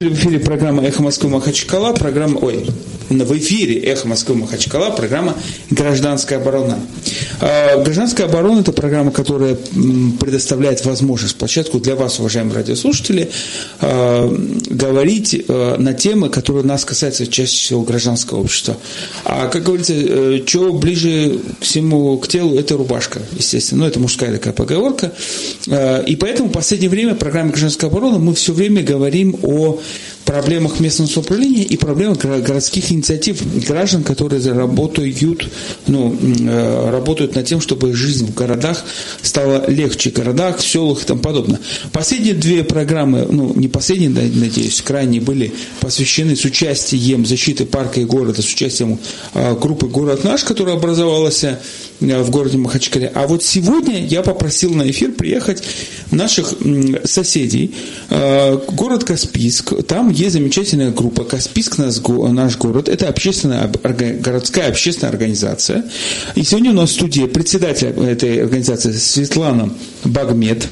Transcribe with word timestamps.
В 0.00 0.12
эфире 0.12 0.38
программа 0.38 0.84
«Эхо 0.84 1.02
Москвы 1.02 1.28
Махачкала», 1.28 1.92
программа, 1.92 2.38
ой, 2.38 2.64
в 3.08 3.38
эфире 3.38 3.80
«Эхо 3.80 4.06
Москвы 4.06 4.36
Махачкала», 4.36 4.90
программа 4.90 5.34
«Гражданская 5.70 6.38
оборона». 6.38 6.78
А, 7.40 7.82
«Гражданская 7.82 8.28
оборона»– 8.28 8.60
это 8.60 8.70
программа, 8.70 9.10
которая 9.10 9.56
предоставляет 9.56 10.84
возможность, 10.84 11.34
площадку 11.36 11.80
для 11.80 11.96
вас, 11.96 12.20
уважаемые 12.20 12.54
радиослушатели, 12.54 13.28
а, 13.80 14.32
говорить 14.68 15.44
а, 15.48 15.76
на 15.78 15.94
темы, 15.94 16.28
которые 16.28 16.64
нас 16.64 16.84
касаются 16.84 17.26
чаще 17.26 17.56
всего 17.56 17.82
гражданского 17.82 18.40
общества. 18.40 18.76
А, 19.24 19.48
как 19.48 19.64
говорится, 19.64 19.94
э, 19.94 20.42
что 20.46 20.72
ближе 20.72 21.40
к 21.60 21.64
всему, 21.64 22.18
к 22.18 22.28
телу, 22.28 22.58
это 22.58 22.76
рубашка, 22.76 23.20
естественно. 23.32 23.82
Ну, 23.82 23.88
это 23.88 24.00
мужская 24.00 24.32
такая 24.32 24.52
поговорка. 24.52 25.12
И 25.66 26.16
поэтому 26.16 26.48
в 26.48 26.52
последнее 26.52 26.90
время 26.90 27.14
в 27.14 27.18
программе 27.18 27.50
«Гражданская 27.50 27.90
оборона» 27.90 28.18
мы 28.18 28.34
все 28.34 28.52
время 28.52 28.82
говорим 28.82 29.38
о 29.42 29.78
проблемах 30.28 30.78
местного 30.78 31.08
самоуправления 31.08 31.64
и 31.64 31.78
проблемах 31.78 32.18
городских 32.18 32.92
инициатив 32.92 33.40
граждан, 33.66 34.02
которые 34.04 34.42
работают, 34.52 35.48
ну, 35.86 36.14
э, 36.20 36.90
работают 36.90 37.34
над 37.34 37.46
тем, 37.46 37.62
чтобы 37.62 37.94
жизнь 37.94 38.26
в 38.26 38.34
городах 38.34 38.84
стала 39.22 39.70
легче, 39.70 40.10
в 40.10 40.12
городах, 40.12 40.58
в 40.58 40.66
селах 40.66 41.02
и 41.02 41.06
тому 41.06 41.20
подобное. 41.20 41.58
Последние 41.92 42.34
две 42.34 42.62
программы, 42.62 43.26
ну, 43.30 43.54
не 43.54 43.68
последние, 43.68 44.10
надеюсь, 44.10 44.82
крайние 44.82 45.22
были 45.22 45.50
посвящены 45.80 46.36
с 46.36 46.44
участием 46.44 47.24
защиты 47.24 47.64
парка 47.64 48.00
и 48.00 48.04
города, 48.04 48.42
с 48.42 48.52
участием 48.52 48.98
э, 49.32 49.56
группы 49.58 49.86
«Город 49.86 50.24
наш», 50.24 50.44
которая 50.44 50.76
образовалась 50.76 51.42
э, 51.42 51.58
в 52.00 52.30
городе 52.30 52.58
Махачкале. 52.58 53.10
А 53.14 53.26
вот 53.26 53.42
сегодня 53.42 54.04
я 54.04 54.22
попросил 54.22 54.74
на 54.74 54.88
эфир 54.90 55.12
приехать 55.12 55.62
наших 56.10 56.54
соседей, 57.04 57.74
город 58.08 59.04
Каспийск, 59.04 59.84
там 59.86 60.10
есть 60.10 60.32
замечательная 60.32 60.90
группа 60.90 61.24
«Каспийск 61.24 61.78
наш 61.78 62.56
город». 62.58 62.88
Это 62.88 63.08
общественная, 63.08 63.68
городская 63.68 64.68
общественная 64.68 65.10
организация. 65.10 65.84
И 66.34 66.42
сегодня 66.42 66.70
у 66.70 66.74
нас 66.74 66.90
в 66.90 66.92
студии 66.94 67.26
председатель 67.26 67.88
этой 67.88 68.42
организации 68.42 68.92
Светлана 68.92 69.74
Багмед. 70.04 70.68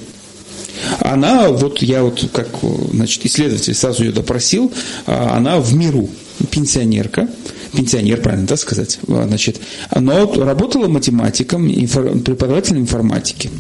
Она, 1.01 1.49
вот 1.49 1.83
я 1.83 2.03
вот 2.03 2.29
как 2.33 2.49
значит, 2.93 3.25
исследователь 3.25 3.75
сразу 3.75 4.05
ее 4.05 4.13
допросил, 4.13 4.73
а, 5.07 5.37
она 5.37 5.59
в 5.59 5.75
миру 5.75 6.09
пенсионерка, 6.51 7.29
пенсионер, 7.77 8.21
правильно 8.21 8.47
да, 8.47 8.57
сказать, 8.57 8.99
значит, 9.07 9.61
но 9.95 10.33
работала 10.33 10.89
математиком, 10.89 11.69
преподавателем 11.69 12.83
информатики. 12.83 13.51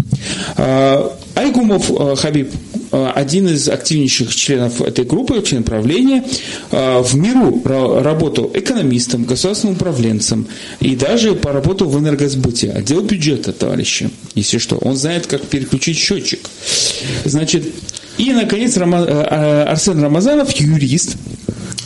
А, 0.56 1.16
Айгумов 1.34 1.90
а, 1.90 2.16
Хабиб 2.16 2.50
Э, 2.92 3.10
один 3.14 3.48
из 3.48 3.68
активнейших 3.68 4.34
членов 4.34 4.80
этой 4.80 5.04
группы, 5.04 5.42
член 5.42 5.64
правления, 5.64 6.24
э, 6.70 7.00
в 7.00 7.14
миру 7.16 7.62
работал 7.64 8.50
экономистом, 8.54 9.24
государственным 9.24 9.76
управленцем 9.76 10.46
и 10.80 10.96
даже 10.96 11.34
поработал 11.34 11.88
в 11.88 11.98
энергосбыте, 11.98 12.70
отдел 12.70 13.02
бюджета, 13.02 13.52
товарищи, 13.52 14.10
если 14.34 14.58
что. 14.58 14.76
Он 14.76 14.96
знает, 14.96 15.26
как 15.26 15.42
переключить 15.42 15.98
счетчик. 15.98 16.48
Значит, 17.24 17.66
и, 18.18 18.32
наконец, 18.32 18.76
э, 18.76 19.64
Арсен 19.68 20.02
Рамазанов, 20.02 20.52
юрист, 20.52 21.16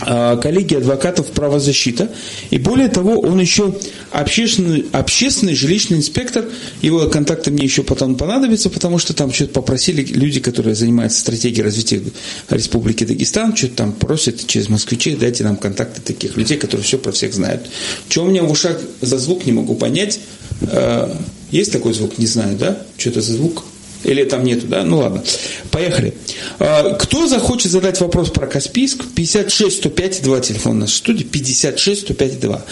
а, 0.00 0.36
коллеги 0.36 0.74
адвокатов 0.74 1.28
правозащита. 1.28 2.10
И 2.50 2.58
более 2.58 2.88
того, 2.88 3.20
он 3.20 3.40
еще 3.40 3.74
общественный, 4.12 4.86
общественный 4.92 5.54
жилищный 5.54 5.98
инспектор. 5.98 6.46
Его 6.82 7.06
контакты 7.08 7.50
мне 7.50 7.64
еще 7.64 7.82
потом 7.82 8.14
понадобятся, 8.16 8.70
потому 8.70 8.98
что 8.98 9.14
там 9.14 9.32
что-то 9.32 9.52
попросили 9.52 10.02
люди, 10.02 10.40
которые 10.40 10.74
занимаются 10.74 11.20
стратегией 11.20 11.62
развития 11.62 12.02
Республики 12.48 13.04
Дагестан, 13.04 13.54
что-то 13.56 13.76
там 13.76 13.92
просят 13.92 14.46
через 14.46 14.68
москвичей, 14.68 15.16
дайте 15.16 15.44
нам 15.44 15.56
контакты 15.56 16.00
таких 16.00 16.36
людей, 16.36 16.56
которые 16.58 16.84
все 16.84 16.98
про 16.98 17.12
всех 17.12 17.34
знают. 17.34 17.68
Что 18.08 18.24
у 18.24 18.28
меня 18.28 18.42
в 18.42 18.50
ушах 18.50 18.78
за 19.00 19.18
звук, 19.18 19.46
не 19.46 19.52
могу 19.52 19.74
понять. 19.74 20.20
А, 20.62 21.16
есть 21.50 21.72
такой 21.72 21.92
звук? 21.92 22.18
Не 22.18 22.26
знаю, 22.26 22.56
да? 22.56 22.82
Что 22.96 23.10
это 23.10 23.20
за 23.20 23.34
звук? 23.34 23.64
Или 24.04 24.24
там 24.24 24.44
нету, 24.44 24.66
да? 24.66 24.82
Ну 24.82 24.98
ладно. 24.98 25.22
Поехали. 25.70 26.14
А, 26.58 26.94
кто 26.94 27.26
захочет 27.26 27.70
задать 27.70 28.00
вопрос 28.00 28.30
про 28.30 28.46
Каспийск? 28.46 29.04
56 29.14 29.76
105 29.78 30.22
2 30.22 30.40
телефон 30.40 30.78
нашей 30.78 30.96
студии. 30.96 31.24
56 31.24 32.00
105 32.02 32.40
2. 32.40 32.64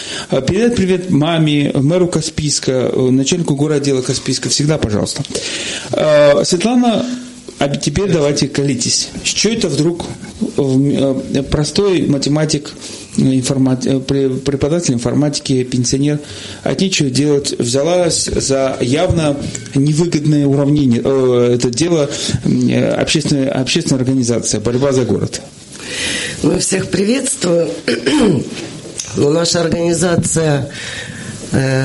Передать 0.42 0.76
привет 0.76 1.10
маме, 1.10 1.72
мэру 1.74 2.08
Каспийска, 2.08 2.92
начальнику 2.94 3.54
города 3.56 3.80
дела 3.80 4.02
Каспийска. 4.02 4.48
Всегда, 4.48 4.78
пожалуйста. 4.78 5.22
А, 5.92 6.42
Светлана 6.44 7.04
а 7.58 7.68
теперь 7.68 8.10
давайте 8.10 8.46
колитесь. 8.48 9.08
Что 9.24 9.48
это 9.48 9.68
вдруг 9.68 10.04
э, 10.56 11.42
простой 11.50 12.02
математик 12.02 12.72
информати... 13.18 14.00
преподаватель 14.00 14.94
информатики, 14.94 15.64
пенсионер, 15.64 16.18
от 16.62 16.80
нечего 16.80 17.10
делать, 17.10 17.54
взялась 17.58 18.24
за 18.24 18.76
явно 18.80 19.36
невыгодное 19.74 20.46
уравнение. 20.46 21.02
Э, 21.04 21.54
это 21.54 21.70
дело 21.70 22.08
общественной, 22.96 23.48
общественной 23.48 24.00
организации, 24.00 24.58
борьба 24.58 24.92
за 24.92 25.04
город. 25.04 25.40
Мы 26.42 26.58
всех 26.58 26.90
приветствую. 26.90 27.68
Но 29.16 29.30
наша 29.32 29.60
организация 29.60 30.70
Э, 30.70 30.70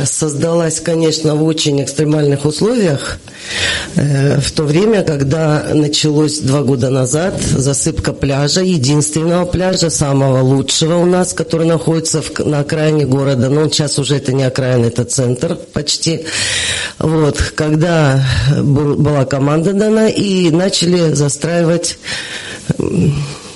создалась, 0.06 0.80
конечно, 0.80 1.36
в 1.36 1.44
очень 1.44 1.82
экстремальных 1.82 2.46
условиях. 2.46 3.20
Э, 3.96 4.40
в 4.40 4.52
то 4.52 4.64
время, 4.64 5.04
когда 5.04 5.68
началось 5.74 6.40
два 6.40 6.62
года 6.62 6.90
назад 6.90 7.42
засыпка 7.42 8.14
пляжа, 8.14 8.62
единственного 8.62 9.46
пляжа, 9.46 9.90
самого 9.90 10.42
лучшего 10.42 10.98
у 10.98 11.06
нас, 11.06 11.34
который 11.34 11.68
находится 11.68 12.22
в, 12.22 12.40
на 12.40 12.60
окраине 12.60 13.06
города. 13.06 13.50
Но 13.50 13.68
сейчас 13.70 14.00
уже 14.00 14.18
это 14.18 14.34
не 14.34 14.44
окраина, 14.44 14.86
это 14.86 15.04
центр 15.06 15.58
почти. 15.74 16.26
Вот, 17.00 17.38
когда 17.56 18.24
был, 18.58 18.96
была 18.96 19.26
команда 19.26 19.74
дана 19.74 20.08
и 20.08 20.50
начали 20.50 21.14
застраивать 21.14 21.98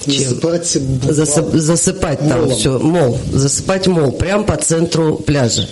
Засыпать, 0.07 0.77
Засып, 1.09 1.53
засыпать 1.53 2.19
там 2.19 2.41
молом. 2.41 2.55
все, 2.55 2.79
мол, 2.79 3.19
засыпать 3.31 3.87
мол, 3.87 4.11
прямо 4.11 4.43
по 4.43 4.55
центру 4.55 5.15
пляжа. 5.15 5.67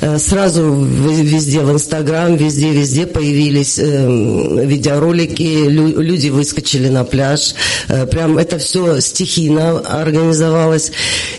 Э, 0.00 0.18
сразу 0.18 0.72
везде, 0.72 1.60
в 1.60 1.72
Инстаграм, 1.72 2.36
везде-везде 2.36 3.06
появились 3.06 3.78
э, 3.78 4.64
видеоролики, 4.64 5.66
люди 5.68 6.28
выскочили 6.28 6.88
на 6.88 7.04
пляж, 7.04 7.54
э, 7.88 8.06
прям 8.06 8.38
это 8.38 8.58
все 8.58 9.00
стихийно 9.00 9.80
организовалось, 9.80 10.92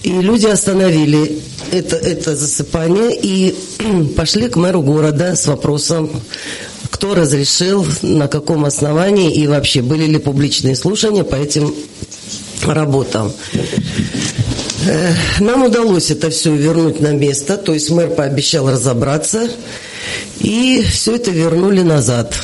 и 0.04 0.10
люди 0.10 0.48
остановили 0.48 1.40
это, 1.72 1.96
это 1.96 2.36
засыпание 2.36 3.18
и 3.22 3.56
пошли 4.16 4.50
к 4.50 4.56
мэру 4.56 4.82
города 4.82 5.36
с 5.36 5.48
вопросом 5.48 6.10
кто 6.96 7.14
разрешил, 7.14 7.86
на 8.04 8.30
каком 8.30 8.64
основании 8.64 9.34
и 9.34 9.48
вообще 9.48 9.82
были 9.82 10.06
ли 10.06 10.18
публичные 10.18 10.78
слушания 10.78 11.26
по 11.26 11.36
этим 11.36 11.76
работам. 12.64 13.32
Э, 14.88 15.14
нам 15.40 15.64
удалось 15.64 16.12
это 16.12 16.30
все 16.30 16.56
вернуть 16.56 17.00
на 17.02 17.14
место, 17.14 17.58
то 17.58 17.74
есть 17.74 17.90
мэр 17.90 18.10
пообещал 18.10 18.70
разобраться, 18.70 19.50
и 20.40 20.86
все 20.90 21.16
это 21.16 21.32
вернули 21.32 21.82
назад. 21.82 22.36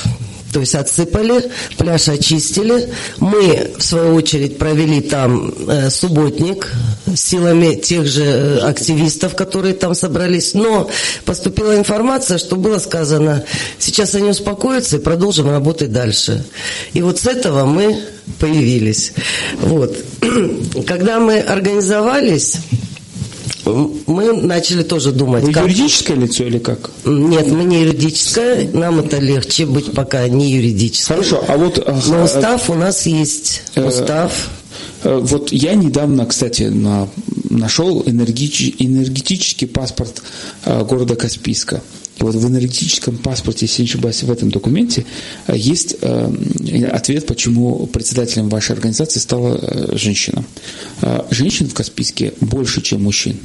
То 0.52 0.60
есть 0.60 0.76
отсыпали, 0.76 1.50
пляж 1.78 2.10
очистили. 2.10 2.90
Мы, 3.20 3.72
в 3.78 3.84
свою 3.84 4.16
очередь, 4.16 4.58
провели 4.58 5.02
там 5.02 5.54
э, 5.68 5.90
субботник 5.90 6.72
силами 7.16 7.76
тех 7.76 8.06
же 8.08 8.24
э, 8.24 8.58
активистов, 8.60 9.36
которые 9.36 9.74
там 9.74 9.96
собрались. 9.96 10.54
Но 10.54 10.90
поступила 11.26 11.76
информация, 11.78 12.38
что 12.38 12.56
было 12.56 12.80
сказано, 12.80 13.44
сейчас 13.80 14.16
они 14.16 14.30
успокоятся 14.30 14.98
и 14.98 15.00
продолжим 15.00 15.50
работать 15.50 15.92
дальше. 15.92 16.44
И 16.94 17.02
вот 17.02 17.20
с 17.20 17.26
этого 17.28 17.66
мы 17.66 18.00
появились. 18.40 19.14
Вот. 19.62 19.96
Когда 20.88 21.20
мы 21.20 21.40
организовались, 21.40 22.58
мы 23.66 24.34
начали 24.34 24.84
тоже 24.84 25.12
думать. 25.12 25.44
Вы 25.44 25.54
как... 25.54 25.64
юридическое 25.64 26.18
лицо 26.18 26.44
или 26.46 26.58
как? 26.58 26.92
Нет, 27.06 27.48
мы 27.48 27.64
не 27.64 27.82
юридическое, 27.82 28.70
нам 28.72 29.00
это 29.00 29.18
легче 29.18 29.66
быть 29.66 29.94
пока 29.94 30.28
не 30.28 30.52
юридическим. 30.52 31.16
Хорошо, 31.16 31.44
а 31.48 31.58
вот... 31.58 31.86
Но 32.08 32.24
устав 32.24 32.70
у 32.70 32.74
нас 32.74 33.06
есть. 33.06 33.64
Э, 33.76 33.88
устав. 33.88 34.50
Э, 35.04 35.20
вот 35.22 35.52
я 35.52 35.76
недавно, 35.76 36.26
кстати, 36.26 36.64
на, 36.64 37.08
нашел 37.50 38.04
энергетич, 38.06 38.76
энергетический 38.80 39.68
паспорт 39.68 40.22
э, 40.66 40.84
города 40.84 41.16
Каспийска. 41.16 41.82
Вот 42.22 42.36
в 42.36 42.48
энергетическом 42.48 43.18
паспорте, 43.18 43.66
если 43.66 43.82
не 43.82 43.88
ошибаюсь, 43.88 44.24
в 44.24 44.32
этом 44.32 44.52
документе 44.52 45.06
есть 45.48 45.98
ответ, 46.92 47.26
почему 47.26 47.88
председателем 47.88 48.48
вашей 48.48 48.74
организации 48.74 49.20
стала 49.20 49.60
женщина. 49.98 50.46
Женщин 51.32 51.68
в 51.68 51.74
Каспийске 51.74 52.34
больше, 52.40 52.82
чем 52.82 53.04
мужчин. 53.04 53.38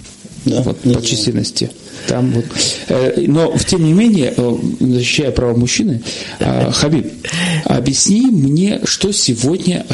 Да, 0.44 0.62
вот, 0.62 0.78
по 0.80 1.02
численности. 1.02 1.70
Там 2.06 2.30
вот. 2.30 2.44
Э, 2.88 3.14
но, 3.26 3.54
тем 3.66 3.84
не 3.84 3.92
менее, 3.92 4.32
э, 4.36 4.56
защищая 4.80 5.30
права 5.30 5.56
мужчины, 5.56 6.02
э, 6.38 6.70
Хабиб, 6.72 7.12
объясни 7.64 8.26
мне, 8.30 8.80
что 8.84 9.12
сегодня 9.12 9.84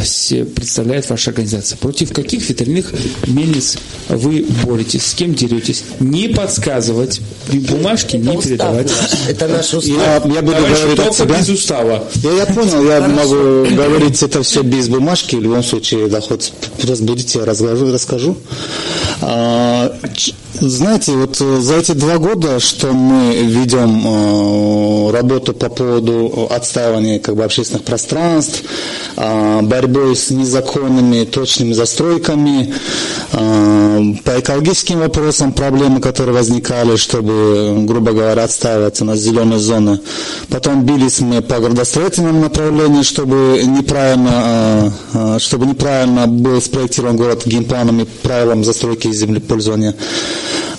представляет 0.55 1.09
ваша 1.09 1.31
организация. 1.31 1.77
Против 1.79 2.13
каких 2.13 2.49
ветряных 2.49 2.93
мельниц 3.27 3.79
вы 4.09 4.45
боретесь, 4.65 5.07
с 5.07 5.15
кем 5.15 5.35
деретесь? 5.35 5.85
Не 6.01 6.29
подсказывать, 6.29 7.21
бумажки 7.53 8.17
не 8.17 8.37
передавать. 8.41 8.93
Это 9.29 9.49
наш 9.49 9.73
устав. 9.73 9.97
Я, 9.97 10.15
я 10.35 10.43
буду 10.43 10.57
Товарищ, 10.57 10.79
говорить 10.81 10.99
от 10.99 11.15
себя. 11.15 11.39
без 11.39 11.49
устава. 11.49 12.05
Я, 12.23 12.33
я 12.33 12.47
понял, 12.47 12.85
я 12.85 13.01
Хорошо. 13.01 13.15
могу 13.15 13.75
говорить 13.75 14.23
это 14.23 14.43
все 14.43 14.63
без 14.63 14.89
бумажки. 14.89 15.37
В 15.37 15.43
любом 15.43 15.63
случае, 15.63 16.09
да, 16.09 16.21
хоть 16.21 16.53
разбудите, 16.83 17.39
я 17.39 17.45
расскажу. 17.45 17.93
расскажу. 17.93 18.37
А, 19.21 19.97
знаете, 20.61 21.13
вот 21.13 21.41
э, 21.41 21.61
за 21.61 21.77
эти 21.77 21.93
два 21.93 22.19
года, 22.19 22.61
что 22.61 22.93
мы 22.93 23.35
ведем 23.37 24.03
э, 24.07 25.11
работу 25.13 25.55
по 25.55 25.69
поводу 25.69 26.49
отстаивания 26.51 27.19
как 27.19 27.37
бы, 27.37 27.45
общественных 27.45 27.85
пространств, 27.85 28.63
э, 29.17 29.61
борьбой 29.63 30.15
с 30.15 30.31
незаконными 30.31 31.25
точными 31.25 31.73
застройками, 31.73 32.75
по 33.33 34.41
экологическим 34.41 34.99
вопросам 34.99 35.53
проблемы, 35.53 36.01
которые 36.01 36.35
возникали, 36.35 36.97
чтобы, 36.97 37.85
грубо 37.87 38.13
говоря, 38.13 38.45
отстаивать 38.45 39.01
у 39.01 39.07
нас 39.07 39.19
зеленые 39.21 39.59
зоны. 39.59 40.01
Потом 40.51 40.85
бились 40.85 41.21
мы 41.21 41.41
по 41.41 41.59
градостроительному 41.59 42.43
направлению, 42.43 43.05
чтобы 43.05 43.63
неправильно, 43.65 44.93
чтобы 45.39 45.67
неправильно 45.67 46.27
был 46.27 46.61
спроектирован 46.61 47.17
город 47.17 47.47
геймпланом 47.47 48.01
и 48.01 48.05
правилам 48.05 48.65
застройки 48.65 49.09
и 49.09 49.13
землепользования. 49.13 49.95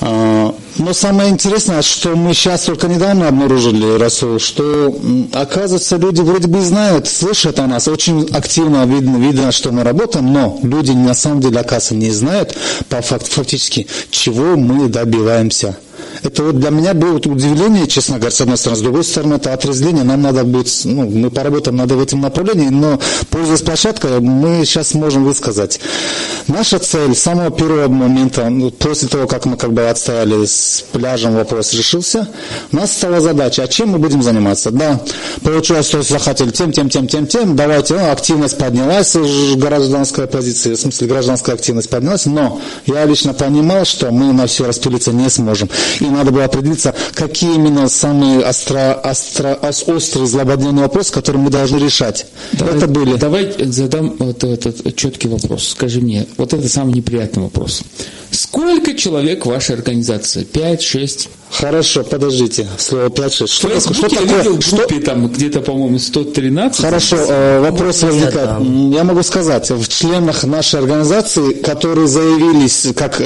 А, 0.02 0.56
но 0.78 0.94
самое 0.94 1.30
интересное, 1.30 1.82
что 1.82 2.16
мы 2.16 2.34
сейчас 2.34 2.64
только 2.64 2.88
недавно 2.88 3.28
обнаружили, 3.28 3.98
Расул, 3.98 4.40
что, 4.40 4.96
оказывается, 5.32 5.98
люди 5.98 6.22
вроде 6.22 6.48
бы 6.48 6.62
знают, 6.62 7.08
слышат 7.08 7.60
о 7.60 7.68
нас, 7.68 7.88
очень 7.88 8.28
активно 8.34 8.86
видно, 8.86 9.18
видно, 9.18 9.52
что 9.52 9.72
мы 9.72 9.84
работаем, 9.84 10.34
но 10.34 10.60
люди 10.64 10.92
на 10.92 11.14
самом 11.14 11.42
деле, 11.42 11.60
оказывается, 11.60 11.96
не 11.96 12.12
знают 12.12 12.58
по 12.90 13.02
факт, 13.02 13.28
фактически, 13.28 13.88
чего 14.10 14.56
мы 14.56 14.90
добиваемся. 14.90 15.78
Это 16.22 16.44
вот 16.44 16.60
для 16.60 16.70
меня 16.70 16.94
было 16.94 17.16
удивление, 17.16 17.88
честно 17.88 18.18
говоря, 18.18 18.32
с 18.32 18.42
одной 18.42 18.58
стороны. 18.58 18.78
С 18.78 18.82
другой 18.82 19.04
стороны, 19.04 19.34
это 19.36 19.54
отрезвление. 19.54 20.04
Нам 20.04 20.22
надо 20.22 20.44
будет, 20.44 20.70
ну, 20.86 21.10
мы 21.10 21.32
поработаем 21.32 21.78
над 21.78 21.92
этим 21.92 22.22
направлением, 22.22 22.80
но, 22.80 23.00
пользуясь 23.30 23.62
площадкой, 23.62 24.20
мы 24.20 24.66
сейчас 24.66 24.94
можем 24.94 25.24
высказать. 25.26 25.80
Наша 26.48 26.80
цель 26.80 27.16
с 27.16 27.20
самого 27.20 27.52
первого 27.52 27.88
момента, 27.88 28.50
ну, 28.50 28.70
после 28.70 29.08
того, 29.08 29.28
как 29.28 29.46
мы 29.46 29.58
как 29.58 29.74
бы 29.74 29.88
отстояли 29.88 30.46
с 30.46 30.84
пляжем, 30.92 31.36
вопрос 31.36 31.74
решился, 31.74 32.28
у 32.72 32.76
нас 32.76 32.92
стала 32.92 33.20
задача, 33.20 33.64
а 33.64 33.68
чем 33.68 33.90
мы 33.90 33.98
будем 33.98 34.22
заниматься? 34.22 34.72
Да, 34.72 35.00
получилось, 35.44 35.88
что 35.88 36.02
захотели 36.02 36.52
тем, 36.52 36.72
тем, 36.72 36.90
тем, 36.90 37.08
тем, 37.08 37.28
тем, 37.28 37.56
давайте, 37.56 37.96
ну, 37.96 38.12
активность 38.12 38.58
поднялась, 38.58 39.16
гражданская 39.56 40.28
позиция, 40.28 40.76
в 40.76 40.80
смысле 40.80 41.08
гражданская 41.08 41.56
активность 41.56 41.90
поднялась, 41.90 42.26
но 42.26 42.62
я 42.86 43.06
лично 43.06 43.34
понимал, 43.34 43.86
что 43.86 44.12
мы 44.12 44.34
на 44.34 44.48
все 44.48 44.68
распилиться 44.68 45.12
не 45.12 45.30
сможем. 45.30 45.70
И 46.04 46.10
надо 46.10 46.32
было 46.32 46.44
определиться, 46.44 46.94
какие 47.14 47.56
именно 47.56 47.88
самые 47.88 48.46
остро, 48.46 49.00
остро, 49.04 49.58
острые, 49.62 50.28
злободневные 50.28 50.84
вопросы, 50.84 51.14
которые 51.14 51.42
мы 51.42 51.50
должны 51.50 51.78
решать. 51.78 52.26
Давай, 52.52 52.76
это 52.76 52.88
были. 52.88 53.16
Давай 53.16 53.54
задам 53.58 54.16
вот 54.20 54.44
этот 54.44 54.96
четкий 54.98 55.30
вопрос. 55.30 55.70
Скажи 55.70 56.02
мне, 56.02 56.28
вот 56.38 56.54
это 56.54 56.68
самый 56.68 56.94
неприятный 56.96 57.44
вопрос. 57.44 57.84
Сколько 58.32 58.96
человек 58.96 59.46
в 59.46 59.50
вашей 59.50 59.76
организации? 59.76 60.44
Пять, 60.44 60.82
шесть? 60.82 61.30
Хорошо, 61.60 62.04
подождите. 62.04 62.68
Слово 62.78 63.10
плачет. 63.10 63.50
Что, 63.50 63.70
что, 63.80 63.94
что 63.94 64.10
такое? 64.10 64.28
Я 64.28 64.38
видел 64.38 64.60
в 64.60 64.72
группе 64.72 64.96
что? 64.96 65.06
там 65.06 65.28
где-то, 65.28 65.62
по-моему, 65.62 66.00
113. 66.00 66.82
Хорошо, 66.82 67.18
э, 67.18 67.60
вопрос 67.62 68.02
возникает. 68.02 68.50
Я 68.94 69.04
могу 69.04 69.22
сказать, 69.24 69.70
в 69.70 69.88
членах 69.88 70.44
нашей 70.44 70.80
организации, 70.80 71.54
которые 71.54 72.08
заявились, 72.08 72.88
как 72.96 73.22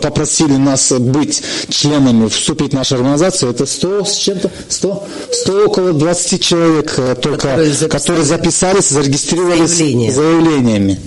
попросили 0.00 0.56
нас 0.56 0.92
быть 0.92 1.42
членами, 1.68 2.28
вступить 2.28 2.72
в 2.72 2.74
нашу 2.74 2.96
организацию, 2.96 3.50
это 3.50 3.66
100 3.66 4.04
с 4.04 4.16
чем-то, 4.16 4.50
100, 4.68 5.06
100 5.32 5.64
около 5.66 5.92
20 5.92 6.42
человек 6.42 6.94
э, 6.96 7.16
только, 7.20 7.48
которые, 7.48 7.72
записали, 7.72 7.90
которые 7.90 8.24
записались, 8.24 8.88
зарегистрировались 8.88 9.70
заявление. 9.70 10.12
заявлениями. 10.12 11.00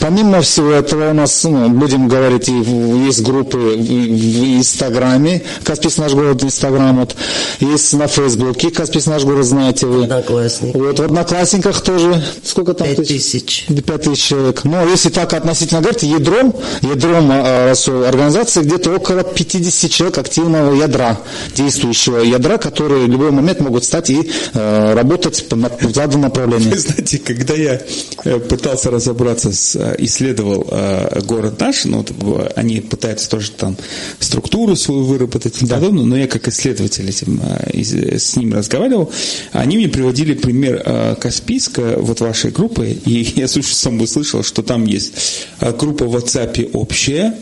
Помимо 0.00 0.40
всего 0.40 0.72
этого 0.72 1.10
у 1.10 1.14
нас, 1.14 1.44
ну, 1.44 1.68
будем 1.68 2.08
говорить, 2.08 2.48
есть 2.48 3.22
группы 3.22 3.56
в 3.56 4.58
Инстаграме, 4.58 5.42
Каспийский 5.62 5.99
наш 6.00 6.12
город, 6.12 6.42
Инстаграм, 6.42 6.98
вот, 6.98 7.14
есть 7.60 7.92
на 7.92 8.06
Фейсбуке, 8.06 8.70
Каспийс 8.70 9.06
наш 9.06 9.24
город, 9.24 9.44
знаете 9.44 9.86
вы. 9.86 10.04
Одноклассник. 10.04 10.74
Вот, 10.74 10.98
в 10.98 11.02
Одноклассниках 11.02 11.80
тоже, 11.82 12.22
сколько 12.44 12.74
там? 12.74 12.88
Пять 12.88 13.06
тысяч. 13.06 13.66
Пять 13.86 14.02
тысяч 14.02 14.24
человек. 14.24 14.64
Но 14.64 14.84
если 14.88 15.10
так 15.10 15.32
относительно 15.32 15.80
говорить, 15.80 16.02
ядром, 16.02 16.54
ядром 16.82 17.30
э, 17.30 17.74
организации 18.06 18.62
где-то 18.62 18.96
около 18.96 19.22
50 19.22 19.90
человек 19.90 20.18
активного 20.18 20.74
ядра, 20.74 21.18
действующего 21.54 22.18
ядра, 22.18 22.58
которые 22.58 23.06
в 23.06 23.08
любой 23.08 23.30
момент 23.30 23.60
могут 23.60 23.84
стать 23.84 24.10
и 24.10 24.30
э, 24.54 24.94
работать 24.94 25.44
в 25.50 25.94
заданном 25.94 26.22
направлении. 26.22 26.70
Вы 26.70 26.78
знаете, 26.78 27.18
когда 27.18 27.54
я 27.54 27.80
э, 28.24 28.38
пытался 28.38 28.90
разобраться, 28.90 29.52
с, 29.52 29.76
э, 29.76 29.96
исследовал 29.98 30.66
э, 30.70 31.20
город 31.24 31.60
наш, 31.60 31.84
ну, 31.84 32.04
вот, 32.18 32.52
они 32.56 32.80
пытаются 32.80 33.28
тоже 33.28 33.50
там 33.50 33.76
структуру 34.18 34.76
свою 34.76 35.04
выработать, 35.04 35.56
да 35.62 35.78
подобное, 35.90 36.04
но 36.04 36.16
я 36.16 36.26
как 36.26 36.48
исследователь 36.48 37.08
этим, 37.08 37.40
а, 37.42 37.68
с 37.74 38.36
ними 38.36 38.54
разговаривал, 38.54 39.12
они 39.52 39.76
мне 39.76 39.88
приводили 39.88 40.34
пример 40.34 40.82
а, 40.84 41.14
Каспийска, 41.14 41.96
вот 41.98 42.20
вашей 42.20 42.50
группы, 42.50 42.88
и 42.90 43.32
я 43.36 43.48
слушаю, 43.48 43.74
сам 43.74 44.00
услышал, 44.00 44.42
что 44.42 44.62
там 44.62 44.84
есть 44.84 45.12
а, 45.58 45.72
группа 45.72 46.04
в 46.04 46.16
WhatsApp 46.16 46.70
общая, 46.72 47.34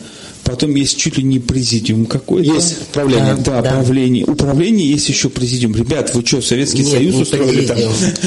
Потом 0.49 0.75
есть 0.75 0.97
чуть 0.97 1.17
ли 1.17 1.23
не 1.23 1.39
президиум 1.39 2.05
какой-то. 2.05 2.51
Есть 2.51 2.87
правление. 2.87 3.35
Да, 3.45 3.61
да, 3.61 3.71
правление. 3.71 4.25
Управление 4.25 4.89
есть 4.89 5.07
еще 5.09 5.29
президиум. 5.29 5.75
Ребят, 5.75 6.13
вы 6.15 6.25
что, 6.25 6.41
Советский 6.41 6.83
Нет, 6.83 6.93
Союз 6.93 7.15
устроили 7.15 7.65
там? 7.67 7.77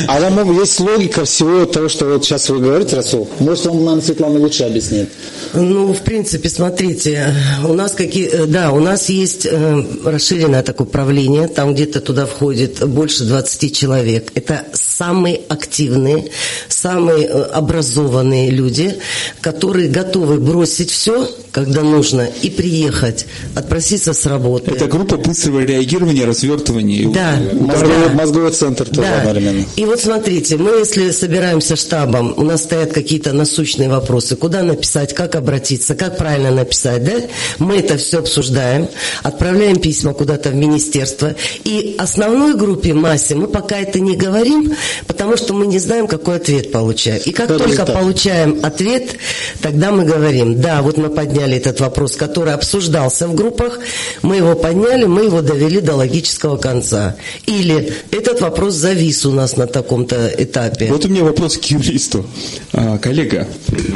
А 0.07 0.21
там 0.21 0.59
есть 0.61 0.79
логика 0.81 1.25
всего 1.25 1.67
того, 1.67 1.89
что 1.89 2.07
вот 2.07 2.25
сейчас 2.25 2.49
вы 2.49 2.61
говорите, 2.61 2.97
Расул. 2.97 3.29
Может, 3.41 3.67
вам, 3.67 3.79
наверное, 3.79 4.03
Светлана 4.03 4.39
лучше 4.39 4.65
объяснит. 4.65 5.09
Ну, 5.55 5.93
в 5.93 6.01
принципе, 6.03 6.49
смотрите, 6.49 7.35
у 7.65 7.75
нас 7.75 7.93
какие, 7.93 8.29
э, 8.29 8.47
да, 8.47 8.73
у 8.73 8.81
нас 8.81 9.09
есть 9.09 9.47
э, 9.47 9.85
расширенное 10.05 10.63
такое 10.63 10.87
правление, 10.87 11.49
там 11.49 11.75
где-то 11.75 12.01
туда 12.01 12.27
входит 12.27 12.87
больше 12.89 13.25
20 13.25 13.77
человек. 13.77 14.31
Это 14.35 14.65
самые 14.73 15.41
активные, 15.49 16.31
самые 16.69 17.27
э, 17.27 17.43
образованные 17.43 18.51
люди, 18.51 18.95
которые 19.41 19.89
готовы 19.89 20.39
бросить 20.39 20.91
все, 20.91 21.29
когда 21.53 21.83
нужно, 21.83 22.23
и 22.23 22.49
приехать, 22.49 23.27
отпроситься 23.55 24.15
с 24.15 24.25
работы. 24.25 24.71
Это 24.71 24.87
группа 24.87 25.19
быстрого 25.19 25.61
реагирования, 25.61 26.25
развертывания. 26.25 27.09
Да. 27.11 27.37
Мозговой, 27.53 28.09
да. 28.09 28.15
мозговой 28.15 28.51
центр 28.53 28.87
тоже 28.87 29.03
да. 29.03 29.19
одновременно. 29.19 29.65
И 29.77 29.85
вот 29.85 30.01
смотрите, 30.01 30.57
мы 30.57 30.71
если 30.79 31.11
собираемся 31.11 31.77
штабом, 31.77 32.33
у 32.39 32.43
нас 32.43 32.63
стоят 32.63 32.93
какие-то 32.93 33.35
насущные 33.35 33.91
вопросы, 33.91 34.35
куда 34.35 34.63
написать, 34.63 35.15
как 35.15 35.35
обратиться, 35.35 35.95
как 35.95 36.17
правильно 36.17 36.51
написать, 36.51 37.05
да? 37.05 37.13
Мы 37.59 37.77
это 37.77 37.99
все 37.99 38.21
обсуждаем, 38.21 38.89
отправляем 39.23 39.79
письма 39.79 40.15
куда-то 40.15 40.49
в 40.49 40.55
министерство. 40.55 41.35
И 41.65 41.97
основной 41.99 42.55
группе 42.55 42.95
массе 42.95 43.35
мы 43.35 43.47
пока 43.47 43.79
это 43.79 44.01
не 44.01 44.17
говорим, 44.17 44.75
потому 45.07 45.37
что 45.37 45.53
мы 45.53 45.67
не 45.67 45.79
знаем, 45.79 46.07
какой 46.07 46.37
ответ 46.37 46.73
получаем. 46.73 47.21
И 47.27 47.33
как 47.33 47.49
только 47.49 47.85
получаем 47.85 48.61
ответ, 48.63 49.17
тогда 49.61 49.93
мы 49.93 50.05
говорим, 50.07 50.59
да, 50.59 50.81
вот 50.81 50.97
мы 50.97 51.11
подняли 51.11 51.42
этот 51.51 51.81
вопрос, 51.81 52.17
который 52.17 52.55
обсуждался 52.55 53.27
в 53.27 53.35
группах, 53.35 53.79
мы 54.23 54.37
его 54.37 54.55
подняли, 54.55 55.05
мы 55.05 55.25
его 55.25 55.43
довели 55.43 55.81
до 55.81 55.97
логического 55.97 56.57
конца. 56.57 57.17
Или 57.47 57.93
этот 58.11 58.41
вопрос 58.41 58.75
завис 58.75 59.27
у 59.27 59.33
нас 59.33 59.57
на 59.57 59.67
таком-то 59.67 60.31
этапе. 60.39 60.87
Вот 60.91 61.05
у 61.05 61.09
меня 61.09 61.25
вопрос 61.25 61.57
к 61.57 61.65
юристу. 61.65 62.25
А, 62.73 62.99
коллега, 62.99 63.47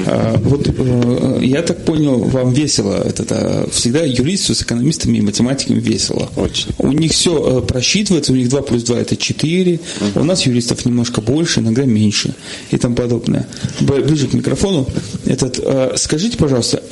а, 0.07 0.37
вот 0.43 0.69
а, 0.69 1.38
я 1.41 1.62
так 1.62 1.85
понял, 1.85 2.19
вам 2.19 2.53
весело. 2.53 2.95
Это, 2.95 3.25
а, 3.31 3.69
всегда 3.71 4.03
юристу 4.05 4.55
с 4.55 4.62
экономистами 4.62 5.19
и 5.19 5.21
математиками 5.21 5.81
весело. 5.81 6.29
Очень. 6.37 6.71
У 6.79 6.93
них 6.93 7.12
все 7.12 7.61
просчитывается, 7.62 8.33
у 8.33 8.37
них 8.37 8.49
2 8.49 8.62
плюс 8.62 8.83
2 8.83 8.99
это 8.99 9.17
4. 9.17 9.81
Угу. 10.00 10.21
У 10.21 10.25
нас 10.25 10.47
юристов 10.47 10.85
немножко 10.85 11.21
больше, 11.21 11.61
иногда 11.61 11.85
меньше 11.85 12.35
и 12.71 12.76
тому 12.76 12.95
подобное. 12.95 13.47
Ближе 13.81 14.29
к 14.29 14.33
микрофону. 14.33 14.87
Этот, 15.25 15.59
э, 15.62 15.93
скажите, 15.97 16.37
пожалуйста, 16.37 16.83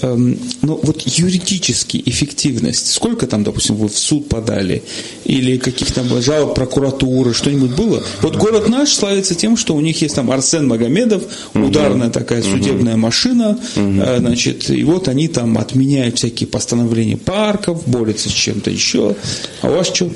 э, 0.44 0.56
ну 0.62 0.80
вот 0.82 1.02
юридически 1.02 2.02
эффективность, 2.04 2.92
сколько 2.92 3.26
там, 3.26 3.44
допустим, 3.44 3.76
вы 3.76 3.88
в 3.88 3.98
суд 3.98 4.28
подали, 4.28 4.82
или 5.24 5.56
каких 5.58 5.92
там 5.92 6.06
жалоб 6.22 6.54
прокуратуры, 6.54 7.34
что-нибудь 7.34 7.72
было? 7.72 8.02
Вот 8.22 8.36
город 8.36 8.68
наш 8.68 8.90
славится 8.90 9.34
тем, 9.34 9.56
что 9.56 9.74
у 9.74 9.80
них 9.80 10.00
есть 10.02 10.14
там 10.14 10.30
Арсен 10.30 10.68
Магомедов, 10.68 11.22
ударная 11.54 12.10
такая 12.10 12.42
судебная 12.42 12.96
машина, 12.96 13.58
э, 13.76 14.16
значит, 14.18 14.70
и 14.70 14.84
вот 14.84 15.08
они 15.08 15.28
там 15.28 15.58
отменяют 15.58 16.18
всякие 16.18 16.46
постановления 16.46 17.16
парков, 17.16 17.86
борются 17.86 18.28
с 18.28 18.32
чем-то 18.32 18.70
еще. 18.70 19.16
А 19.62 19.70
у 19.70 19.74
вас 19.74 19.88
что? 19.88 20.10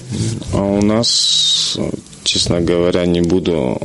А 0.52 0.62
у 0.62 0.82
нас 0.82 1.78
честно 2.28 2.60
говоря, 2.60 3.06
не 3.06 3.20
буду, 3.20 3.78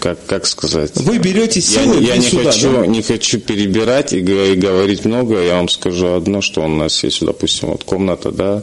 как, 0.00 0.24
как 0.26 0.46
сказать. 0.46 0.92
Вы 0.96 1.18
берете 1.18 1.60
силы 1.60 1.96
Я, 1.96 2.14
я 2.14 2.16
не, 2.16 2.22
сюда, 2.22 2.52
хочу, 2.52 2.72
да? 2.72 2.86
не 2.86 3.02
хочу 3.02 3.40
перебирать 3.40 4.12
и, 4.12 4.18
и 4.18 4.54
говорить 4.54 5.04
много. 5.04 5.40
Я 5.42 5.56
вам 5.56 5.68
скажу 5.68 6.14
одно, 6.14 6.40
что 6.40 6.62
у 6.62 6.68
нас 6.68 7.02
есть, 7.02 7.24
допустим, 7.24 7.68
вот 7.68 7.84
комната, 7.84 8.30
да, 8.30 8.62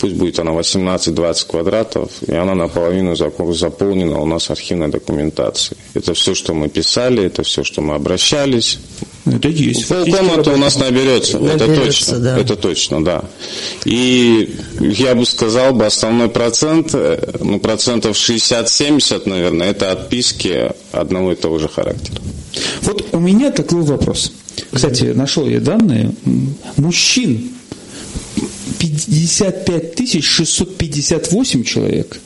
пусть 0.00 0.14
будет 0.14 0.38
она 0.38 0.52
18-20 0.52 1.46
квадратов, 1.46 2.10
и 2.26 2.34
она 2.34 2.54
наполовину 2.54 3.14
заполнена 3.16 4.18
у 4.18 4.26
нас 4.26 4.50
архивной 4.50 4.88
документацией. 4.88 5.78
Это 5.94 6.14
все, 6.14 6.34
что 6.34 6.54
мы 6.54 6.68
писали, 6.68 7.24
это 7.24 7.42
все, 7.42 7.64
что 7.64 7.80
мы 7.82 7.94
обращались. 7.94 8.78
Это 9.26 9.48
есть. 9.48 9.88
Полкомнаты 9.88 10.50
у 10.50 10.56
нас 10.56 10.78
наберется, 10.78 11.38
наберется 11.38 11.64
это 11.64 11.84
точно, 11.84 12.18
да. 12.18 12.38
это 12.38 12.56
точно, 12.56 13.04
да. 13.04 13.24
И 13.84 14.54
я 14.80 15.14
бы 15.14 15.26
сказал, 15.26 15.74
бы 15.74 15.84
основной 15.84 16.28
процент, 16.28 16.94
э, 16.94 17.36
ну, 17.40 17.60
процентов 17.60 18.16
60-70, 18.16 19.28
наверное, 19.28 19.70
это 19.70 19.92
отписки 19.92 20.72
одного 20.92 21.32
и 21.32 21.34
того 21.36 21.58
же 21.58 21.68
характера. 21.68 22.22
Вот 22.82 23.06
у 23.12 23.18
меня 23.18 23.50
такой 23.50 23.82
вопрос. 23.82 24.32
Кстати, 24.72 25.04
нашел 25.04 25.46
я 25.46 25.60
данные. 25.60 26.12
Мужчин 26.76 27.50
55 28.78 30.24
658 30.24 31.64
человек, 31.64 32.20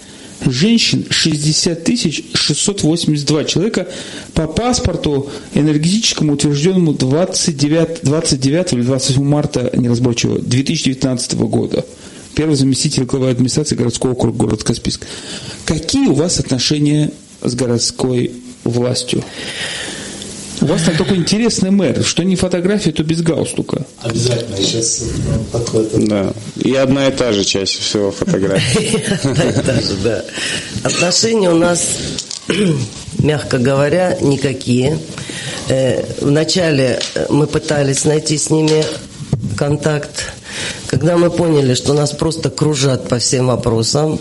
женщин 0.47 1.07
60 1.09 1.89
682 2.35 3.45
человека 3.45 3.89
по 4.35 4.47
паспорту 4.47 5.31
энергетическому, 5.55 6.35
утвержденному 6.35 6.93
29, 6.93 8.01
29 8.03 8.73
или 8.73 8.83
28 8.83 9.23
марта, 9.23 9.71
неразборчиво, 9.77 10.39
2019 10.39 11.35
года. 11.35 11.85
Первый 12.35 12.57
заместитель 12.57 13.05
главы 13.05 13.31
администрации 13.31 13.77
городского 13.77 14.13
округа 14.13 14.39
город 14.39 14.65
Каспийск. 14.65 15.07
Какие 15.67 16.07
у 16.07 16.15
вас 16.15 16.41
отношения 16.41 17.13
с 17.43 17.55
городской 17.55 18.33
властью? 18.65 19.23
У 20.63 20.67
вас 20.67 20.83
там 20.83 20.97
такой 20.97 21.17
интересный 21.17 21.71
мэр, 21.73 22.05
что 22.05 22.23
не 22.23 22.37
фотография, 22.37 22.93
то 22.93 23.03
без 23.03 23.21
галстука. 23.21 23.85
Обязательно, 24.01 24.57
сейчас 24.59 25.03
подходит. 25.51 26.09
Да. 26.09 26.33
И 26.57 26.73
одна 26.77 27.09
и 27.09 27.13
та 27.13 27.33
же 27.33 27.45
чаще 27.45 27.81
всего 27.81 28.13
фотография. 28.13 29.03
Одна 29.25 29.45
и 29.45 29.53
та 29.53 29.81
же, 29.81 29.97
да. 30.05 30.25
Отношения 30.85 31.51
у 31.51 31.57
нас, 31.57 31.85
мягко 33.19 33.59
говоря, 33.59 34.17
никакие. 34.21 34.99
Э, 35.69 36.05
Вначале 36.21 37.01
мы 37.29 37.49
пытались 37.49 38.05
найти 38.05 38.39
с 38.39 38.49
ними 38.51 38.85
контакт. 39.57 40.33
Когда 40.87 41.17
мы 41.17 41.31
поняли, 41.31 41.75
что 41.75 41.95
нас 41.95 42.13
просто 42.13 42.51
кружат 42.51 43.09
по 43.09 43.19
всем 43.19 43.47
вопросам, 43.47 44.21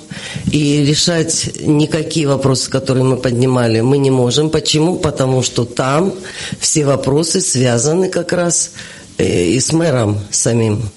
и 0.52 0.86
решать 0.86 1.52
никакие 1.62 2.28
вопросы, 2.28 2.70
которые 2.70 3.04
мы 3.04 3.18
поднимали, 3.18 3.82
мы 3.82 3.98
не 3.98 4.12
можем. 4.12 4.50
Почему? 4.50 4.98
Потому 4.98 5.44
что 5.44 5.66
там 5.66 6.14
все 6.60 6.86
вопросы 6.86 7.42
связаны 7.42 8.10
как 8.10 8.34
раз 8.34 8.72
э, 9.18 9.46
и 9.46 9.60
с 9.60 9.72
мэром 9.74 10.20
самим. 10.30 10.90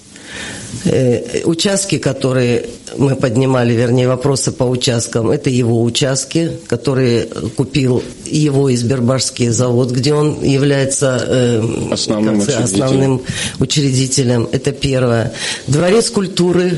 Э, 0.85 1.41
Участки, 1.45 1.97
которые 1.97 2.65
мы 2.97 3.15
поднимали, 3.15 3.73
вернее, 3.73 4.07
вопросы 4.07 4.51
по 4.51 4.63
участкам, 4.65 5.31
это 5.31 5.49
его 5.49 5.81
участки, 5.83 6.51
которые 6.67 7.25
купил 7.55 8.03
его 8.25 8.73
Избербашский 8.73 9.49
завод, 9.49 9.91
где 9.91 10.13
он 10.13 10.43
является 10.43 11.23
э, 11.27 11.63
Основным 11.91 12.41
сказать, 12.41 12.59
учредителем. 12.65 12.85
основным 12.85 13.21
учредителем. 13.59 14.49
Это 14.51 14.71
первое. 14.71 15.33
Дворец 15.67 16.09
культуры 16.09 16.77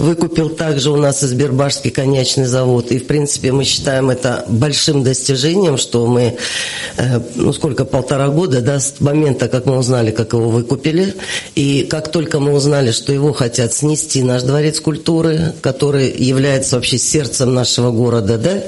выкупил 0.00 0.48
также 0.48 0.90
у 0.90 0.96
нас 0.96 1.22
Избербашский 1.22 1.90
конечный 1.90 2.46
завод. 2.46 2.90
И, 2.90 2.98
в 2.98 3.06
принципе, 3.06 3.52
мы 3.52 3.64
считаем 3.64 4.10
это 4.10 4.44
большим 4.48 5.02
достижением, 5.02 5.76
что 5.76 6.06
мы, 6.06 6.36
э, 6.96 7.20
ну, 7.34 7.52
сколько, 7.52 7.84
полтора 7.84 8.28
года, 8.28 8.60
да, 8.60 8.80
с 8.80 9.00
момента, 9.00 9.48
как 9.48 9.66
мы 9.66 9.78
узнали, 9.78 10.10
как 10.10 10.32
его 10.32 10.48
выкупили, 10.48 11.14
и 11.54 11.86
как 11.88 12.10
только 12.10 12.40
мы 12.40 12.52
узнали, 12.52 12.90
что 12.90 13.12
его 13.12 13.32
хотят 13.32 13.72
снести 13.72 14.22
наш 14.22 14.42
Дворец 14.42 14.80
культуры, 14.80 15.54
который 15.60 16.10
является 16.10 16.76
вообще 16.76 16.98
сердцем 16.98 17.54
нашего 17.54 17.90
города, 17.90 18.38
да, 18.38 18.62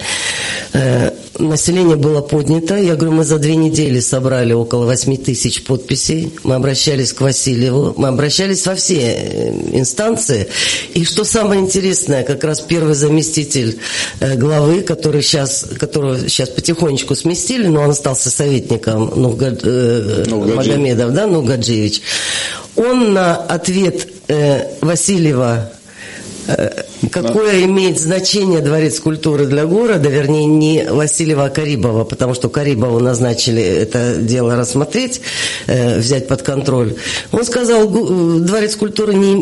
э, 0.75 1.13
население 1.39 1.97
было 1.97 2.21
поднято. 2.21 2.77
Я 2.77 2.95
говорю, 2.95 3.13
мы 3.17 3.25
за 3.25 3.39
две 3.39 3.57
недели 3.57 4.01
собрали 4.01 4.53
около 4.53 4.87
8 4.87 5.17
тысяч 5.17 5.65
подписей. 5.65 6.33
Мы 6.43 6.55
обращались 6.55 7.13
к 7.13 7.21
Васильеву, 7.21 7.95
мы 7.97 8.09
обращались 8.09 8.67
во 8.67 8.75
все 8.75 9.01
э, 9.01 9.51
инстанции. 9.73 10.49
И 10.95 11.05
что 11.05 11.25
самое 11.25 11.61
интересное, 11.61 12.23
как 12.23 12.45
раз 12.45 12.61
первый 12.61 12.95
заместитель 12.95 13.79
э, 14.21 14.37
главы, 14.37 14.83
который 14.83 15.23
сейчас, 15.23 15.67
которого 15.79 16.19
сейчас 16.29 16.49
потихонечку 16.51 17.15
сместили, 17.15 17.67
но 17.67 17.83
он 17.83 17.91
остался 17.91 18.31
советником 18.31 19.13
Нурга- 19.17 19.59
э. 19.63 20.25
Магомедов, 20.29 21.13
да, 21.13 21.27
Нугаджиевич, 21.27 22.03
он 22.77 23.13
на 23.13 23.37
ответ 23.37 24.09
э, 24.29 24.67
Васильева 24.81 25.73
э, 26.47 26.83
Какое 27.11 27.65
имеет 27.65 27.99
значение 27.99 28.61
Дворец 28.61 29.01
культуры 29.01 29.47
для 29.47 29.65
города, 29.67 30.09
вернее, 30.09 30.47
не 30.47 30.85
Васильева, 30.89 31.47
а 31.47 31.51
Карибова, 31.51 32.05
потому 32.05 32.35
что 32.35 32.49
Карибову 32.49 33.01
назначили 33.01 33.63
это 33.63 34.17
дело 34.17 34.57
рассмотреть, 34.57 35.21
э, 35.67 35.99
взять 35.99 36.29
под 36.29 36.43
контроль. 36.43 36.95
Он 37.33 37.45
сказал, 37.45 37.85
э, 37.89 38.39
Дворец 38.41 38.77
культуры 38.77 39.15
не 39.15 39.33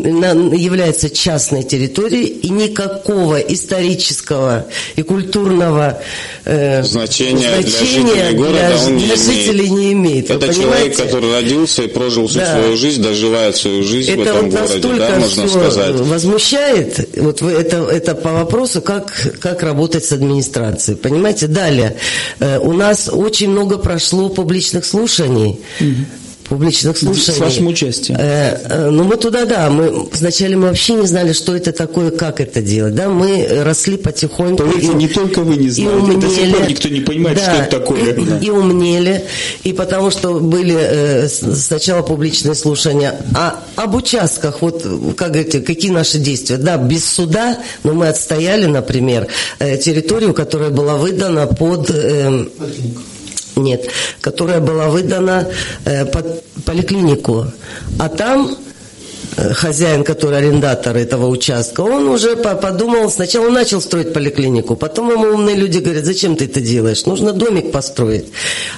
является 0.57 1.09
частной 1.09 1.63
территорией 1.63 2.25
и 2.25 2.49
никакого 2.49 3.37
исторического 3.39 4.65
и 4.95 5.01
культурного 5.03 6.01
э, 6.45 6.83
Значения 6.83 7.37
для 7.37 7.61
значения 7.61 8.07
жителей 8.15 8.37
города 8.37 8.67
для 8.67 8.85
он 8.85 8.95
не 8.97 9.05
для 9.05 9.15
имеет. 9.15 9.19
жителей 9.19 9.69
не 9.69 9.93
имеет. 9.93 10.29
Это 10.31 10.53
человек, 10.53 10.95
который 10.97 11.31
родился 11.31 11.83
и 11.83 11.87
прожил 11.87 12.27
всю 12.27 12.39
Да. 12.39 12.57
свою 12.59 12.77
жизнь, 12.77 13.01
доживает 13.03 13.55
свою 13.55 13.83
жизнь 13.83 14.11
в 14.15 14.21
это 14.21 14.29
этом 14.31 14.49
вот 14.49 14.59
городе, 14.81 14.99
да, 14.99 15.19
можно 15.19 15.47
сказать. 15.47 15.95
возмущает. 15.95 17.09
Вот 17.17 17.41
вы, 17.41 17.50
это, 17.51 17.77
это 17.89 18.15
по 18.15 18.31
вопросу, 18.33 18.81
как, 18.81 19.11
как 19.39 19.63
работать 19.63 20.05
с 20.05 20.11
администрацией. 20.11 20.97
Понимаете? 20.97 21.47
Далее. 21.47 21.97
Э, 22.39 22.59
у 22.59 22.73
нас 22.73 23.09
очень 23.11 23.49
много 23.49 23.77
прошло 23.77 24.29
публичных 24.29 24.85
слушаний. 24.85 25.59
Публичных 26.51 26.97
слушаний. 26.97 27.37
С 27.37 27.39
вашим 27.39 27.67
участием. 27.67 28.17
Э, 28.19 28.59
э, 28.65 28.89
ну, 28.89 29.05
мы 29.05 29.15
туда, 29.15 29.45
да. 29.45 29.69
Мы, 29.69 30.09
вначале 30.11 30.57
мы 30.57 30.67
вообще 30.67 30.95
не 30.95 31.07
знали, 31.07 31.31
что 31.31 31.55
это 31.55 31.71
такое, 31.71 32.11
как 32.11 32.41
это 32.41 32.61
делать. 32.61 32.93
Да? 32.93 33.07
Мы 33.07 33.47
росли 33.63 33.95
потихоньку. 33.95 34.57
Поверьте, 34.63 34.87
И- 34.91 34.95
не 34.95 35.07
только 35.07 35.43
вы 35.43 35.55
не 35.55 35.67
и 35.67 35.69
знаете, 35.69 36.17
до 36.17 36.27
сих 36.29 36.39
пор 36.39 36.55
умнели. 36.57 36.69
никто 36.71 36.89
не 36.89 36.99
понимает, 36.99 37.37
Да, 37.37 37.43
что 37.53 37.63
это 37.63 37.79
такое. 37.79 38.13
И, 38.41 38.45
и 38.47 38.49
умнели, 38.49 39.23
и 39.63 39.71
потому 39.71 40.11
что 40.11 40.41
были 40.41 40.75
э, 40.77 41.29
сначала 41.29 42.01
публичные 42.01 42.55
слушания, 42.55 43.15
а 43.33 43.63
об 43.77 43.95
участках, 43.95 44.61
вот 44.61 44.83
как 45.15 45.31
говорите, 45.31 45.61
какие 45.61 45.91
наши 45.91 46.17
действия? 46.19 46.57
Да, 46.57 46.75
без 46.75 47.05
суда, 47.05 47.59
но 47.85 47.93
мы 47.93 48.09
отстояли, 48.09 48.65
например, 48.65 49.27
э, 49.59 49.77
территорию, 49.77 50.33
которая 50.33 50.69
была 50.69 50.97
выдана 50.97 51.47
под... 51.47 51.89
эм, 51.91 52.49
нет, 53.55 53.89
которая 54.21 54.59
была 54.59 54.87
выдана 54.87 55.47
э, 55.85 56.05
под 56.05 56.43
поликлинику. 56.65 57.47
А 57.99 58.09
там 58.09 58.55
хозяин, 59.35 60.03
который 60.03 60.37
арендатор 60.37 60.95
этого 60.97 61.27
участка, 61.27 61.81
он 61.81 62.07
уже 62.07 62.35
по- 62.35 62.55
подумал, 62.55 63.09
сначала 63.09 63.49
начал 63.49 63.81
строить 63.81 64.13
поликлинику, 64.13 64.75
потом 64.75 65.11
ему 65.11 65.27
умные 65.33 65.55
люди 65.55 65.79
говорят, 65.79 66.05
зачем 66.05 66.35
ты 66.35 66.45
это 66.45 66.61
делаешь? 66.61 67.05
Нужно 67.05 67.33
домик 67.33 67.71
построить. 67.71 68.25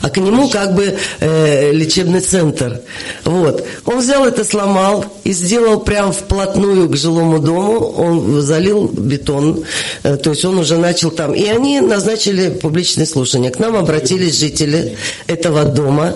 А 0.02 0.10
к 0.10 0.18
нему 0.18 0.50
как 0.50 0.76
бы 0.76 0.98
э, 1.20 1.72
лечебный 1.72 2.22
центр. 2.22 2.82
Вот. 3.24 3.66
Он 3.86 4.00
взял 4.00 4.26
это, 4.26 4.44
сломал 4.44 5.06
и 5.24 5.32
сделал 5.32 5.80
прям 5.80 6.12
вплотную 6.12 6.90
к 6.90 6.96
жилому 6.96 7.40
дому, 7.40 7.90
он 7.90 8.42
залил 8.42 8.88
бетон, 8.88 9.64
э, 10.04 10.18
то 10.18 10.32
есть 10.32 10.46
он 10.46 10.60
уже 10.60 10.78
начал 10.78 11.12
там. 11.12 11.34
И 11.34 11.46
они 11.46 11.82
назначили 11.82 12.50
публичные 12.50 13.06
слушания. 13.06 13.52
К 13.52 13.60
нам 13.60 13.76
обратились 13.76 14.38
жители 14.38 14.98
этого 15.28 15.64
дома, 15.66 16.16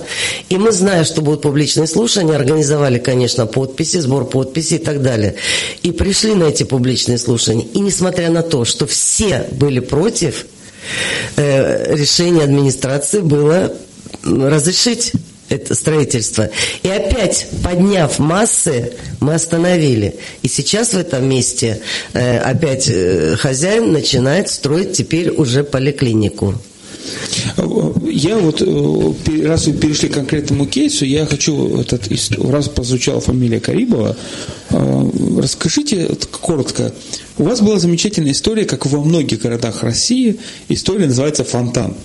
и 0.49 0.57
мы, 0.57 0.71
зная, 0.71 1.03
что 1.03 1.21
будут 1.21 1.41
публичные 1.41 1.87
слушания, 1.87 2.35
организовали, 2.35 2.99
конечно, 2.99 3.45
подписи, 3.45 3.97
сбор 3.97 4.25
подписей 4.25 4.36
и 4.43 4.77
так 4.77 5.01
далее. 5.01 5.35
И 5.83 5.91
пришли 5.91 6.33
на 6.33 6.45
эти 6.45 6.63
публичные 6.63 7.17
слушания. 7.17 7.65
И 7.73 7.79
несмотря 7.79 8.29
на 8.29 8.41
то, 8.41 8.65
что 8.65 8.85
все 8.87 9.47
были 9.51 9.79
против, 9.79 10.45
э, 11.35 11.95
решение 11.95 12.43
администрации 12.43 13.19
было 13.19 13.73
разрешить 14.23 15.13
это 15.49 15.75
строительство. 15.75 16.49
И 16.83 16.89
опять, 16.89 17.47
подняв 17.63 18.19
массы, 18.19 18.93
мы 19.19 19.35
остановили. 19.35 20.15
И 20.41 20.47
сейчас 20.47 20.93
в 20.93 20.97
этом 20.97 21.27
месте 21.27 21.79
э, 22.13 22.39
опять 22.39 22.89
э, 22.89 23.35
хозяин 23.37 23.93
начинает 23.93 24.49
строить 24.49 24.93
теперь 24.93 25.29
уже 25.29 25.63
поликлинику. 25.63 26.55
Я 28.09 28.37
вот, 28.37 28.61
э, 28.61 29.45
раз 29.45 29.67
вы 29.67 29.73
перешли 29.73 30.09
к 30.09 30.13
конкретному 30.13 30.65
кейсу, 30.65 31.05
я 31.05 31.25
хочу, 31.25 31.79
этот, 31.79 32.09
раз 32.43 32.69
прозвучала 32.69 33.21
фамилия 33.21 33.59
Карибова, 33.59 34.15
э, 34.69 35.09
расскажите 35.39 36.09
коротко. 36.41 36.93
У 37.37 37.43
вас 37.43 37.61
была 37.61 37.79
замечательная 37.79 38.31
история, 38.31 38.65
как 38.65 38.85
во 38.85 39.03
многих 39.03 39.41
городах 39.41 39.83
России, 39.83 40.37
история 40.69 41.07
называется 41.07 41.43
«Фонтан». 41.43 41.95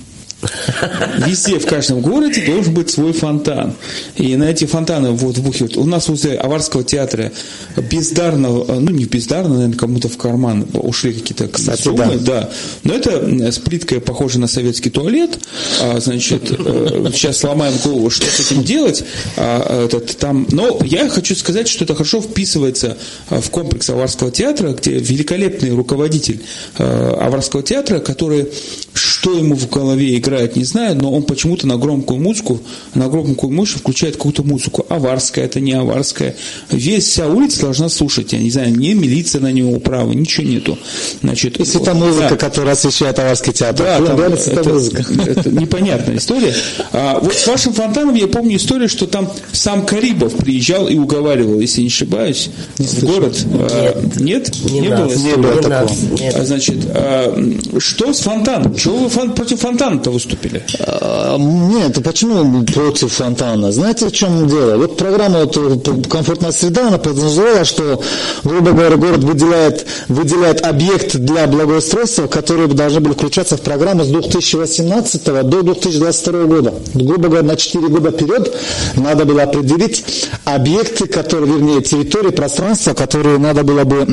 Везде, 1.27 1.59
в 1.59 1.67
каждом 1.67 2.01
городе 2.01 2.45
должен 2.45 2.75
быть 2.75 2.91
свой 2.91 3.13
фонтан. 3.13 3.75
И 4.17 4.37
на 4.37 4.45
эти 4.45 4.65
фонтаны 4.65 5.11
вот 5.11 5.39
вбухивают. 5.39 5.77
У 5.77 5.85
нас 5.85 6.09
возле 6.09 6.37
Аварского 6.37 6.83
театра 6.83 7.33
бездарно, 7.77 8.49
ну 8.49 8.91
не 8.91 9.05
бездарно, 9.05 9.55
наверное, 9.55 9.77
кому-то 9.77 10.09
в 10.09 10.17
карман 10.17 10.67
ушли 10.73 11.13
какие-то 11.13 11.49
Кстати, 11.49 11.83
суммы, 11.83 12.19
да. 12.19 12.41
да. 12.43 12.51
Но 12.83 12.95
это 12.95 13.53
с 13.53 13.59
плиткой 13.59 14.01
похоже 14.01 14.39
на 14.39 14.49
советский 14.49 14.91
туалет. 14.91 15.39
А, 15.81 16.01
значит, 16.01 16.51
э, 16.51 17.11
сейчас 17.13 17.39
сломаем 17.39 17.75
голову, 17.83 18.11
что 18.11 18.27
с 18.27 18.41
этим 18.41 18.65
делать. 18.65 19.05
А, 19.37 19.85
этот, 19.85 20.17
там, 20.19 20.47
но 20.51 20.81
я 20.85 21.09
хочу 21.09 21.35
сказать, 21.37 21.69
что 21.69 21.85
это 21.85 21.95
хорошо 21.95 22.21
вписывается 22.21 22.97
в 23.31 23.49
комплекс 23.51 23.89
Аварского 23.91 24.31
театра, 24.31 24.73
где 24.73 24.93
великолепный 24.93 25.71
руководитель 25.71 26.43
э, 26.79 27.17
Аварского 27.21 27.63
театра, 27.63 28.01
который 28.01 28.49
что 28.95 29.33
ему 29.33 29.55
в 29.55 29.69
голове 29.71 30.19
играет 30.19 30.57
не 30.57 30.65
знаю, 30.65 30.97
но 30.97 31.13
он 31.13 31.23
почему-то 31.23 31.67
на 31.67 31.77
громкую 31.77 32.21
музыку, 32.21 32.61
на 32.95 33.09
громкую 33.09 33.53
мышь 33.53 33.75
включает 33.75 34.17
какую-то 34.17 34.43
музыку. 34.43 34.85
Аварская, 34.89 35.45
это 35.45 35.61
не 35.61 35.73
аварская. 35.73 36.35
Весь 36.71 37.07
вся 37.07 37.29
улица 37.29 37.63
должна 37.63 37.89
слушать. 37.89 38.33
Я 38.33 38.41
не 38.41 38.51
знаю, 38.51 38.77
ни 38.77 38.93
милиция 38.93 39.41
на 39.41 39.53
него 39.53 39.73
управа, 39.73 40.13
ничего 40.13 40.47
нету. 40.47 40.79
Значит, 41.23 41.59
Если 41.59 41.79
вот, 41.79 41.85
там 41.85 41.99
музыка, 41.99 42.31
да. 42.31 42.37
которая 42.37 42.73
освещает 42.75 43.19
аварский 43.19 43.53
театр. 43.53 43.87
Да, 43.87 44.05
там, 44.05 44.21
это, 44.21 44.51
это, 44.51 44.69
музыка. 44.69 45.05
это 45.27 45.51
непонятная 45.51 46.17
история. 46.17 46.55
А, 46.93 47.21
вот 47.21 47.35
с 47.35 47.47
вашим 47.47 47.73
фонтаном 47.73 48.15
я 48.15 48.27
помню 48.27 48.57
историю, 48.57 48.89
что 48.89 49.07
там 49.07 49.31
сам 49.53 49.87
Карибов 49.87 50.35
приезжал 50.35 50.89
и 50.89 50.97
уговаривал, 50.97 51.61
если 51.61 51.83
не 51.83 51.89
ошибаюсь, 51.89 52.51
не 52.79 52.87
в 52.87 53.05
город. 53.05 53.47
А, 53.53 54.03
нет, 54.17 54.17
а, 54.17 54.23
нет? 54.23 54.65
Не, 54.65 54.81
не 54.81 54.89
было? 54.89 55.15
Не 55.15 55.37
было 55.37 55.63
такого. 55.63 55.93
Нет. 56.19 56.35
А, 56.37 56.45
значит, 56.45 56.79
а, 56.89 57.79
что 57.79 58.13
с 58.13 58.21
фонтаном? 58.21 58.77
Чего 58.83 58.97
вы 58.97 59.09
фон, 59.09 59.33
против 59.33 59.61
фонтана-то 59.61 60.11
выступили? 60.11 60.61
А, 60.81 61.39
нет, 61.39 62.03
почему 62.03 62.65
против 62.65 63.13
фонтана? 63.13 63.71
Знаете, 63.71 64.09
в 64.09 64.13
чем 64.13 64.49
дело? 64.49 64.77
Вот 64.77 64.97
программа 64.97 65.45
вот, 65.45 65.57
э, 65.57 66.09
«Комфортная 66.11 66.51
среда», 66.51 66.89
она 66.89 66.99
подразумевала, 66.99 67.65
что, 67.65 68.03
грубо 68.43 68.73
говоря, 68.73 68.97
город 68.97 69.23
выделяет, 69.23 69.87
выделяет 70.09 70.67
объект 70.67 71.15
для 71.15 71.47
благоустройства, 71.47 72.27
которые 72.27 72.67
должны 72.67 72.99
были 72.99 73.13
включаться 73.13 73.57
в 73.57 73.61
программу 73.61 74.03
с 74.03 74.09
2018 74.09 75.45
до 75.45 75.63
2022 75.63 76.45
года. 76.47 76.75
Грубо 76.93 77.29
говоря, 77.29 77.45
на 77.45 77.55
4 77.55 77.87
года 77.87 78.11
вперед 78.11 78.53
надо 78.97 79.25
было 79.25 79.45
определить 79.45 80.05
объекты, 80.45 81.07
которые, 81.07 81.53
вернее, 81.53 81.83
территории, 81.83 82.31
пространства, 82.31 82.95
которые 82.95 83.39
надо 83.39 83.63
было 83.63 83.85
бы 83.85 84.05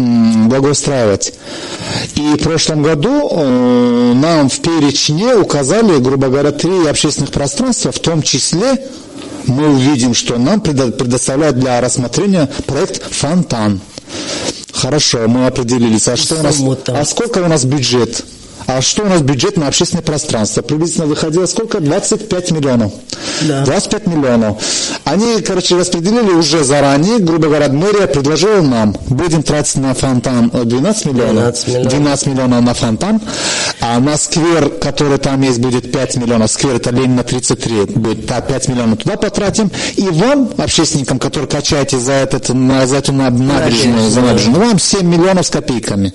благоустраивать. 0.48 1.34
И 2.14 2.36
в 2.38 2.44
прошлом 2.44 2.84
году 2.84 3.30
э, 3.32 4.14
нам 4.14 4.48
в 4.50 4.59
перечне 4.62 5.36
указали 5.36 5.98
грубо 6.00 6.28
говоря, 6.28 6.52
три 6.52 6.88
общественных 6.88 7.32
пространства, 7.32 7.92
в 7.92 8.00
том 8.00 8.22
числе 8.22 8.86
мы 9.46 9.70
увидим, 9.70 10.14
что 10.14 10.38
нам 10.38 10.62
предоставляют 10.62 11.60
для 11.60 11.82
рассмотрения 11.82 12.50
проект 12.66 13.02
«Фонтан». 13.12 13.82
Хорошо, 14.72 15.28
мы 15.28 15.46
определились. 15.48 16.08
А, 16.08 16.16
что 16.16 16.36
у 16.36 16.44
нас, 16.44 16.62
а 16.88 17.06
сколько 17.06 17.40
у 17.40 17.48
нас 17.48 17.66
бюджет? 17.66 18.24
А 18.70 18.82
что 18.82 19.02
у 19.02 19.08
нас 19.08 19.24
бюджет 19.24 19.58
на 19.58 19.68
общественное 19.68 20.04
пространство? 20.04 20.62
Приблизительно 20.62 21.08
выходило 21.08 21.48
сколько? 21.48 21.80
25 21.80 22.52
миллионов. 22.52 22.94
Да. 23.42 23.66
25 23.66 24.06
миллионов. 24.06 24.62
Они, 25.06 25.42
короче, 25.42 25.76
распределили 25.76 26.30
уже 26.30 26.64
заранее, 26.64 27.18
грубо 27.18 27.48
говоря, 27.48 27.70
мэрия 27.70 28.06
предложила 28.06 28.62
нам, 28.62 28.96
будем 29.08 29.42
тратить 29.42 29.78
на 29.78 29.96
фонтан 29.96 30.52
12 30.52 31.06
миллионов. 31.08 31.34
12 31.34 31.68
миллионов. 31.68 31.92
12 31.92 32.28
миллионов 32.28 32.62
на 32.64 32.74
фонтан. 32.76 33.22
А 33.82 34.00
на 34.00 34.18
сквер, 34.18 34.70
который 34.70 35.18
там 35.18 35.42
есть, 35.42 35.60
будет 35.60 35.92
5 35.92 36.18
миллионов. 36.18 36.52
Сквер 36.52 36.76
это 36.76 36.92
Ленина 36.92 37.24
33, 37.24 37.86
будет 37.96 38.28
5 38.28 38.68
миллионов 38.68 39.00
туда 39.00 39.18
потратим. 39.18 39.72
И 39.96 40.04
вам, 40.10 40.48
общественникам, 40.60 41.18
которые 41.18 41.50
качаете 41.50 41.98
за, 41.98 42.12
этот, 42.12 42.46
за 42.50 42.98
эту 42.98 43.14
набережную, 43.14 44.12
за 44.12 44.22
набережную, 44.22 44.60
вам 44.60 44.78
7 44.78 45.08
миллионов 45.08 45.48
с 45.48 45.50
копейками. 45.50 46.14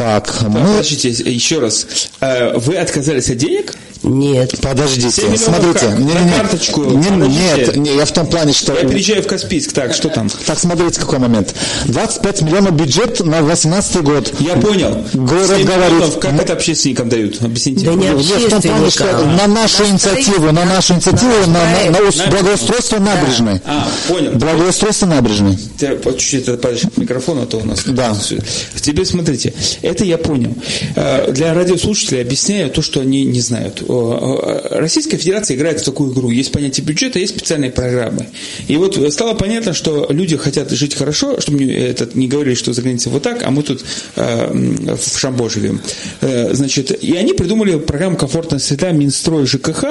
Так, 0.00 0.34
мы... 0.48 0.60
Подождите, 0.60 1.10
еще 1.10 1.58
раз. 1.58 1.86
Э, 2.22 2.56
вы 2.56 2.78
отказались 2.78 3.28
от 3.28 3.36
денег? 3.36 3.74
Нет. 4.02 4.54
Подождите, 4.62 5.36
смотрите. 5.36 5.88
Как? 5.88 5.98
Не, 5.98 6.14
на 6.14 6.32
карточку. 6.32 6.84
Не, 6.84 7.10
нет, 7.10 7.76
не, 7.76 7.96
я 7.96 8.04
в 8.06 8.12
том 8.12 8.26
плане, 8.26 8.52
что... 8.52 8.72
Я 8.72 8.88
переезжаю 8.88 9.22
в 9.22 9.26
Каспийск, 9.26 9.72
так, 9.72 9.92
что 9.92 10.08
там? 10.08 10.30
Так, 10.46 10.58
смотрите, 10.58 10.98
какой 11.00 11.18
момент. 11.18 11.54
25 11.86 12.42
миллионов 12.42 12.72
бюджет 12.72 13.20
на 13.20 13.42
18 13.42 14.02
год. 14.02 14.32
Я 14.40 14.56
понял. 14.56 15.04
Город 15.12 15.48
говорит... 15.48 15.66
Миллионов, 15.68 16.18
как 16.18 16.32
мы... 16.32 16.42
это 16.42 16.54
общественникам 16.54 17.08
дают? 17.08 17.42
Объясните. 17.42 17.84
Да 17.84 17.92
не 17.92 18.06
в 18.06 18.48
том 18.48 18.62
плане, 18.62 18.90
что 18.90 19.26
на 19.26 19.46
нашу 19.46 19.86
инициативу, 19.86 20.50
на 20.50 20.64
нашу 20.64 20.94
инициативу, 20.94 21.32
на, 21.48 21.90
на, 21.90 22.00
на 22.00 22.30
благоустройство 22.30 22.98
набережной. 22.98 23.60
А, 23.66 23.86
понял. 24.08 24.32
Благоустройство 24.32 25.06
набережной. 25.06 25.58
Ты 25.78 25.98
чуть-чуть 26.16 26.46
подальше 26.46 26.88
к 26.88 26.96
микрофону, 26.96 27.42
а 27.42 27.46
то 27.46 27.58
у 27.58 27.64
нас... 27.64 27.84
Да. 27.84 28.16
Тебе 28.80 29.04
смотрите, 29.04 29.52
это 29.90 30.04
я 30.04 30.18
понял. 30.18 30.54
Э, 30.96 31.32
для 31.32 31.54
радиослушателей 31.54 32.22
объясняю 32.22 32.70
то, 32.70 32.82
что 32.82 33.00
они 33.00 33.24
не 33.24 33.40
знают 33.40 33.82
Российская 34.70 35.16
Федерация 35.16 35.56
играет 35.56 35.80
в 35.80 35.84
такую 35.84 36.12
игру. 36.12 36.30
Есть 36.30 36.52
понятие 36.52 36.84
бюджета, 36.84 37.18
есть 37.18 37.36
специальные 37.36 37.70
программы. 37.70 38.28
И 38.68 38.76
вот 38.76 38.98
стало 39.12 39.34
понятно, 39.34 39.72
что 39.72 40.06
люди 40.10 40.36
хотят 40.36 40.70
жить 40.70 40.94
хорошо, 40.94 41.40
чтобы 41.40 41.64
этот, 41.72 42.14
не 42.14 42.28
говорили, 42.28 42.54
что 42.54 42.72
за 42.72 42.82
границей 42.82 43.12
вот 43.12 43.22
так, 43.22 43.42
а 43.42 43.50
мы 43.50 43.62
тут 43.62 43.84
э, 44.16 44.96
в 44.96 45.18
Шамбо 45.18 45.48
живем. 45.50 45.80
Э, 46.20 46.54
значит, 46.54 47.02
и 47.02 47.14
они 47.16 47.32
придумали 47.32 47.78
программу 47.78 48.16
«Комфортная 48.16 48.58
среда», 48.58 48.90
Минстрой, 48.92 49.46
ЖКХ, 49.46 49.84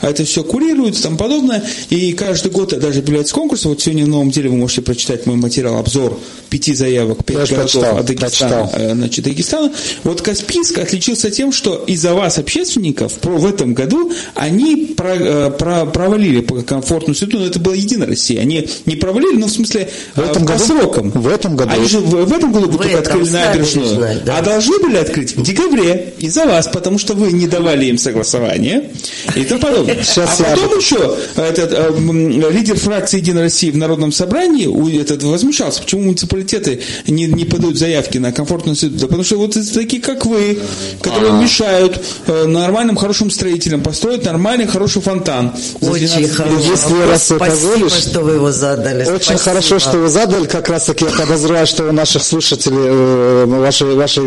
это 0.00 0.24
все 0.24 0.44
курируют 0.44 0.98
и 0.98 1.02
тому 1.02 1.16
подобное. 1.16 1.62
И 1.88 2.12
каждый 2.12 2.50
год 2.50 2.78
даже 2.78 3.00
объявляется 3.00 3.34
конкурс. 3.34 3.64
Вот 3.64 3.80
сегодня 3.80 4.04
в 4.04 4.08
новом 4.08 4.30
деле 4.30 4.50
вы 4.50 4.56
можете 4.56 4.82
прочитать 4.82 5.26
мой 5.26 5.36
материал, 5.36 5.76
обзор 5.78 6.18
пяти 6.50 6.74
заявок, 6.74 7.24
пять 7.24 7.48
городов 7.48 7.98
от 7.98 8.06
Дагестана, 8.06 8.70
э, 8.72 8.94
значит, 8.94 9.24
Дагестана. 9.40 9.72
Вот 10.04 10.22
Каспийск 10.22 10.78
отличился 10.78 11.30
тем, 11.30 11.52
что 11.52 11.84
из-за 11.86 12.14
вас, 12.14 12.38
общественников, 12.38 13.14
в 13.22 13.46
этом 13.46 13.74
году 13.74 14.12
они 14.34 14.94
про, 14.96 15.14
э, 15.14 15.50
про, 15.50 15.86
провалили 15.86 16.40
по 16.40 16.62
комфортную 16.62 17.14
среду, 17.14 17.38
но 17.38 17.46
это 17.46 17.58
была 17.58 17.74
Единая 17.74 18.08
Россия. 18.08 18.40
Они 18.40 18.68
не 18.86 18.96
провалили, 18.96 19.36
но 19.36 19.46
в 19.46 19.50
смысле 19.50 19.90
в 20.14 20.20
этом 20.20 20.44
по 20.44 20.52
году, 20.52 20.64
срокам. 20.64 21.10
В 21.10 21.28
этом 21.28 21.56
году. 21.56 21.72
Они 21.72 21.86
же 21.86 22.00
в, 22.00 22.26
в 22.26 22.32
этом 22.32 22.52
году 22.52 22.68
будут 22.68 22.94
открыли 22.94 23.28
набережную. 23.28 24.20
Да. 24.24 24.38
А 24.38 24.42
должны 24.42 24.78
были 24.78 24.96
открыть 24.96 25.36
в 25.36 25.42
декабре 25.42 26.14
из-за 26.18 26.46
вас, 26.46 26.68
потому 26.68 26.98
что 26.98 27.14
вы 27.14 27.32
не 27.32 27.46
давали 27.46 27.86
им 27.86 27.98
согласование 27.98 28.90
и 29.34 29.44
тому 29.44 29.60
подобное. 29.60 30.02
Сейчас 30.02 30.40
а 30.40 30.44
потом 30.44 30.70
я... 30.70 30.76
еще 30.76 31.16
этот 31.36 31.72
э, 31.72 32.50
лидер 32.50 32.76
фракции 32.76 33.18
Единой 33.18 33.42
России 33.42 33.70
в 33.70 33.76
Народном 33.76 34.12
собрании 34.12 35.00
этот, 35.00 35.22
возмущался, 35.22 35.82
почему 35.82 36.02
муниципалитеты 36.02 36.80
не, 37.06 37.26
не 37.26 37.44
подают 37.44 37.76
заявки 37.76 38.18
на 38.18 38.32
комфортную 38.32 38.76
среду. 38.76 38.98
Да 38.98 39.08
потому 39.20 39.24
что 39.24 39.58
вот 39.58 39.74
такие, 39.74 40.00
как 40.00 40.24
вы, 40.26 40.58
которые 41.02 41.32
А-а-а. 41.32 41.42
мешают 41.42 42.00
э, 42.26 42.46
нормальным, 42.46 42.96
хорошим 42.96 43.30
строителям 43.30 43.82
построить 43.82 44.24
нормальный, 44.24 44.66
хороший 44.66 45.02
фонтан. 45.02 45.52
Очень 45.80 46.28
хорошо. 46.28 46.56
Если 46.58 47.08
раз 47.08 47.24
Спасибо, 47.24 47.90
что 47.90 48.20
вы 48.20 48.32
его 48.32 48.50
задали. 48.50 49.02
Очень 49.02 49.22
Спасибо. 49.22 49.38
хорошо, 49.38 49.78
что 49.78 49.98
вы 49.98 50.08
задали. 50.08 50.46
Как 50.46 50.68
раз 50.68 50.84
таки 50.84 51.04
я 51.04 51.10
подозреваю, 51.10 51.66
что 51.66 51.88
у 51.88 51.92
наших 51.92 52.22
слушателей, 52.22 52.78
э, 52.78 53.44
ваши, 53.46 53.84
ваши 53.84 54.20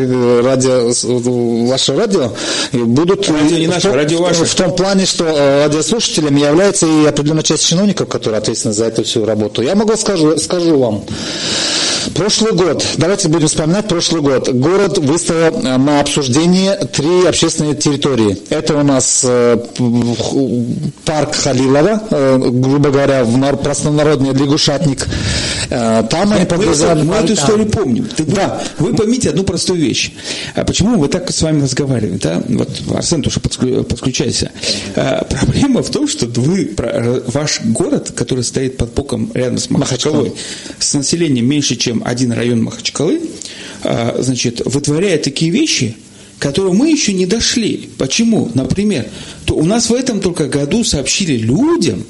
радио, 0.44 0.92
ваше 1.68 1.96
радио 1.96 2.32
будут... 2.74 3.28
Радио 3.30 3.58
не 3.58 3.68
наше, 3.68 3.92
радио 3.92 4.22
ваше. 4.22 4.46
В 4.46 4.56
том 4.56 4.76
плане, 4.76 5.06
что 5.06 5.26
э, 5.26 5.66
радиослушателями 5.66 6.42
является 6.42 6.86
и 6.86 7.06
определенная 7.06 7.44
часть 7.44 7.66
чиновников, 7.66 8.10
которые 8.10 8.38
ответственны 8.40 8.74
за 8.74 8.86
эту 8.86 9.04
всю 9.04 9.26
работу. 9.26 9.62
Я 9.62 9.76
могу 9.76 9.96
скажу, 9.96 10.38
скажу 10.38 10.78
вам. 10.78 11.04
Прошлый 12.16 12.52
год, 12.52 12.86
давайте 12.98 13.28
будем 13.30 13.48
вспоминать 13.48 13.88
прошлый 13.88 14.22
год. 14.22 14.50
Город 14.50 14.83
выставил 14.88 15.60
э, 15.60 15.78
на 15.78 16.00
обсуждение 16.00 16.76
три 16.76 17.26
общественные 17.26 17.76
территории. 17.76 18.38
Это 18.50 18.78
у 18.78 18.84
нас 18.84 19.24
э, 19.28 19.58
парк 21.06 21.36
Халилова, 21.36 22.04
э, 22.10 22.38
грубо 22.52 22.90
говоря, 22.90 23.24
в 23.24 23.58
простонародный 23.58 24.34
лягушатник. 24.34 25.08
Там 25.70 26.30
мы, 26.30 26.36
они 26.36 26.46
подгружали... 26.46 27.02
Мы, 27.02 27.06
мы 27.06 27.16
эту 27.16 27.34
историю 27.34 27.68
помним. 27.68 28.06
Ты, 28.06 28.26
да. 28.26 28.62
Вы 28.78 28.94
поймите 28.94 29.30
одну 29.30 29.44
простую 29.44 29.80
вещь. 29.80 30.12
А 30.56 30.64
почему 30.64 30.98
мы 30.98 31.08
так 31.08 31.32
с 31.32 31.42
вами 31.42 31.64
разговариваем? 31.64 32.20
Да? 32.20 32.44
Вот, 32.48 32.70
Арсен, 32.94 33.22
тоже 33.22 33.40
подключайся. 33.40 34.52
А, 34.96 35.26
проблема 35.26 35.82
в 35.82 35.90
том, 35.90 36.08
что 36.08 36.28
вы, 36.28 36.76
ваш 37.28 37.62
город, 37.64 38.12
который 38.16 38.44
стоит 38.44 38.78
под 38.78 38.94
боком 38.94 39.32
рядом 39.34 39.58
с 39.58 39.70
Махачкалой, 39.70 40.34
с 40.80 40.94
населением 40.94 41.48
меньше, 41.48 41.76
чем 41.76 42.04
один 42.06 42.32
район 42.32 42.64
Махачкалы, 42.64 43.22
значит, 44.20 44.62
вытворяет 44.74 45.24
такие 45.24 45.52
вещи, 45.52 45.96
которые 46.40 46.74
мы 46.74 46.92
еще 46.92 47.14
не 47.14 47.26
дошли. 47.26 47.90
Почему? 47.98 48.52
Например, 48.54 49.08
то 49.46 49.56
у 49.56 49.66
нас 49.66 49.90
в 49.90 49.94
этом 49.94 50.20
только 50.20 50.48
году 50.48 50.84
сообщили 50.84 51.38
людям, 51.38 52.04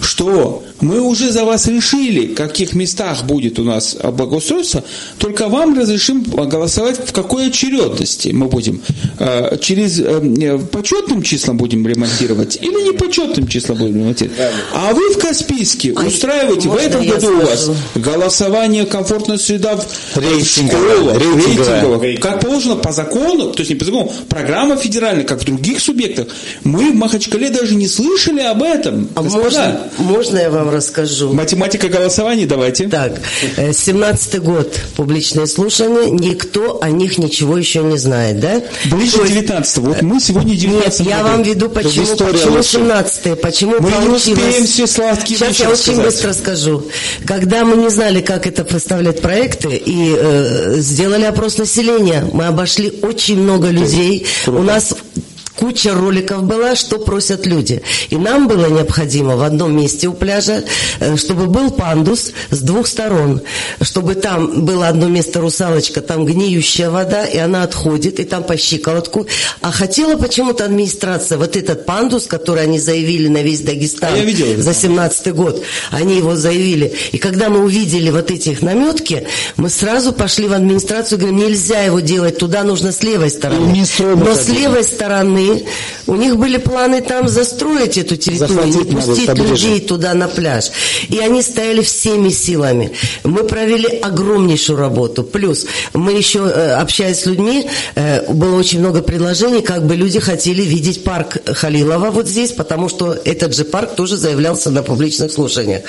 что 0.00 0.62
мы 0.80 1.00
уже 1.00 1.32
за 1.32 1.44
вас 1.44 1.66
решили, 1.66 2.28
в 2.28 2.34
каких 2.34 2.74
местах 2.74 3.24
будет 3.24 3.58
у 3.58 3.64
нас 3.64 3.96
благоустройство, 4.12 4.84
только 5.18 5.48
вам 5.48 5.78
разрешим 5.78 6.22
голосовать 6.22 7.00
в 7.04 7.12
какой 7.12 7.48
очередности 7.48 8.28
мы 8.28 8.46
будем. 8.46 8.80
Э, 9.18 9.56
через 9.60 9.98
э, 10.00 10.58
почетным 10.70 11.22
числом 11.22 11.56
будем 11.56 11.86
ремонтировать 11.86 12.58
или 12.60 12.90
не 12.90 12.92
почетным 12.92 13.46
числом 13.48 13.78
будем 13.78 13.96
ремонтировать. 13.96 14.38
А 14.72 14.92
вы 14.92 15.14
в 15.14 15.18
Каспийске 15.18 15.92
устраиваете 15.92 16.68
в 16.68 16.76
этом 16.76 17.06
году 17.06 17.38
у 17.38 17.40
вас 17.40 17.70
голосование 17.94 18.86
комфортная 18.86 19.38
среда 19.38 19.76
в 19.76 20.16
рейтинговое, 20.16 21.18
рейтинговое, 21.18 22.16
как 22.18 22.40
положено 22.40 22.76
по 22.76 22.92
закону, 22.92 23.52
то 23.52 23.60
есть 23.60 23.70
не 23.70 23.76
по 23.76 23.84
закону, 23.84 24.12
программа 24.28 24.76
федеральная, 24.76 25.24
как 25.24 25.40
в 25.40 25.44
других 25.44 25.80
субъектах. 25.80 26.28
Мы 26.64 26.92
в 26.92 26.94
Махачкале 26.94 27.50
даже 27.50 27.74
не 27.74 27.86
слышали 27.86 28.40
об 28.40 28.62
этом. 28.62 29.08
А 29.14 29.22
можно, 29.22 29.87
можно 29.98 30.38
я 30.38 30.50
вам 30.50 30.70
расскажу. 30.70 31.32
Математика 31.32 31.88
голосования 31.88 32.46
давайте. 32.46 32.88
Так, 32.88 33.20
17 33.56 34.34
э, 34.34 34.38
год, 34.38 34.80
публичные 34.96 35.46
слушания, 35.46 36.10
никто 36.10 36.80
о 36.82 36.90
них 36.90 37.18
ничего 37.18 37.56
еще 37.56 37.82
не 37.82 37.96
знает, 37.96 38.40
да? 38.40 38.62
Ближе 38.86 39.18
19 39.26 39.78
Вот 39.78 40.02
мы 40.02 40.20
сегодня 40.20 40.54
19 40.56 41.00
Нет, 41.00 41.08
я 41.08 41.22
вам 41.22 41.42
веду, 41.42 41.68
почему, 41.68 42.06
почему 42.16 42.62
17 42.62 43.40
почему 43.40 43.76
мы 43.80 43.90
получилось... 43.90 44.26
не 44.26 44.32
успеем 44.34 44.66
все 44.66 44.86
сладкие 44.86 45.38
Сейчас 45.38 45.60
я 45.60 45.70
очень 45.70 46.02
быстро 46.02 46.32
скажу. 46.32 46.84
Когда 47.26 47.64
мы 47.64 47.76
не 47.76 47.88
знали, 47.90 48.20
как 48.20 48.46
это 48.46 48.64
представлять 48.64 49.20
проекты, 49.20 49.76
и 49.76 50.14
э, 50.16 50.74
сделали 50.78 51.24
опрос 51.24 51.58
населения, 51.58 52.28
мы 52.32 52.46
обошли 52.46 52.92
очень 53.02 53.40
много 53.40 53.68
людей. 53.68 54.26
Круто. 54.44 54.60
У 54.60 54.62
нас 54.62 54.94
куча 55.58 55.92
роликов 55.92 56.44
была, 56.44 56.76
что 56.76 56.98
просят 56.98 57.44
люди. 57.44 57.82
И 58.10 58.16
нам 58.16 58.46
было 58.46 58.66
необходимо 58.66 59.36
в 59.36 59.42
одном 59.42 59.76
месте 59.76 60.06
у 60.06 60.12
пляжа, 60.12 60.62
э, 61.00 61.16
чтобы 61.16 61.46
был 61.46 61.72
пандус 61.72 62.32
с 62.50 62.60
двух 62.60 62.86
сторон, 62.86 63.40
чтобы 63.82 64.14
там 64.14 64.64
было 64.64 64.86
одно 64.88 65.08
место 65.08 65.40
русалочка, 65.40 66.00
там 66.00 66.24
гниющая 66.24 66.90
вода, 66.90 67.24
и 67.24 67.38
она 67.38 67.64
отходит, 67.64 68.20
и 68.20 68.24
там 68.24 68.44
по 68.44 68.56
щиколотку. 68.56 69.26
А 69.60 69.72
хотела 69.72 70.16
почему-то 70.16 70.64
администрация 70.64 71.38
вот 71.38 71.56
этот 71.56 71.84
пандус, 71.86 72.26
который 72.26 72.62
они 72.62 72.78
заявили 72.78 73.26
на 73.28 73.42
весь 73.42 73.60
Дагестан 73.60 74.14
а 74.14 74.62
за 74.62 74.74
17 74.74 75.34
год, 75.34 75.62
они 75.90 76.16
его 76.16 76.36
заявили. 76.36 76.92
И 77.10 77.18
когда 77.18 77.48
мы 77.48 77.64
увидели 77.64 78.10
вот 78.10 78.30
эти 78.30 78.50
их 78.50 78.62
наметки, 78.62 79.26
мы 79.56 79.70
сразу 79.70 80.12
пошли 80.12 80.46
в 80.46 80.52
администрацию, 80.52 81.18
говорим, 81.18 81.38
нельзя 81.38 81.82
его 81.82 81.98
делать, 81.98 82.38
туда 82.38 82.62
нужно 82.62 82.92
с 82.92 83.02
левой 83.02 83.30
стороны. 83.30 83.72
Но 84.24 84.34
с 84.34 84.48
левой 84.48 84.84
стороны 84.84 85.47
у 86.06 86.16
них 86.16 86.36
были 86.36 86.56
планы 86.56 87.00
там 87.00 87.28
застроить 87.28 87.98
эту 87.98 88.16
территорию, 88.16 88.66
не 88.66 88.84
пустить 88.84 89.34
людей 89.34 89.80
туда 89.80 90.14
на 90.14 90.28
пляж. 90.28 90.70
И 91.08 91.18
они 91.18 91.42
стояли 91.42 91.82
всеми 91.82 92.30
силами. 92.30 92.92
Мы 93.24 93.44
провели 93.44 93.86
огромнейшую 93.98 94.78
работу. 94.78 95.22
Плюс 95.22 95.66
мы 95.92 96.12
еще, 96.12 96.40
э, 96.40 96.72
общаясь 96.72 97.20
с 97.20 97.26
людьми, 97.26 97.68
э, 97.94 98.32
было 98.32 98.56
очень 98.56 98.80
много 98.80 99.02
предложений, 99.02 99.62
как 99.62 99.86
бы 99.86 99.96
люди 99.96 100.20
хотели 100.20 100.62
видеть 100.62 101.04
парк 101.04 101.38
Халилова 101.46 102.10
вот 102.10 102.28
здесь, 102.28 102.52
потому 102.52 102.88
что 102.88 103.16
этот 103.24 103.54
же 103.54 103.64
парк 103.64 103.94
тоже 103.94 104.16
заявлялся 104.16 104.70
на 104.70 104.82
публичных 104.82 105.30
слушаниях. 105.32 105.82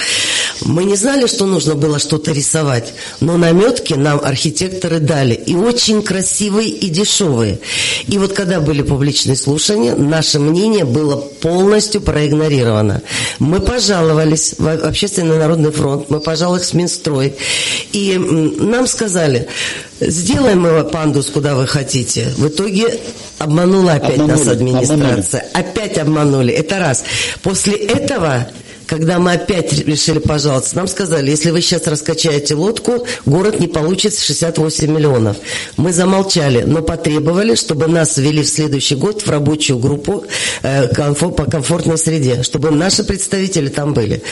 Мы 0.61 0.83
не 0.83 0.95
знали, 0.95 1.27
что 1.27 1.45
нужно 1.45 1.75
было 1.75 1.99
что-то 1.99 2.31
рисовать, 2.31 2.93
но 3.19 3.37
наметки 3.37 3.93
нам 3.93 4.19
архитекторы 4.23 4.99
дали. 4.99 5.33
И 5.33 5.55
очень 5.55 6.01
красивые, 6.01 6.69
и 6.69 6.89
дешевые. 6.89 7.59
И 8.07 8.17
вот 8.17 8.33
когда 8.33 8.59
были 8.59 8.81
публичные 8.81 9.35
слушания, 9.35 9.48
слушания 9.49 9.95
наше 9.95 10.37
мнение 10.37 10.85
было 10.85 11.15
полностью 11.15 12.01
проигнорировано. 12.01 13.01
Мы 13.39 13.59
пожаловались 13.59 14.53
в 14.59 14.67
Общественный 14.67 15.39
народный 15.39 15.71
фронт, 15.71 16.11
мы 16.11 16.19
пожаловались 16.19 16.67
в 16.67 16.73
Минстрой, 16.75 17.33
и 17.91 18.15
нам 18.59 18.85
сказали, 18.85 19.47
сделаем 19.99 20.61
мы 20.61 20.83
пандус, 20.83 21.31
куда 21.31 21.55
вы 21.55 21.65
хотите. 21.65 22.27
В 22.37 22.47
итоге 22.47 22.99
обманула 23.39 23.93
опять 23.93 24.19
обманули, 24.19 24.37
нас 24.37 24.47
администрация. 24.47 25.41
Обманули. 25.41 25.69
Опять 25.71 25.97
обманули. 25.97 26.53
Это 26.53 26.77
раз. 26.77 27.03
После 27.41 27.73
этого 27.73 28.47
когда 28.89 29.19
мы 29.19 29.33
опять 29.33 29.71
решили 29.85 30.17
пожаловаться, 30.17 30.75
нам 30.75 30.87
сказали, 30.87 31.29
если 31.29 31.51
вы 31.51 31.61
сейчас 31.61 31.85
раскачаете 31.85 32.55
лодку, 32.55 33.05
город 33.25 33.59
не 33.59 33.67
получит 33.67 34.17
68 34.17 34.91
миллионов. 34.91 35.37
Мы 35.77 35.93
замолчали, 35.93 36.63
но 36.63 36.81
потребовали, 36.81 37.53
чтобы 37.53 37.87
нас 37.87 38.17
ввели 38.17 38.41
в 38.41 38.49
следующий 38.49 38.95
год 38.95 39.21
в 39.21 39.29
рабочую 39.29 39.77
группу 39.77 40.25
э, 40.63 40.87
по 40.87 41.45
комфортной 41.45 41.99
среде, 41.99 42.41
чтобы 42.41 42.71
наши 42.71 43.03
представители 43.03 43.69
там 43.69 43.93
были. 43.93 44.23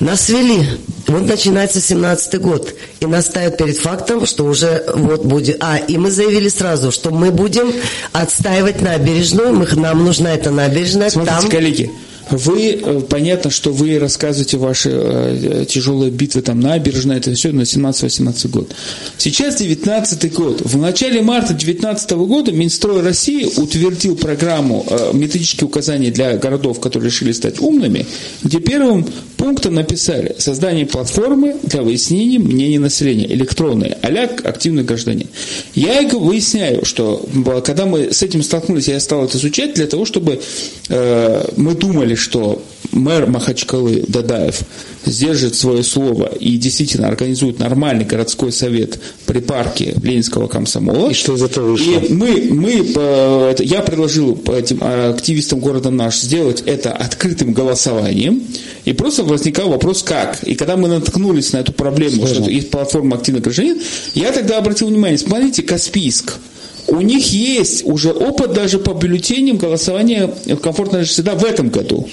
Нас 0.00 0.28
ввели. 0.28 0.66
Вот 1.06 1.26
начинается 1.26 1.80
17 1.80 2.40
год. 2.40 2.74
И 3.00 3.06
нас 3.06 3.26
ставят 3.26 3.56
перед 3.56 3.78
фактом, 3.78 4.26
что 4.26 4.44
уже 4.44 4.84
вот 4.94 5.24
будет... 5.24 5.58
А, 5.60 5.78
и 5.78 5.96
мы 5.96 6.10
заявили 6.10 6.48
сразу, 6.48 6.90
что 6.90 7.10
мы 7.10 7.30
будем 7.30 7.72
отстаивать 8.12 8.82
набережную. 8.82 9.54
Мы, 9.54 9.66
нам 9.76 10.04
нужна 10.04 10.34
эта 10.34 10.50
набережная. 10.50 11.08
Смотрите, 11.08 11.40
там... 11.40 11.50
коллеги, 11.50 11.90
вы, 12.30 12.80
э, 12.82 13.00
понятно, 13.08 13.50
что 13.50 13.72
вы 13.72 13.98
рассказываете 13.98 14.56
ваши 14.56 14.90
э, 14.92 15.64
тяжелые 15.68 16.10
битвы, 16.10 16.42
там, 16.42 16.60
набережная, 16.60 17.18
это 17.18 17.34
все 17.34 17.52
на 17.52 17.62
17-18 17.62 18.48
год. 18.48 18.74
Сейчас 19.18 19.56
19 19.56 20.32
год. 20.32 20.62
В 20.62 20.76
начале 20.78 21.22
марта 21.22 21.54
19 21.54 22.10
года 22.12 22.52
Минстрой 22.52 23.02
России 23.02 23.44
утвердил 23.56 24.16
программу 24.16 24.86
э, 24.88 25.10
методические 25.12 25.66
указания 25.66 26.10
для 26.10 26.36
городов, 26.36 26.80
которые 26.80 27.10
решили 27.10 27.32
стать 27.32 27.60
умными, 27.60 28.06
где 28.42 28.60
первым 28.60 29.06
пунктом 29.36 29.74
написали 29.74 30.36
создание 30.38 30.86
платформы 30.86 31.56
для 31.64 31.82
выяснения 31.82 32.38
мнений 32.38 32.78
населения, 32.78 33.26
электронной, 33.26 33.94
а 34.00 34.12
активный 34.44 34.84
гражданин. 34.84 35.26
Я 35.74 36.02
выясняю, 36.08 36.84
что 36.84 37.26
когда 37.64 37.86
мы 37.86 38.12
с 38.12 38.22
этим 38.22 38.42
столкнулись, 38.42 38.88
я 38.88 39.00
стал 39.00 39.24
это 39.24 39.38
изучать 39.38 39.74
для 39.74 39.86
того, 39.86 40.04
чтобы 40.04 40.40
э, 40.88 41.44
мы 41.56 41.74
думали, 41.74 42.11
что 42.14 42.62
мэр 42.92 43.26
Махачкалы 43.26 44.04
Дадаев 44.06 44.60
сдержит 45.04 45.54
свое 45.54 45.82
слово 45.82 46.26
и 46.26 46.56
действительно 46.56 47.08
организует 47.08 47.58
нормальный 47.58 48.04
городской 48.04 48.52
совет 48.52 48.98
при 49.26 49.40
парке 49.40 49.94
Ленинского 50.02 50.46
комсомола. 50.46 51.08
И 51.10 51.14
что 51.14 51.34
из 51.34 51.42
этого 51.42 51.72
вышло? 51.72 51.98
И 52.00 52.12
мы, 52.12 52.48
мы, 52.50 52.92
э, 52.94 53.54
я 53.60 53.80
предложил 53.82 54.40
этим 54.48 54.78
э, 54.80 55.10
активистам 55.10 55.60
города 55.60 55.90
наш 55.90 56.18
сделать 56.18 56.62
это 56.66 56.92
открытым 56.92 57.52
голосованием. 57.52 58.42
И 58.84 58.92
просто 58.92 59.24
возникал 59.24 59.70
вопрос, 59.70 60.02
как. 60.02 60.42
И 60.44 60.54
когда 60.54 60.76
мы 60.76 60.88
наткнулись 60.88 61.52
на 61.52 61.58
эту 61.58 61.72
проблему, 61.72 62.16
Сложно. 62.16 62.42
что 62.42 62.50
есть 62.50 62.70
платформа 62.70 63.16
«Активный 63.16 63.40
гражданин», 63.40 63.80
я 64.14 64.32
тогда 64.32 64.58
обратил 64.58 64.88
внимание, 64.88 65.18
смотрите, 65.18 65.62
Каспийск– 65.62 66.34
у 66.88 67.00
них 67.00 67.32
есть 67.32 67.84
уже 67.84 68.12
опыт 68.12 68.52
даже 68.52 68.78
по 68.78 68.92
бюллетеням 68.92 69.56
голосования 69.56 70.32
комфортная 70.62 71.04
среда 71.04 71.34
в 71.34 71.44
этом 71.44 71.68
году. 71.68 72.08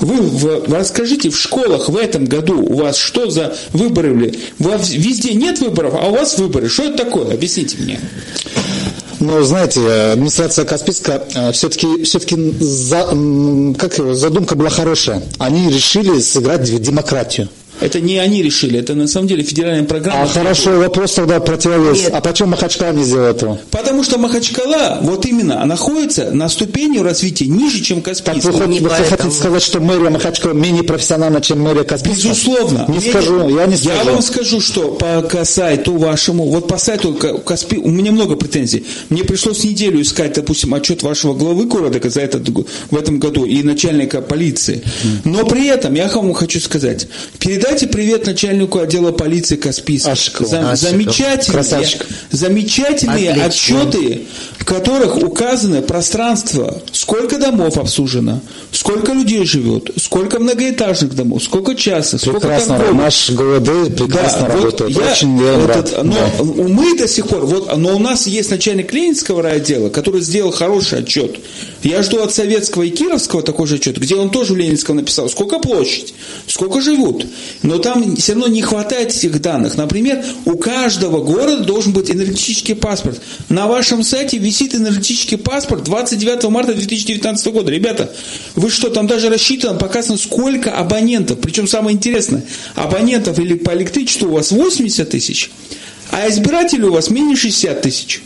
Вы, 0.00 0.22
в, 0.22 0.72
расскажите, 0.72 1.30
в 1.30 1.38
школах 1.38 1.88
в 1.88 1.96
этом 1.96 2.24
году 2.24 2.60
у 2.60 2.74
вас 2.74 2.96
что 2.96 3.30
за 3.30 3.56
выборы 3.72 4.14
были? 4.14 4.38
У 4.58 4.64
вас 4.64 4.90
везде 4.90 5.34
нет 5.34 5.60
выборов, 5.60 5.94
а 5.98 6.08
у 6.08 6.12
вас 6.12 6.38
выборы. 6.38 6.68
Что 6.68 6.84
это 6.84 7.04
такое? 7.04 7.34
Объясните 7.34 7.76
мне. 7.78 8.00
Ну, 9.20 9.42
знаете, 9.42 9.80
администрация 10.12 10.64
Каспийска 10.64 11.24
э, 11.34 11.52
все-таки, 11.52 12.04
все-таки 12.04 12.36
за, 12.60 13.04
как, 13.76 13.94
задумка 14.14 14.54
была 14.54 14.70
хорошая. 14.70 15.22
Они 15.38 15.68
решили 15.70 16.20
сыграть 16.20 16.68
в 16.68 16.78
демократию. 16.80 17.48
Это 17.80 18.00
не 18.00 18.18
они 18.18 18.42
решили, 18.42 18.78
это 18.78 18.94
на 18.94 19.06
самом 19.06 19.28
деле 19.28 19.42
федеральная 19.42 19.84
программа. 19.84 20.22
А 20.22 20.26
хорошо, 20.26 20.78
вопрос 20.78 21.14
тогда 21.14 21.40
противовес. 21.40 22.02
Нет. 22.02 22.14
А 22.14 22.20
почему 22.20 22.50
Махачкала 22.50 22.92
не 22.92 23.04
сделал 23.04 23.26
этого? 23.26 23.60
Потому 23.70 24.02
что 24.02 24.18
Махачкала, 24.18 24.98
вот 25.02 25.26
именно, 25.26 25.64
находится 25.64 26.30
на 26.30 26.48
ступени 26.48 26.98
развития 26.98 27.46
ниже, 27.46 27.82
чем 27.82 28.02
Каспийск. 28.02 28.42
Так 28.42 28.44
вы, 28.44 28.52
хоть, 28.52 28.80
вы 28.80 28.88
хотите 28.90 29.30
сказать, 29.30 29.62
что 29.62 29.80
мэрия 29.80 30.10
Махачкала 30.10 30.52
менее 30.52 30.82
профессиональна, 30.82 31.40
чем 31.40 31.60
мэрия 31.60 31.84
Каспийска? 31.84 32.28
Безусловно. 32.28 32.86
Не 32.88 32.98
Ведь, 32.98 33.10
скажу, 33.10 33.48
я 33.48 33.66
не 33.66 33.76
скажу. 33.76 33.96
Я 33.96 34.12
вам 34.12 34.22
скажу, 34.22 34.60
что 34.60 34.90
по 34.92 35.44
сайту 35.44 35.96
вашему, 35.96 36.46
вот 36.46 36.66
по 36.68 36.78
сайту 36.78 37.14
Каспи, 37.14 37.76
у 37.76 37.90
меня 37.90 38.12
много 38.12 38.36
претензий. 38.36 38.84
Мне 39.08 39.24
пришлось 39.24 39.62
неделю 39.64 40.00
искать, 40.02 40.34
допустим, 40.34 40.74
отчет 40.74 41.02
вашего 41.02 41.34
главы 41.34 41.66
города 41.66 41.98
за 42.08 42.20
этот, 42.20 42.48
в 42.48 42.96
этом 42.96 43.18
году 43.18 43.44
и 43.44 43.62
начальника 43.62 44.20
полиции. 44.20 44.82
Но 45.24 45.44
при 45.46 45.68
этом 45.68 45.94
я 45.94 46.08
вам 46.08 46.32
хочу 46.32 46.60
сказать, 46.60 47.06
передать 47.38 47.67
Передайте 47.68 47.86
привет 47.94 48.24
начальнику 48.26 48.78
отдела 48.78 49.12
полиции 49.12 49.56
Каспийска. 49.56 50.12
Ашикову. 50.12 50.48
Зам- 50.48 50.70
Ашиков. 50.70 50.90
замечательные, 50.90 51.52
Красавчик. 51.52 52.06
замечательные 52.30 53.30
Отлично. 53.32 53.82
отчеты, 53.82 54.22
в 54.58 54.64
которых 54.64 55.16
указано 55.18 55.82
пространство, 55.82 56.80
сколько 56.92 57.36
домов 57.38 57.76
обслужено, 57.76 58.40
сколько 58.72 59.12
людей 59.12 59.44
живет, 59.44 59.90
сколько 60.00 60.38
многоэтажных 60.38 61.14
домов, 61.14 61.42
сколько 61.42 61.74
частных, 61.74 62.22
сколько 62.22 62.40
Прекрасно. 62.40 62.78
Наш 62.94 63.28
ГВД 63.30 63.94
прекрасно 63.94 64.48
Да, 64.48 64.54
вот 64.56 64.80
работает. 64.80 64.90
я 64.98 65.12
Очень 65.12 65.38
я 65.38 65.52
этот, 65.58 65.92
рад. 65.92 66.04
но 66.04 66.14
Да. 66.38 66.44
мы 66.44 66.96
до 66.96 67.06
сих 67.06 67.28
пор, 67.28 67.44
вот, 67.44 67.76
но 67.76 67.94
у 67.96 67.98
нас 67.98 68.26
есть 68.26 68.50
начальник 68.50 68.90
Ленинского 68.94 69.42
райотдела, 69.42 69.90
который 69.90 70.22
сделал 70.22 70.52
хороший 70.52 71.00
отчет. 71.00 71.36
Я 71.82 72.02
жду 72.02 72.22
от 72.22 72.34
Советского 72.34 72.82
и 72.82 72.90
Кировского 72.90 73.42
такой 73.42 73.66
же 73.66 73.76
отчет, 73.76 73.98
где 73.98 74.16
он 74.16 74.30
тоже 74.30 74.54
в 74.54 74.56
Ленинском 74.56 74.96
написал, 74.96 75.28
сколько 75.28 75.58
площадь, 75.58 76.12
сколько 76.46 76.80
живут. 76.80 77.26
Но 77.62 77.78
там 77.78 78.16
все 78.16 78.32
равно 78.32 78.48
не 78.48 78.62
хватает 78.62 79.10
этих 79.10 79.40
данных. 79.40 79.76
Например, 79.76 80.24
у 80.44 80.56
каждого 80.56 81.22
города 81.22 81.62
должен 81.64 81.92
быть 81.92 82.10
энергетический 82.10 82.74
паспорт. 82.74 83.20
На 83.48 83.66
вашем 83.68 84.02
сайте 84.02 84.38
висит 84.38 84.74
энергетический 84.74 85.38
паспорт 85.38 85.84
29 85.84 86.44
марта 86.50 86.74
2019 86.74 87.46
года. 87.52 87.70
Ребята, 87.70 88.12
вы 88.56 88.70
что, 88.70 88.90
там 88.90 89.06
даже 89.06 89.28
рассчитано, 89.28 89.78
показано, 89.78 90.18
сколько 90.18 90.72
абонентов. 90.72 91.38
Причем 91.40 91.68
самое 91.68 91.96
интересное, 91.96 92.44
абонентов 92.74 93.38
или 93.38 93.54
по 93.54 93.70
электричеству 93.72 94.28
у 94.28 94.32
вас 94.32 94.50
80 94.50 95.08
тысяч, 95.08 95.50
а 96.10 96.28
избирателей 96.28 96.84
у 96.84 96.92
вас 96.92 97.10
менее 97.10 97.36
60 97.36 97.82
тысяч. 97.82 98.22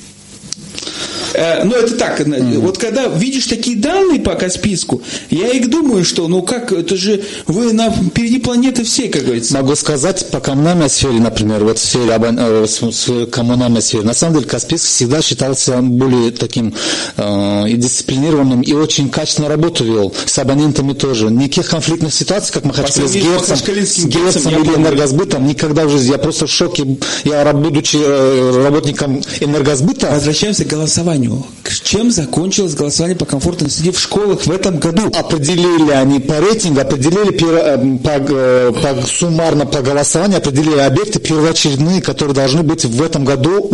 Э, 1.35 1.65
Ну, 1.65 1.75
это 1.75 1.95
так. 1.97 2.21
э, 2.21 2.59
Вот 2.59 2.79
когда 2.79 3.07
видишь 3.07 3.47
такие 3.47 3.77
данные 3.77 4.21
по 4.21 4.35
Каспийску, 4.35 5.03
я 5.31 5.49
и 5.49 5.61
думаю, 5.61 6.05
что, 6.05 6.29
ну 6.29 6.43
как, 6.43 6.73
это 6.73 6.97
же 6.97 7.23
вы 7.47 7.73
на, 7.73 7.91
впереди 7.91 8.39
планеты 8.39 8.85
всей, 8.85 9.09
как 9.09 9.23
говорится. 9.25 9.55
Могу 9.55 9.75
сказать, 9.77 10.31
по 10.31 10.41
коммунальной 10.41 10.91
сфере, 10.91 11.21
например, 11.21 11.65
вот 11.65 11.79
в 11.79 11.83
сфере 11.83 12.13
э, 12.13 13.27
коммунальной 13.31 13.83
сфере, 13.83 14.05
на 14.05 14.15
самом 14.15 14.35
деле 14.35 14.47
Каспийск 14.47 14.85
всегда 14.85 15.23
считался 15.23 15.79
более 15.81 16.31
таким 16.33 16.75
э, 17.17 17.69
и 17.69 17.75
дисциплинированным, 17.77 18.63
и 18.63 18.73
очень 18.73 19.11
качественно 19.11 19.49
работу 19.49 19.85
вел, 19.85 20.15
с 20.27 20.39
абонентами 20.39 20.93
тоже. 20.93 21.31
Никаких 21.31 21.69
конфликтных 21.71 22.13
ситуаций, 22.15 22.53
как 22.53 22.65
Махачкале 22.65 23.09
с 23.09 23.13
сравнению 23.13 23.39
с 23.41 23.47
Герцем, 23.47 23.57
с 23.57 24.05
Герцем, 24.07 24.61
или 24.61 24.75
энергосбытом, 24.75 25.47
никогда 25.47 25.85
в 25.85 25.91
жизни. 25.91 26.13
Я 26.13 26.19
просто 26.19 26.47
в 26.47 26.51
шоке. 26.51 26.97
Я, 27.25 27.53
будучи 27.53 27.97
работником 27.97 29.21
энергосбыта, 29.41 30.11
Возвращаемся 30.13 30.65
к 30.65 30.69
голосованию. 30.69 31.22
К- 31.63 31.71
Чем 31.83 32.11
закончилось 32.11 32.75
голосование 32.75 33.17
по 33.17 33.25
комфортной 33.25 33.71
среде 33.71 33.93
в 33.93 33.99
школах 33.99 34.47
в 34.47 34.51
этом 34.51 34.79
году? 34.79 35.03
определили 35.15 35.91
они 35.91 36.21
по 36.21 36.39
рейтингу, 36.41 36.81
определили 36.81 37.33
э, 37.35 37.99
по, 37.99 38.11
э, 38.11 38.73
по- 38.73 39.07
суммарно 39.07 39.67
по 39.67 39.81
голосованию, 39.83 40.39
определили 40.39 40.79
объекты 40.79 41.19
первоочередные, 41.21 42.01
которые 42.03 42.35
должны 42.35 42.63
быть 42.63 42.85
в 42.85 43.03
этом 43.03 43.25
году 43.25 43.69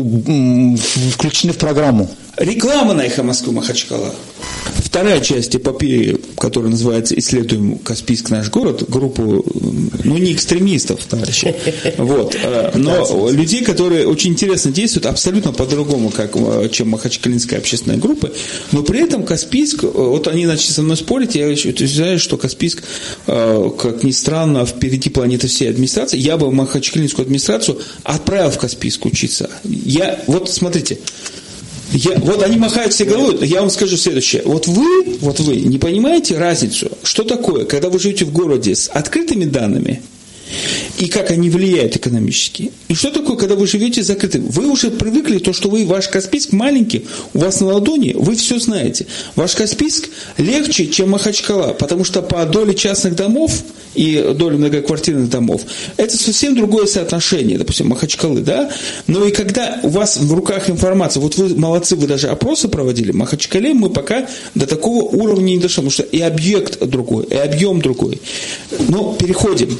включены 1.14 1.52
в 1.52 1.58
программу. 1.58 2.08
Реклама 2.38 2.94
на 2.94 3.02
«Эхо 3.02 3.22
Москвы» 3.22 3.52
Махачкала. 3.52 4.14
Вторая 4.76 5.20
часть 5.20 5.56
эпопеи, 5.56 6.18
которая 6.38 6.70
называется 6.70 7.18
«Исследуем 7.18 7.78
Каспийск, 7.78 8.30
наш 8.30 8.48
город», 8.48 8.88
группу, 8.88 9.44
ну, 10.04 10.18
не 10.18 10.32
экстремистов, 10.32 11.04
товарищи, 11.04 11.54
вот, 11.98 12.36
э, 12.40 12.72
но 12.74 13.28
людей, 13.28 13.62
которые 13.64 14.06
очень 14.06 14.30
интересно 14.30 14.70
действуют, 14.70 15.06
абсолютно 15.06 15.52
по-другому, 15.52 16.10
как, 16.10 16.36
э, 16.36 16.68
чем 16.70 16.90
Махачкалинская 16.90 17.58
общественная 17.58 17.98
группа, 17.98 18.30
но 18.72 18.82
при 18.82 19.00
этом 19.00 19.24
Каспийск, 19.24 19.84
э, 19.84 19.86
вот 19.88 20.28
они 20.28 20.46
начали 20.46 20.70
со 20.70 20.82
мной 20.82 20.96
спорить, 20.96 21.34
я 21.34 21.48
утверждаю, 21.48 22.18
что 22.18 22.36
Каспийск, 22.36 22.82
как 23.26 24.02
ни 24.04 24.10
странно, 24.12 24.64
впереди 24.64 25.10
планеты 25.10 25.48
всей 25.48 25.70
администрации, 25.70 26.18
я 26.18 26.36
бы 26.36 26.50
Махачкалинскую 26.52 27.24
администрацию 27.24 27.80
отправил 28.04 28.50
в 28.50 28.58
Каспийск 28.58 29.04
учиться. 29.06 29.50
Я, 29.64 30.22
вот 30.26 30.50
смотрите, 30.50 30.98
я, 31.92 32.18
вот 32.18 32.42
они 32.42 32.56
махают 32.56 32.92
все 32.92 33.04
головой, 33.04 33.46
я 33.46 33.60
вам 33.60 33.70
скажу 33.70 33.96
следующее. 33.96 34.42
Вот 34.44 34.66
вы, 34.66 35.18
вот 35.20 35.40
вы 35.40 35.56
не 35.56 35.78
понимаете 35.78 36.36
разницу, 36.38 36.90
что 37.02 37.24
такое, 37.24 37.64
когда 37.64 37.88
вы 37.88 37.98
живете 37.98 38.24
в 38.24 38.32
городе 38.32 38.74
с 38.74 38.88
открытыми 38.88 39.44
данными, 39.44 40.02
и 40.98 41.08
как 41.08 41.30
они 41.30 41.50
влияют 41.50 41.96
экономически. 41.96 42.72
И 42.88 42.94
что 42.94 43.10
такое, 43.10 43.36
когда 43.36 43.54
вы 43.54 43.66
живете 43.66 44.02
закрытым? 44.02 44.46
Вы 44.48 44.68
уже 44.68 44.90
привыкли, 44.90 45.38
то, 45.38 45.52
что 45.52 45.68
вы, 45.68 45.86
ваш 45.86 46.08
Каспийск 46.08 46.52
маленький, 46.52 47.06
у 47.34 47.38
вас 47.38 47.60
на 47.60 47.66
ладони, 47.66 48.14
вы 48.16 48.34
все 48.34 48.58
знаете. 48.58 49.06
Ваш 49.36 49.54
Каспийск 49.54 50.08
легче, 50.36 50.86
чем 50.88 51.10
Махачкала, 51.10 51.72
потому 51.72 52.04
что 52.04 52.22
по 52.22 52.44
доле 52.46 52.74
частных 52.74 53.14
домов 53.14 53.62
и 53.94 54.34
доле 54.36 54.56
многоквартирных 54.56 55.28
домов, 55.30 55.62
это 55.96 56.16
совсем 56.16 56.54
другое 56.54 56.86
соотношение, 56.86 57.58
допустим, 57.58 57.88
Махачкалы, 57.88 58.40
да? 58.40 58.70
Но 59.06 59.24
и 59.24 59.32
когда 59.32 59.80
у 59.82 59.88
вас 59.88 60.18
в 60.18 60.32
руках 60.32 60.70
информация, 60.70 61.20
вот 61.20 61.36
вы 61.36 61.54
молодцы, 61.54 61.96
вы 61.96 62.06
даже 62.06 62.28
опросы 62.28 62.68
проводили, 62.68 63.12
Махачкале 63.12 63.74
мы 63.74 63.90
пока 63.90 64.28
до 64.54 64.66
такого 64.66 65.04
уровня 65.04 65.50
не 65.50 65.58
дошли, 65.58 65.76
потому 65.76 65.90
что 65.90 66.02
и 66.02 66.20
объект 66.20 66.80
другой, 66.80 67.24
и 67.24 67.34
объем 67.34 67.80
другой. 67.80 68.20
Но 68.88 69.14
переходим 69.14 69.78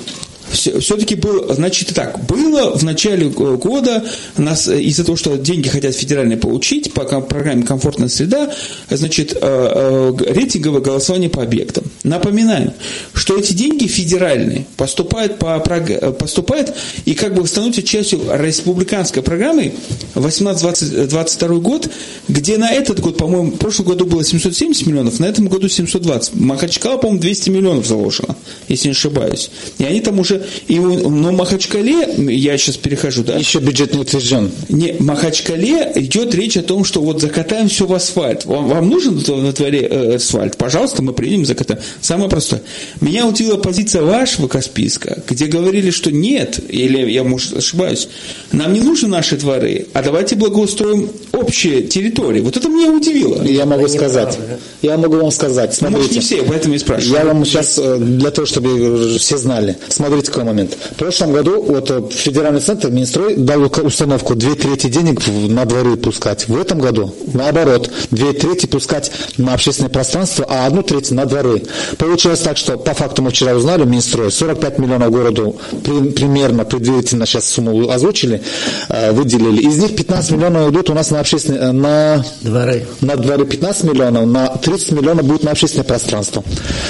все-таки 0.50 1.14
было, 1.14 1.54
значит, 1.54 1.94
так, 1.94 2.24
было 2.26 2.76
в 2.76 2.82
начале 2.82 3.28
года 3.28 4.04
нас 4.36 4.68
э, 4.68 4.80
из-за 4.82 5.04
того, 5.04 5.16
что 5.16 5.36
деньги 5.36 5.68
хотят 5.68 5.94
федеральные 5.94 6.38
получить 6.38 6.92
по 6.92 7.04
программе 7.04 7.62
«Комфортная 7.62 8.08
среда», 8.08 8.50
значит, 8.90 9.32
э, 9.32 9.36
э, 9.40 10.12
рейтинговое 10.32 10.80
голосование 10.80 11.30
по 11.30 11.42
объектам. 11.42 11.84
Напоминаю, 12.02 12.74
что 13.14 13.36
эти 13.38 13.52
деньги 13.52 13.86
федеральные 13.86 14.66
поступают, 14.76 15.38
по, 15.38 15.58
поступают 15.58 16.74
и 17.04 17.14
как 17.14 17.34
бы 17.34 17.46
становятся 17.46 17.82
частью 17.82 18.20
республиканской 18.32 19.22
программы 19.22 19.74
18-22 20.14 21.60
год, 21.60 21.90
где 22.28 22.56
на 22.58 22.70
этот 22.70 23.00
год, 23.00 23.16
по-моему, 23.16 23.52
в 23.52 23.58
прошлом 23.58 23.86
году 23.86 24.06
было 24.06 24.24
770 24.24 24.86
миллионов, 24.86 25.18
на 25.20 25.26
этом 25.26 25.48
году 25.48 25.68
720. 25.68 26.34
Махачкала, 26.34 26.96
по-моему, 26.96 27.20
200 27.20 27.50
миллионов 27.50 27.86
заложено, 27.86 28.36
если 28.68 28.88
не 28.88 28.92
ошибаюсь. 28.92 29.50
И 29.78 29.84
они 29.84 30.00
там 30.00 30.18
уже... 30.18 30.37
И, 30.68 30.78
у- 30.78 31.10
но 31.10 31.30
в 31.30 31.36
Махачкале, 31.36 32.08
я 32.34 32.56
сейчас 32.58 32.76
перехожу, 32.76 33.22
да? 33.24 33.36
Еще 33.36 33.58
бюджет 33.60 33.94
не 33.94 34.00
утвержден. 34.00 34.50
Не, 34.68 34.92
в 34.92 35.00
Махачкале 35.00 35.92
идет 35.96 36.34
речь 36.34 36.56
о 36.56 36.62
том, 36.62 36.84
что 36.84 37.00
вот 37.00 37.20
закатаем 37.20 37.68
все 37.68 37.86
в 37.86 37.92
асфальт. 37.94 38.44
Вам, 38.44 38.68
вам 38.68 38.88
нужен 38.88 39.22
на 39.26 39.52
дворе 39.52 39.80
э, 39.90 40.14
асфальт? 40.16 40.56
Пожалуйста, 40.56 41.02
мы 41.02 41.12
приедем 41.12 41.42
и 41.42 41.44
закатаем. 41.44 41.80
Самое 42.00 42.28
простое. 42.30 42.62
Меня 43.00 43.26
удивила 43.26 43.56
позиция 43.56 44.02
вашего 44.02 44.48
Каспийска, 44.48 45.22
где 45.28 45.46
говорили, 45.46 45.90
что 45.90 46.10
нет, 46.10 46.60
или 46.68 47.10
я, 47.10 47.24
может, 47.24 47.56
ошибаюсь, 47.56 48.08
нам 48.52 48.72
не 48.72 48.80
нужны 48.80 49.08
наши 49.08 49.36
дворы, 49.36 49.86
а 49.92 50.02
давайте 50.02 50.36
благоустроим 50.36 51.10
общие 51.32 51.82
территории. 51.82 52.40
Вот 52.40 52.56
это 52.56 52.68
меня 52.68 52.90
удивило. 52.90 53.42
Я 53.44 53.66
могу 53.66 53.84
Это 53.84 53.92
сказать. 53.92 54.32
неправда. 54.38 54.58
Я 54.82 54.96
могу 54.96 55.16
вам 55.16 55.30
сказать. 55.30 55.76
Ну, 55.80 55.90
Может, 55.90 56.12
не 56.12 56.20
Смотрите. 56.20 56.36
все, 56.36 56.42
поэтому 56.48 56.74
и 56.74 56.78
спрашиваю. 56.78 57.18
Я 57.18 57.24
вам 57.26 57.44
сейчас, 57.44 57.78
э, 57.78 57.98
для 57.98 58.30
того, 58.30 58.46
чтобы 58.46 59.16
все 59.18 59.36
знали, 59.38 59.76
смотрите 59.88 60.27
какой 60.30 60.44
момент. 60.44 60.76
В 60.92 60.94
прошлом 60.96 61.32
году 61.32 61.62
вот 61.62 61.90
э, 61.90 62.02
федеральный 62.10 62.60
центр 62.60 62.90
Минстрой 62.90 63.36
дал 63.36 63.62
установку 63.82 64.34
две 64.34 64.54
трети 64.54 64.86
денег 64.88 65.20
на 65.26 65.64
дворы 65.64 65.96
пускать. 65.96 66.48
В 66.48 66.56
этом 66.58 66.78
году, 66.78 67.14
наоборот, 67.34 67.90
две 68.10 68.32
трети 68.32 68.66
пускать 68.66 69.10
на 69.36 69.54
общественное 69.54 69.90
пространство, 69.90 70.46
а 70.48 70.66
одну 70.66 70.82
треть 70.82 71.10
на 71.10 71.24
дворы. 71.26 71.62
Получилось 71.98 72.40
так, 72.40 72.56
что 72.56 72.76
по 72.76 72.94
факту 72.94 73.22
мы 73.22 73.30
вчера 73.30 73.54
узнали, 73.54 73.84
Минстрой, 73.84 74.30
45 74.30 74.78
миллионов 74.78 75.10
городу 75.10 75.56
при- 75.84 76.10
примерно, 76.10 76.64
предварительно 76.64 77.26
сейчас 77.26 77.46
сумму 77.48 77.90
озвучили, 77.90 78.42
э, 78.88 79.12
выделили. 79.12 79.62
Из 79.62 79.76
них 79.78 79.94
15 79.96 80.30
миллионов 80.32 80.70
идут 80.70 80.90
у 80.90 80.94
нас 80.94 81.10
на 81.10 81.20
общественное, 81.20 81.68
э, 81.68 81.72
на 81.72 82.24
Дворы. 82.42 82.86
на 83.00 83.16
дворы 83.16 83.44
15 83.46 83.84
миллионов, 83.84 84.26
на 84.26 84.48
30 84.48 84.92
миллионов 84.92 85.24
будет 85.26 85.42
на 85.44 85.50
общественное 85.52 85.84
пространство. 85.84 86.42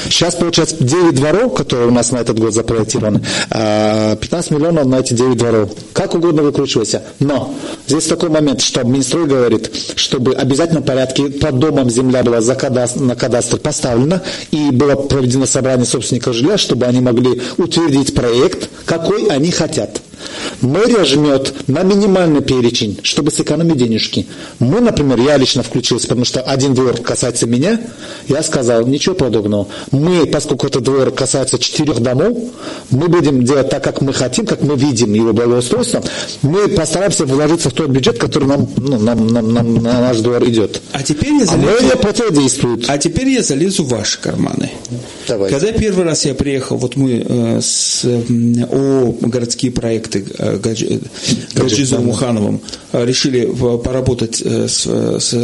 Сейчас, 0.09 0.35
получается, 0.35 0.77
9 0.81 1.14
дворов, 1.14 1.55
которые 1.55 1.88
у 1.88 1.92
нас 1.92 2.11
на 2.12 2.18
этот 2.18 2.38
год 2.38 2.53
запроектированы, 2.55 3.22
15 3.51 4.51
миллионов 4.51 4.87
на 4.87 4.97
эти 5.01 5.14
9 5.14 5.37
дворов. 5.37 5.71
Как 5.93 6.14
угодно 6.14 6.43
выкручивайся. 6.43 7.03
Но 7.19 7.55
здесь 7.87 8.07
такой 8.07 8.29
момент, 8.29 8.61
что 8.61 8.85
Минстрой 8.85 9.27
говорит, 9.27 9.71
чтобы 9.97 10.33
в 10.33 10.38
обязательном 10.38 10.83
порядке 10.83 11.25
под 11.25 11.59
домом 11.59 11.91
земля 11.91 12.23
была 12.23 12.41
за 12.41 12.55
кадастр, 12.55 13.01
на 13.01 13.17
кадастр 13.17 13.59
поставлена, 13.59 14.23
и 14.51 14.71
было 14.71 14.95
проведено 14.95 15.47
собрание 15.47 15.87
собственников 15.87 16.35
жилья, 16.35 16.59
чтобы 16.59 16.87
они 16.87 17.01
могли 17.01 17.43
утвердить 17.57 18.14
проект, 18.14 18.69
какой 18.85 19.27
они 19.29 19.51
хотят. 19.51 20.01
Мэрия 20.61 21.05
жмет 21.05 21.55
на 21.69 21.83
минимальный 21.83 22.43
перечень, 22.43 22.99
чтобы 23.03 23.31
сэкономить 23.31 23.77
денежки. 23.77 24.27
Мы, 24.59 24.81
например, 24.81 25.19
я 25.21 25.37
лично 25.37 25.63
включился, 25.63 26.09
потому 26.09 26.25
что 26.25 26.41
один 26.41 26.75
двор 26.75 26.97
касается 27.01 27.47
меня, 27.47 27.81
я 28.29 28.43
сказал, 28.43 28.87
ничего 28.87 29.15
подобного. 29.15 29.69
Мы, 29.91 30.27
поскольку 30.27 30.67
этот 30.67 30.83
двор 30.83 31.11
касается 31.11 31.59
четырех 31.59 32.01
домов, 32.01 32.37
мы 32.91 33.09
будем 33.09 33.43
делать 33.45 33.71
так, 33.71 33.83
как 33.85 34.01
мы 34.01 34.13
хотим, 34.13 34.47
как 34.47 34.63
мы 34.63 34.77
видим 34.77 35.13
его 35.15 35.33
благоустройство. 35.33 36.03
Мы 36.43 36.69
постараемся 36.69 37.25
вложиться 37.25 37.71
в 37.71 37.73
тот 37.73 37.89
бюджет, 37.91 38.19
который 38.19 38.49
нам, 38.49 38.69
ну, 38.77 38.99
нам, 38.99 39.27
нам, 39.27 39.53
нам 39.53 39.75
на 39.75 40.01
наш 40.01 40.19
двор 40.19 40.45
идет. 40.45 40.81
А 40.93 41.03
теперь 41.03 41.33
я 41.35 41.43
А 41.43 41.47
залезу, 41.47 41.67
мэрия 41.83 41.97
противодействует. 41.97 42.85
а 42.89 42.99
теперь 42.99 43.29
я 43.29 43.43
залезу 43.43 43.85
в 43.85 43.89
ваши 43.89 44.19
карманы. 44.21 44.71
Давай. 45.27 45.51
Когда 45.51 45.73
первый 45.73 46.05
раз 46.05 46.25
я 46.25 46.35
приехал, 46.35 46.77
вот 46.77 46.97
мы 46.97 47.25
э, 47.27 47.61
с 47.63 48.05
ООО 48.05 49.17
«Городские 49.21 49.73
проекты» 49.73 50.25
э, 50.38 50.38
Гаджи- 50.38 51.01
Гаджизом 51.55 52.07
Мухановым 52.07 52.61
э, 52.92 53.05
решили 53.05 53.46
поработать, 53.85 54.42
э, 54.44 54.68
с, 54.68 54.85
э, 54.87 55.18
с 55.20 55.35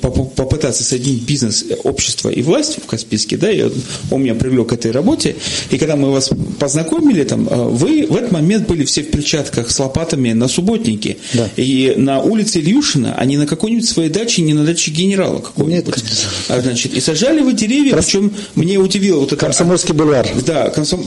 попытаться 0.00 0.84
соединить 0.84 1.22
бизнес, 1.22 1.64
э, 1.68 1.74
общество 1.84 2.28
и 2.28 2.42
власть 2.42 2.78
в 2.82 2.86
Каспийске, 2.86 3.36
да, 3.36 3.50
и 3.50 3.70
он 4.10 4.22
меня 4.22 4.34
привлек 4.34 4.68
к 4.68 4.72
этой 4.72 4.90
работе, 4.90 5.36
и 5.70 5.78
когда 5.78 5.96
мы 5.96 6.10
вас 6.10 6.30
познакомили, 6.58 7.24
там, 7.24 7.48
э, 7.48 7.54
вы 7.68 8.06
в 8.06 8.16
этот 8.16 8.32
момент 8.32 8.66
были 8.68 8.84
все 8.84 9.02
в 9.02 9.10
перчатках 9.10 9.70
с 9.70 9.78
лопатами 9.78 10.32
на 10.32 10.48
субботнике, 10.48 11.16
Да. 11.34 11.48
и 11.56 11.94
на 11.96 12.20
улице 12.20 12.58
Ильюшина, 12.60 13.14
а 13.16 13.24
не 13.24 13.36
на 13.36 13.46
какой-нибудь 13.46 13.88
своей 13.88 14.10
даче, 14.10 14.42
не 14.42 14.54
на 14.54 14.64
даче 14.64 14.90
генерала 14.90 15.38
какого-нибудь. 15.38 15.96
Нет. 15.96 16.04
А, 16.48 16.60
значит, 16.60 16.94
и 16.94 17.00
сажали 17.00 17.40
вы 17.40 17.52
деревья, 17.52 17.96
причем 17.96 18.32
мне 18.54 18.78
удивило 18.78 19.20
вот 19.20 19.32
это... 19.32 19.36
Комсомольский 19.36 19.94
бульвар. 19.94 20.26
Да, 20.46 20.70
комсом... 20.70 21.04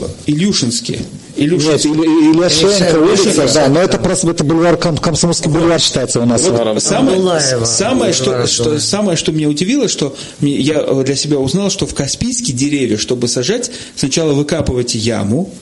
Илюшинский. 1.36 1.90
Нет, 1.90 1.98
или 1.98 2.32
Ильяшенко 2.32 2.98
улица, 2.98 3.22
Ильяшенко. 3.30 3.54
да, 3.54 3.68
но 3.68 3.80
это 3.80 3.98
просто 3.98 4.30
это 4.30 4.44
бульвар, 4.44 4.76
Ком- 4.76 4.96
Комсомольский 4.96 5.50
бульвар 5.50 5.80
считается 5.80 6.20
у 6.20 6.24
нас. 6.24 6.42
Вот 6.48 6.82
самое, 6.82 7.20
самое, 7.66 8.12
что, 8.12 8.46
что, 8.46 8.78
самое, 8.80 9.16
что 9.16 9.32
меня 9.32 9.48
удивило, 9.48 9.88
что 9.88 10.16
я 10.40 10.82
для 10.82 11.16
себя 11.16 11.38
узнал, 11.38 11.70
что 11.70 11.86
в 11.86 11.94
Каспийске 11.94 12.52
деревья, 12.52 12.96
чтобы 12.96 13.28
сажать, 13.28 13.70
сначала 13.96 14.32
выкапываете 14.32 14.98
яму, 14.98 15.52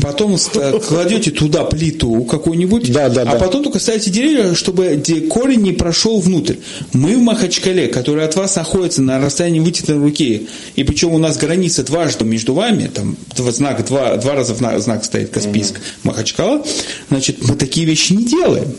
потом 0.00 0.36
ст- 0.38 0.80
кладете 0.86 1.30
туда 1.30 1.64
плиту 1.64 2.24
какую-нибудь, 2.24 2.92
Да, 2.92 3.08
да, 3.08 3.22
а 3.22 3.24
да. 3.24 3.32
потом 3.32 3.62
только 3.62 3.78
ставите 3.78 4.10
деревья, 4.10 4.54
чтобы 4.54 5.02
корень 5.28 5.60
не 5.62 5.72
прошел 5.72 6.20
внутрь. 6.20 6.54
Мы 6.92 7.16
в 7.16 7.20
Махачкале, 7.20 7.88
который 7.88 8.24
от 8.24 8.36
вас 8.36 8.56
находится 8.56 9.02
на 9.02 9.20
расстоянии 9.20 9.60
вытянутой 9.60 9.98
руки, 9.98 10.48
и 10.76 10.84
причем 10.84 11.12
у 11.14 11.18
нас 11.18 11.36
граница 11.36 11.82
дважды 11.82 12.24
между 12.24 12.54
вами, 12.54 12.90
там 12.92 13.16
два, 13.36 13.52
знак, 13.52 13.84
два, 13.86 14.16
два 14.16 14.34
раза 14.34 14.54
знак 14.54 15.04
стоит 15.04 15.30
Каспийск, 15.30 15.80
Махачкала, 16.02 16.64
значит, 17.08 17.36
мы 17.46 17.56
такие 17.56 17.86
вещи 17.86 18.12
не 18.12 18.24
делаем. 18.24 18.72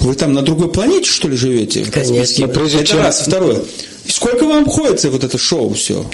Вы 0.00 0.14
там 0.14 0.32
на 0.34 0.42
другой 0.42 0.70
планете, 0.70 1.08
что 1.08 1.28
ли, 1.28 1.36
живете? 1.36 1.84
Конечно. 1.90 2.46
Но 2.46 2.52
прежде 2.52 2.78
Это 2.78 2.86
чем- 2.86 2.98
раз. 2.98 3.20
Второе. 3.26 3.62
Сколько 4.06 4.44
вам 4.44 4.64
обходится 4.64 5.08
вот 5.10 5.24
это 5.24 5.38
шоу 5.38 5.72
все? 5.72 6.04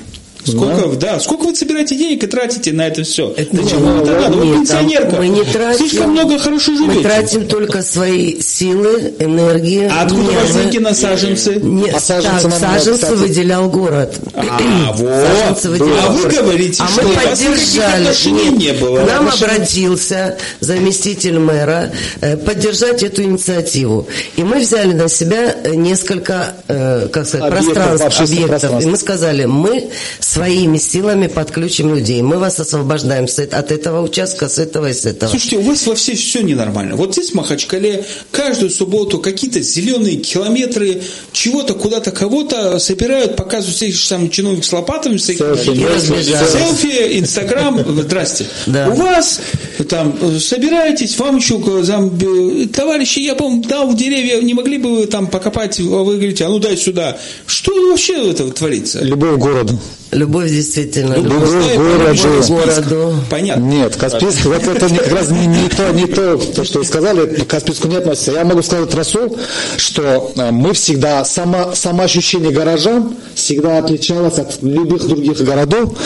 Сколько, 0.44 0.96
да. 0.96 1.20
сколько 1.20 1.44
вы 1.44 1.54
собираете 1.54 1.96
денег 1.96 2.22
и 2.24 2.26
тратите 2.26 2.72
на 2.72 2.86
это 2.86 3.02
все? 3.02 3.32
Это 3.36 3.56
не- 3.56 3.62
вам 3.74 4.00
это 4.02 4.12
надо? 4.12 4.36
Вы 4.36 4.42
там 4.52 4.54
пенсионерка. 4.60 5.16
Мы 5.16 5.28
не 5.28 5.44
тратим. 5.44 5.88
Слишком 5.88 6.10
много 6.12 6.38
хорошо 6.38 6.74
живете. 6.74 6.92
Мы 6.94 7.02
тратим 7.02 7.46
только 7.46 7.82
свои 7.82 8.40
силы, 8.40 9.14
энергию. 9.18 9.90
А 9.92 10.02
откуда 10.02 10.22
у 10.30 10.32
вас 10.34 10.48
нервы. 10.48 10.62
деньги 10.62 10.78
на 10.78 10.94
саженцы? 10.94 11.54
Нет, 11.56 11.94
А 11.94 12.00
саженцы 12.00 12.48
так, 12.48 12.58
саженцы 12.80 13.14
выделял 13.14 13.68
город. 13.68 14.18
А, 14.34 14.92
вот. 14.92 15.08
Саженцы 15.26 15.68
выделял 15.70 15.98
А 16.06 16.10
вы 16.10 16.22
город. 16.22 16.34
говорите, 16.36 16.82
а 16.82 16.88
что 16.88 17.02
мы 17.02 17.14
поддержали. 17.14 18.30
Нет, 18.30 18.58
не 18.58 18.72
было. 18.72 18.98
К 19.00 19.06
нам 19.06 19.26
Отношений- 19.28 19.54
обратился 19.54 20.36
заместитель 20.60 21.38
мэра 21.38 21.90
э, 22.20 22.36
поддержать 22.36 23.02
эту 23.02 23.22
инициативу. 23.22 24.06
И 24.36 24.42
мы 24.44 24.60
взяли 24.60 24.92
на 24.92 25.08
себя 25.08 25.54
э, 25.64 25.74
несколько, 25.74 26.54
э, 26.68 27.08
как 27.12 27.26
сказать, 27.26 27.46
Объектов, 27.52 27.74
пространств, 27.74 28.20
объектов. 28.20 28.48
пространств. 28.48 28.86
И 28.86 28.90
мы 28.90 28.96
сказали, 28.96 29.44
мы 29.44 29.90
своими 30.30 30.78
силами 30.78 31.26
подключим 31.26 31.92
людей. 31.94 32.22
Мы 32.22 32.38
вас 32.38 32.60
освобождаем 32.60 33.24
э- 33.24 33.48
от 33.50 33.72
этого 33.72 34.02
участка, 34.02 34.48
с 34.48 34.58
этого 34.58 34.90
и 34.90 34.92
с 34.92 35.04
этого. 35.04 35.30
Слушайте, 35.30 35.58
у 35.58 35.62
вас 35.62 35.86
во 35.86 35.94
все 35.96 36.14
все 36.14 36.42
ненормально. 36.42 36.94
Вот 36.94 37.14
здесь 37.14 37.30
в 37.30 37.34
Махачкале 37.34 38.04
каждую 38.30 38.70
субботу 38.70 39.18
какие-то 39.18 39.60
зеленые 39.60 40.16
километры 40.18 41.02
чего-то, 41.32 41.74
куда-то, 41.74 42.12
кого-то 42.12 42.78
собирают, 42.78 43.34
показывают 43.34 43.76
всех 43.76 44.08
там 44.08 44.30
чиновник 44.30 44.64
с 44.64 44.72
лопатами, 44.72 45.16
Селфи, 45.16 47.18
инстаграм, 47.18 47.80
здрасте. 48.02 48.46
Да. 48.66 48.88
У 48.88 48.94
вас 48.94 49.40
там 49.88 50.16
э, 50.20 50.38
собираетесь, 50.38 51.18
вам 51.18 51.38
еще 51.38 51.56
э, 51.56 51.82
зам- 51.82 52.16
э, 52.20 52.66
товарищи, 52.68 53.18
я, 53.18 53.34
по-моему, 53.34 53.64
дал 53.64 53.94
деревья, 53.94 54.40
не 54.42 54.54
могли 54.54 54.78
бы 54.78 54.98
вы 55.00 55.06
там 55.06 55.26
покопать, 55.26 55.80
а 55.80 55.82
вы 55.82 56.16
говорите, 56.16 56.44
а 56.44 56.50
ну 56.50 56.60
дай 56.60 56.76
сюда. 56.76 57.18
Что 57.46 57.72
вообще 57.90 58.30
это 58.30 58.48
творится? 58.50 59.00
Любовь 59.02 59.34
к 59.36 59.38
городу. 59.38 59.78
Любовь 60.12 60.50
действительно. 60.50 61.14
Любовь 61.14 61.48
Любовь 61.52 61.76
городу. 61.76 62.46
городу. 62.48 63.14
Понятно. 63.30 63.62
Нет, 63.62 63.94
Каспийск, 63.94 64.44
вот 64.46 64.62
это 64.66 64.90
не- 64.90 64.98
как 64.98 65.12
раз 65.12 65.30
не, 65.30 65.46
не 65.46 65.68
то, 65.68 65.90
не 65.92 66.06
то, 66.06 66.36
то, 66.36 66.64
что 66.64 66.80
вы 66.80 66.84
сказали, 66.84 67.26
к 67.26 67.46
Каспийску 67.46 67.86
не 67.86 67.96
относится. 67.96 68.32
Я 68.32 68.44
могу 68.44 68.60
сказать 68.62 68.92
Расул, 68.92 69.38
что 69.76 70.32
э, 70.34 70.50
мы 70.50 70.72
всегда, 70.72 71.24
само, 71.24 71.72
самоощущение 71.74 72.50
горожан 72.50 73.14
всегда 73.36 73.78
отличалось 73.78 74.38
от 74.38 74.60
любых 74.62 75.06
других 75.06 75.38
городов, 75.44 75.96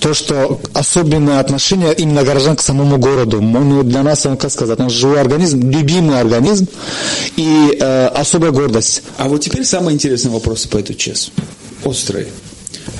то, 0.00 0.14
что 0.14 0.60
особенное 0.72 1.38
отношение 1.38 1.94
именно 1.94 2.24
горожан 2.24 2.56
к 2.56 2.60
самому 2.60 2.98
городу. 2.98 3.38
Он, 3.38 3.88
для 3.88 4.02
нас, 4.02 4.26
он, 4.26 4.36
как 4.36 4.50
сказать, 4.50 4.80
он 4.80 4.90
живой 4.90 5.20
организм, 5.20 5.70
любимый 5.70 6.18
организм 6.18 6.66
и 7.36 7.78
э, 7.80 8.06
особая 8.08 8.50
гордость. 8.50 9.02
А 9.16 9.28
вот 9.28 9.42
теперь 9.42 9.64
самые 9.64 9.94
интересные 9.94 10.32
вопросы 10.32 10.68
по 10.68 10.78
этому 10.78 10.98
часу. 10.98 11.30
Острые. 11.84 12.26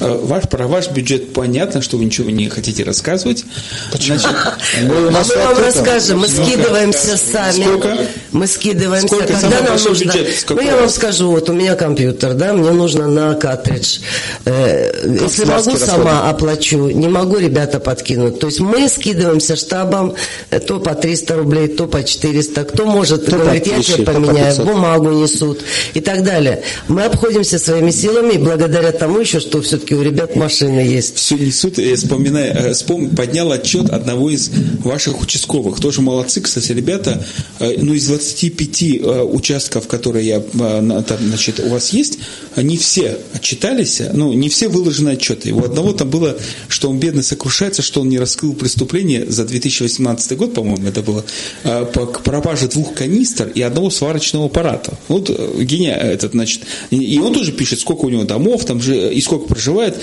Э, 0.01 0.19
Ваш, 0.23 0.45
про 0.49 0.67
ваш 0.67 0.91
бюджет 0.91 1.33
понятно, 1.33 1.83
что 1.83 1.97
вы 1.97 2.05
ничего 2.07 2.31
не 2.31 2.49
хотите 2.49 2.83
рассказывать. 2.85 3.45
Значит, 3.93 4.27
Мы, 4.83 4.97
А 4.97 5.01
мы 5.01 5.11
вам 5.11 5.21
открыто. 5.21 5.63
расскажем, 5.65 6.19
мы 6.21 6.29
скидываемся 6.29 7.17
сами. 7.17 7.65
Сколько? 7.65 7.97
Мы 8.33 8.47
скидываемся, 8.47 9.07
Сколько 9.09 9.33
когда 9.35 9.61
нам 9.63 9.73
нужно. 9.83 10.05
бюджет? 10.13 10.45
Ну, 10.51 10.61
я 10.61 10.77
вам 10.77 10.89
скажу, 10.89 11.31
вот 11.31 11.49
у 11.49 11.53
меня 11.53 11.75
компьютер, 11.75 12.35
да, 12.35 12.53
мне 12.53 12.71
нужно 12.71 13.07
на 13.09 13.35
картридж. 13.35 13.99
Э, 14.45 14.93
если 15.05 15.45
могу, 15.45 15.55
Канцелярские 15.65 15.79
сама 15.79 16.29
оплачу, 16.31 16.89
не 16.91 17.09
могу, 17.09 17.39
ребята 17.39 17.81
подкинут. 17.81 18.41
То 18.41 18.47
есть 18.49 18.61
мы 18.61 18.89
скидываемся 18.89 19.57
штабом, 19.57 20.15
э, 20.51 20.59
то 20.61 20.81
по 20.81 20.95
300 20.95 21.37
рублей, 21.37 21.69
то 21.69 21.87
по 21.87 22.03
400. 22.03 22.65
Кто 22.65 22.85
может, 22.87 23.25
То 23.27 23.33
по 23.33 23.39
говорит, 23.39 23.67
я 23.67 23.75
1000, 23.75 23.93
тебе 23.95 24.05
поменяю, 24.07 24.47
500. 24.57 24.67
бумагу 24.67 25.11
несут 25.11 25.61
и 25.95 26.01
так 26.01 26.23
далее. 26.25 26.63
Мы 26.89 27.03
обходимся 27.05 27.59
своими 27.59 27.91
силами, 27.91 28.35
и 28.35 28.39
благодаря 28.39 28.93
тому 28.93 29.21
еще, 29.21 29.41
что 29.41 29.63
все-таки 29.65 29.95
у 29.95 30.03
ребят 30.03 30.37
машины 30.37 30.81
есть. 30.81 31.17
все 31.17 31.37
несут, 31.37 31.79
я 31.79 31.97
вспоминаю, 31.97 32.53
э, 32.55 32.71
вспом- 32.73 33.15
поднял 33.15 33.51
отчет 33.53 33.91
одного 33.91 34.31
из 34.31 34.51
ваших 34.85 35.21
участковых. 35.21 35.81
Тоже 35.81 36.01
молодцы, 36.01 36.41
кстати, 36.41 36.73
ребята. 36.73 37.25
Э, 37.61 37.75
Ну, 37.79 37.95
из 37.95 38.07
25 38.07 38.99
э, 38.99 39.23
участков, 39.23 39.87
которые 39.89 40.27
я, 40.27 40.41
там, 40.41 41.19
значит, 41.29 41.61
у 41.61 41.69
вас 41.69 41.93
есть, 41.93 42.19
не 42.57 42.77
все 42.77 43.19
отчитались, 43.33 44.01
ну, 44.13 44.33
не 44.33 44.49
все 44.49 44.69
выложены 44.69 45.11
отчеты. 45.11 45.53
У 45.53 45.65
одного 45.65 45.93
там 45.93 46.09
было, 46.11 46.37
что 46.69 46.89
он 46.91 46.99
бедно 46.99 47.23
сокрушается, 47.23 47.83
что 47.83 48.01
он 48.01 48.09
не 48.09 48.19
раскрыл 48.19 48.55
преступление 48.55 49.27
за 49.31 49.45
2018 49.45 50.37
год, 50.37 50.55
по-моему, 50.55 50.87
это 50.89 51.03
было, 51.03 51.25
по 51.63 52.07
пропаже 52.07 52.69
двух 52.69 52.95
канистр 52.95 53.51
и 53.55 53.61
одного 53.63 53.91
сварочного 53.91 54.47
аппарата. 54.47 54.97
Вот 55.09 55.31
гения 55.61 55.95
этот, 55.95 56.33
значит, 56.33 56.63
и 56.91 57.19
он 57.19 57.35
тоже 57.35 57.53
пишет, 57.53 57.81
сколько 57.81 58.07
у 58.07 58.11
него 58.11 58.25
домов 58.25 58.65
там 58.65 58.81
же 58.81 59.13
и 59.13 59.21
сколько 59.21 59.49
проживает. 59.55 60.01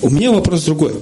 У 0.00 0.08
меня 0.10 0.30
вопрос 0.32 0.64
другой. 0.64 0.94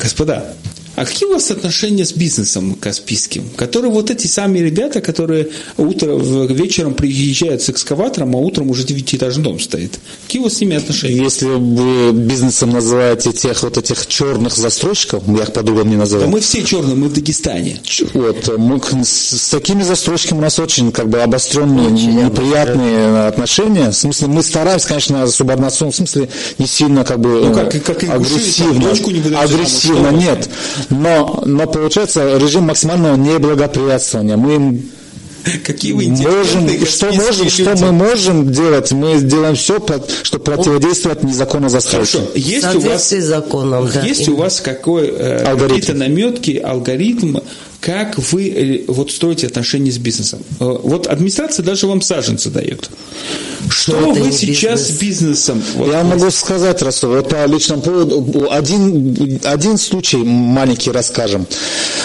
Господа, 0.00 0.54
а 0.96 1.04
какие 1.06 1.28
у 1.28 1.32
вас 1.34 1.50
отношения 1.50 2.04
с 2.04 2.12
бизнесом 2.12 2.74
каспийским? 2.74 3.48
Которые 3.56 3.90
вот 3.90 4.10
эти 4.10 4.26
сами 4.26 4.58
ребята, 4.58 5.00
которые 5.00 5.48
утром, 5.78 6.18
в- 6.18 6.52
вечером 6.52 6.94
приезжают 6.94 7.62
с 7.62 7.70
экскаватором, 7.70 8.34
а 8.36 8.38
утром 8.38 8.68
уже 8.70 8.84
девятиэтажный 8.84 9.44
дом 9.44 9.60
стоит. 9.60 9.98
Какие 10.26 10.40
у 10.40 10.44
вас 10.44 10.54
с 10.54 10.60
ними 10.60 10.76
отношения? 10.76 11.22
Если 11.22 11.46
вы 11.46 12.12
бизнесом 12.12 12.70
называете 12.70 13.32
тех 13.32 13.62
вот 13.62 13.78
этих 13.78 14.06
черных 14.06 14.54
застройщиков, 14.56 15.22
я 15.28 15.44
их 15.44 15.52
по-другому 15.52 15.90
не 15.90 15.96
Да 15.96 16.00
называю. 16.00 16.28
мы 16.28 16.40
все 16.40 16.62
черные, 16.62 16.96
мы 16.96 17.08
в 17.08 17.12
Дагестане. 17.14 17.80
Вот, 18.12 18.58
мы 18.58 18.80
с, 19.04 19.08
с 19.08 19.48
такими 19.48 19.82
застройщиками 19.82 20.38
у 20.38 20.42
нас 20.42 20.58
очень 20.58 20.92
как 20.92 21.08
бы 21.08 21.20
обостренные, 21.22 21.90
неприятные 21.90 23.26
отношения. 23.26 23.90
В 23.90 23.94
смысле, 23.94 24.26
мы 24.28 24.42
стараемся, 24.42 24.88
конечно, 24.88 25.26
субординационно, 25.28 25.92
в 25.92 25.96
смысле, 25.96 26.28
не 26.58 26.66
сильно 26.66 27.04
как 27.04 27.20
бы 27.20 27.28
Ну, 27.46 27.54
как- 27.54 27.82
как 27.82 28.02
агрессивно. 28.04 28.90
выдают 28.90 29.36
агрессивно, 29.36 30.08
нет. 30.08 30.48
Но, 30.88 31.42
но 31.44 31.66
получается 31.66 32.38
режим 32.38 32.64
максимального 32.64 33.16
неблагоприятствования. 33.16 34.36
Мы 34.36 34.54
им 34.54 34.90
Какие 35.64 35.92
вы 35.92 36.08
можем, 36.08 36.86
что 36.86 37.12
можем, 37.12 37.48
что 37.48 37.76
мы 37.76 37.92
можем 37.92 38.52
делать, 38.52 38.92
мы 38.92 39.20
делаем 39.20 39.54
все, 39.54 39.78
чтобы 40.22 40.44
противодействовать 40.44 41.22
незаконно 41.22 41.68
застройке. 41.68 42.18
Хорошо, 42.18 42.32
есть 42.34 42.74
у 42.74 42.80
вас 42.80 43.08
законом, 43.10 43.88
да. 43.92 44.02
Есть 44.02 44.28
у 44.28 44.36
вас 44.36 44.60
какой, 44.60 45.08
э, 45.08 45.44
Алгоритм. 45.44 45.74
какие-то 45.76 45.94
наметки, 45.94 46.60
алгоритм, 46.62 47.38
как 47.80 48.18
вы 48.18 48.48
э, 48.48 48.84
вот 48.88 49.10
строите 49.10 49.46
отношения 49.46 49.90
с 49.90 49.98
бизнесом. 49.98 50.40
Э, 50.60 50.64
вот 50.82 51.06
администрация 51.06 51.64
даже 51.64 51.86
вам 51.86 52.02
саженцы 52.02 52.50
дает. 52.50 52.90
Что 53.68 54.12
это 54.12 54.20
вы 54.20 54.32
сейчас 54.32 54.88
с 54.88 54.90
бизнесом? 54.90 55.62
Вот, 55.76 55.90
Я 55.92 56.02
могу 56.02 56.30
сказать, 56.30 56.82
Расул, 56.82 57.10
вот 57.10 57.28
по 57.28 57.44
личному 57.46 57.82
поводу, 57.82 58.48
один, 58.50 59.38
один 59.44 59.78
случай 59.78 60.16
маленький 60.18 60.90
расскажем. 60.90 61.46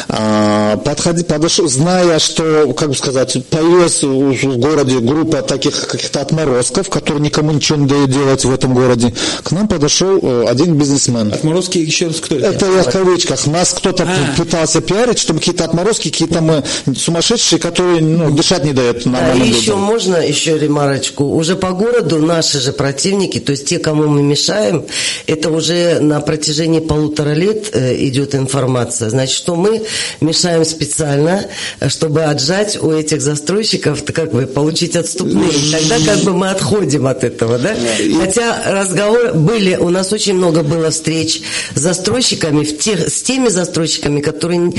А, 0.10 0.78
Подходи, 0.78 1.24
подошел, 1.24 1.68
зная, 1.68 2.20
что, 2.20 2.74
как 2.74 2.90
бы 2.90 2.96
сказать, 2.96 3.46
появилась 3.48 4.04
в 4.04 4.58
городе 4.58 5.00
группа 5.00 5.42
таких 5.42 5.88
каких-то 5.88 6.22
отморозков, 6.22 6.90
которые 6.90 7.22
никому 7.22 7.52
ничего 7.52 7.78
не 7.78 7.88
дают 7.88 8.12
делать 8.12 8.46
в 8.46 8.54
этом 8.54 8.74
городе, 8.74 9.14
к 9.44 9.52
нам 9.52 9.68
подошел 9.68 10.20
э, 10.22 10.46
один 10.48 10.78
бизнесмен. 10.78 11.34
Отморозки, 11.34 11.78
еще 11.78 12.08
раз, 12.08 12.18
кто 12.18 12.36
это? 12.36 12.48
Это 12.48 12.66
я 12.66 12.84
в 12.84 12.92
кавычках. 12.92 13.48
Нас 13.48 13.74
кто-то 13.74 14.04
А. 14.04 14.38
пытался 14.38 14.82
пиарить, 14.82 15.20
чтобы 15.20 15.40
какие-то 15.40 15.65
отморозки, 15.66 16.10
какие-то 16.10 16.42
мы 16.42 16.64
сумасшедшие, 16.96 17.60
которые 17.60 18.02
ну, 18.02 18.32
дышать 18.32 18.64
не 18.64 18.74
дают 18.74 19.06
А 19.06 19.10
нормальным 19.10 19.48
еще 19.48 19.58
людям. 19.72 19.80
можно 19.82 20.16
еще 20.18 20.58
ремарочку. 20.58 21.26
Уже 21.26 21.56
по 21.56 21.72
городу 21.72 22.20
наши 22.20 22.60
же 22.60 22.72
противники, 22.74 23.40
то 23.40 23.52
есть 23.52 23.66
те, 23.66 23.80
кому 23.80 24.08
мы 24.08 24.22
мешаем, 24.24 24.86
это 25.28 25.50
уже 25.50 26.00
на 26.00 26.20
протяжении 26.22 26.80
полутора 26.80 27.34
лет 27.34 27.70
э, 27.74 27.96
идет 28.06 28.36
информация. 28.36 29.10
Значит, 29.10 29.36
что 29.36 29.56
мы 29.56 29.84
мешаем 30.22 30.66
специально, 30.66 31.46
э, 31.80 31.90
чтобы 31.90 32.24
отжать 32.24 32.82
у 32.82 32.92
этих 32.92 33.22
застройщиков, 33.22 34.04
как 34.14 34.32
бы 34.32 34.46
получить 34.46 34.96
отступные. 34.96 35.50
Тогда 35.72 35.98
как 36.06 36.20
бы 36.24 36.34
мы 36.34 36.50
отходим 36.50 37.08
от 37.08 37.24
этого, 37.24 37.58
да? 37.58 37.76
Хотя 38.20 38.64
разговоры 38.68 39.34
были, 39.34 39.76
у 39.76 39.90
нас 39.90 40.14
очень 40.14 40.36
много 40.36 40.64
было 40.64 40.90
встреч 40.90 41.42
с 41.74 41.80
застройщиками, 41.80 42.64
в 42.64 42.78
тех, 42.78 43.08
с 43.10 43.22
теми 43.22 43.50
застройщиками, 43.50 44.22
которые 44.22 44.72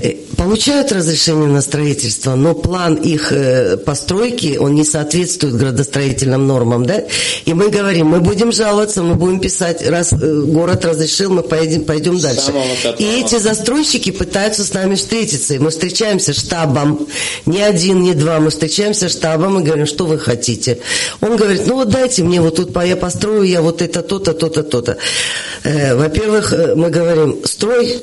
э, 0.00 0.13
получают 0.36 0.92
разрешение 0.92 1.48
на 1.48 1.60
строительство, 1.60 2.34
но 2.34 2.54
план 2.54 2.94
их 2.96 3.32
э, 3.32 3.76
постройки, 3.76 4.56
он 4.58 4.74
не 4.74 4.84
соответствует 4.84 5.54
градостроительным 5.56 6.46
нормам, 6.46 6.86
да? 6.86 7.04
И 7.44 7.54
мы 7.54 7.68
говорим, 7.68 8.08
мы 8.08 8.20
будем 8.20 8.52
жаловаться, 8.52 9.02
мы 9.02 9.14
будем 9.14 9.40
писать, 9.40 9.86
раз 9.88 10.12
э, 10.12 10.42
город 10.42 10.84
разрешил, 10.84 11.32
мы 11.32 11.42
поедем, 11.42 11.84
пойдем 11.84 12.18
дальше. 12.18 12.52
И 12.98 13.04
эти 13.04 13.38
застройщики 13.38 14.10
пытаются 14.10 14.64
с 14.64 14.72
нами 14.72 14.94
встретиться, 14.94 15.54
и 15.54 15.58
мы 15.58 15.70
встречаемся 15.70 16.32
штабом, 16.32 17.06
не 17.46 17.62
один, 17.62 18.02
не 18.02 18.14
два, 18.14 18.40
мы 18.40 18.50
встречаемся 18.50 19.08
штабом 19.08 19.60
и 19.60 19.62
говорим, 19.62 19.86
что 19.86 20.06
вы 20.06 20.18
хотите. 20.18 20.78
Он 21.20 21.36
говорит, 21.36 21.62
ну 21.66 21.74
вот 21.74 21.88
дайте 21.90 22.22
мне 22.22 22.40
вот 22.40 22.56
тут, 22.56 22.76
я 22.84 22.96
построю, 22.96 23.44
я 23.44 23.62
вот 23.62 23.82
это, 23.82 24.02
то-то, 24.02 24.32
то-то, 24.32 24.62
то-то. 24.62 24.96
Э, 25.62 25.94
во-первых, 25.94 26.52
мы 26.76 26.90
говорим, 26.90 27.40
строй, 27.44 28.02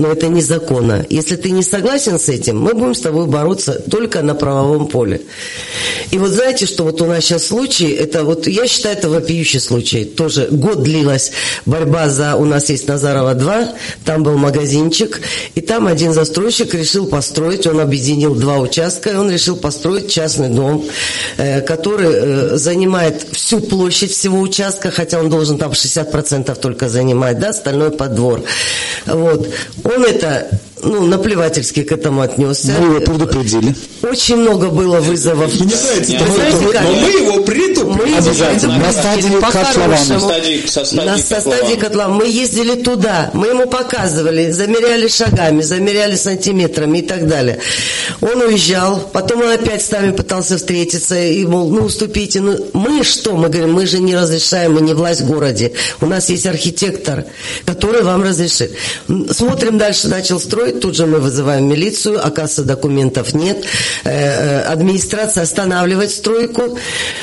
но 0.00 0.10
это 0.12 0.28
незаконно. 0.28 1.04
Если 1.10 1.36
ты 1.36 1.50
не 1.50 1.62
согласен 1.62 2.18
с 2.18 2.30
этим, 2.30 2.58
мы 2.58 2.72
будем 2.72 2.94
с 2.94 3.02
тобой 3.02 3.26
бороться 3.26 3.74
только 3.90 4.22
на 4.22 4.34
правовом 4.34 4.88
поле. 4.88 5.20
И 6.10 6.16
вот 6.16 6.30
знаете, 6.30 6.64
что 6.64 6.84
вот 6.84 7.02
у 7.02 7.06
нас 7.06 7.22
сейчас 7.22 7.46
случай, 7.46 7.90
это 7.90 8.24
вот, 8.24 8.46
я 8.46 8.66
считаю, 8.66 8.96
это 8.96 9.10
вопиющий 9.10 9.60
случай. 9.60 10.06
Тоже 10.06 10.48
год 10.50 10.82
длилась 10.82 11.32
борьба 11.66 12.08
за, 12.08 12.36
у 12.36 12.46
нас 12.46 12.70
есть 12.70 12.88
Назарова 12.88 13.34
2, 13.34 13.74
там 14.06 14.22
был 14.22 14.38
магазинчик, 14.38 15.20
и 15.54 15.60
там 15.60 15.86
один 15.86 16.14
застройщик 16.14 16.72
решил 16.72 17.06
построить, 17.06 17.66
он 17.66 17.78
объединил 17.78 18.34
два 18.34 18.58
участка, 18.58 19.10
и 19.10 19.14
он 19.16 19.30
решил 19.30 19.56
построить 19.56 20.10
частный 20.10 20.48
дом, 20.48 20.82
э, 21.36 21.60
который 21.60 22.08
э, 22.10 22.56
занимает 22.56 23.26
всю 23.32 23.60
площадь 23.60 24.12
всего 24.12 24.40
участка, 24.40 24.90
хотя 24.90 25.20
он 25.20 25.28
должен 25.28 25.58
там 25.58 25.72
60% 25.72 26.58
только 26.58 26.88
занимать, 26.88 27.38
да, 27.38 27.50
остальное 27.50 27.90
под 27.90 28.14
двор. 28.14 28.42
Вот. 29.04 29.46
Он 29.90 30.04
это, 30.04 30.48
ну, 30.82 31.06
наплевательски 31.06 31.82
к 31.82 31.92
этому 31.92 32.20
отнесся. 32.22 32.72
Мы 32.78 32.86
его 32.96 33.00
предупредили. 33.00 33.74
Очень 34.02 34.36
много 34.36 34.68
было 34.68 35.00
вызовов. 35.00 35.52
Мне 35.60 35.74
нравится, 35.74 36.24
Вы 36.24 36.34
знаете, 36.34 36.66
как? 36.72 36.82
но 36.82 36.90
мы 36.92 37.08
его. 37.10 37.30
Мы 37.94 38.08
его 38.08 38.18
Обязательно. 38.18 38.78
На 38.78 38.92
стадии 38.92 39.22
предупредили 39.22 39.40
по-хорошему. 39.40 40.14
На 40.14 40.20
стадии- 40.20 40.66
со 40.66 40.84
стадии 40.84 41.06
На- 41.06 41.18
со 41.18 41.40
стадии 41.40 41.74
котлована. 41.76 42.14
Мы 42.14 42.26
ездили 42.28 42.74
туда, 42.82 43.30
мы 43.34 43.48
ему 43.48 43.66
показывали, 43.66 44.50
замеряли 44.50 45.08
шагами, 45.08 45.62
замеряли 45.62 46.16
сантиметрами 46.16 46.98
и 46.98 47.02
так 47.02 47.26
далее. 47.28 47.58
Он 48.20 48.40
уезжал, 48.42 49.08
потом 49.12 49.42
он 49.42 49.50
опять 49.50 49.82
с 49.84 49.90
нами 49.90 50.12
пытался 50.12 50.56
встретиться 50.56 51.20
и, 51.20 51.44
мол, 51.44 51.70
ну 51.70 51.82
уступите. 51.84 52.40
Ну, 52.40 52.56
мы 52.72 53.02
что? 53.04 53.36
Мы 53.36 53.48
говорим, 53.48 53.72
мы 53.74 53.86
же 53.86 53.98
не 53.98 54.14
разрешаем, 54.16 54.74
мы 54.74 54.80
не 54.80 54.94
власть 54.94 55.20
в 55.22 55.26
городе. 55.26 55.72
У 56.00 56.06
нас 56.06 56.28
есть 56.30 56.46
архитектор, 56.46 57.24
который 57.64 58.02
вам 58.02 58.22
разрешит. 58.22 58.72
Смотрим 59.30 59.78
дальше, 59.78 60.08
начал 60.08 60.38
строить, 60.40 60.69
тут 60.72 60.96
же 60.96 61.06
мы 61.06 61.18
вызываем 61.18 61.68
милицию, 61.68 62.18
оказывается, 62.18 62.64
документов 62.64 63.34
нет. 63.34 63.64
Э, 64.04 64.10
э, 64.10 64.60
Администрация 64.62 65.42
останавливает 65.42 66.10
стройку. 66.10 66.78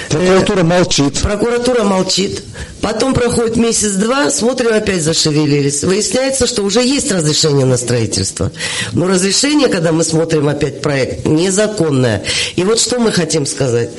Прокуратура 0.09 0.63
молчит. 0.63 1.21
Прокуратура 1.21 1.83
молчит. 1.83 2.43
Потом 2.81 3.13
проходит 3.13 3.55
месяц-два, 3.55 4.29
смотрим, 4.29 4.73
опять 4.73 5.01
зашевелились. 5.01 5.83
Выясняется, 5.83 6.47
что 6.47 6.63
уже 6.63 6.81
есть 6.81 7.11
разрешение 7.11 7.65
на 7.65 7.77
строительство. 7.77 8.51
Но 8.93 9.07
разрешение, 9.07 9.67
когда 9.67 9.91
мы 9.91 10.03
смотрим 10.03 10.47
опять 10.47 10.81
проект, 10.81 11.25
незаконное. 11.25 12.23
И 12.55 12.63
вот 12.63 12.79
что 12.79 12.99
мы 12.99 13.11
хотим 13.11 13.45
сказать. 13.45 13.89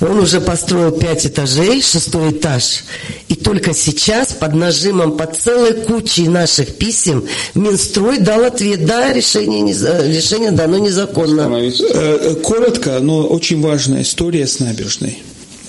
Он 0.00 0.18
уже 0.18 0.40
построил 0.40 0.92
пять 0.92 1.26
этажей, 1.26 1.80
шестой 1.80 2.32
этаж. 2.32 2.84
И 3.28 3.34
только 3.34 3.72
сейчас, 3.72 4.32
под 4.32 4.54
нажимом, 4.54 5.16
под 5.16 5.36
целой 5.36 5.72
кучей 5.72 6.28
наших 6.28 6.76
писем, 6.76 7.24
Минстрой 7.54 8.18
дал 8.18 8.44
ответ. 8.44 8.84
Да, 8.84 9.12
решение, 9.12 9.62
не, 9.62 9.72
решение 9.72 10.50
дано 10.50 10.78
незаконно. 10.78 11.48
Э, 11.52 11.70
э, 11.80 12.34
Коротко, 12.42 12.98
но 13.00 13.26
очень 13.26 13.60
важная 13.62 14.02
история 14.02 14.46
с 14.46 14.60
набережной. 14.60 15.18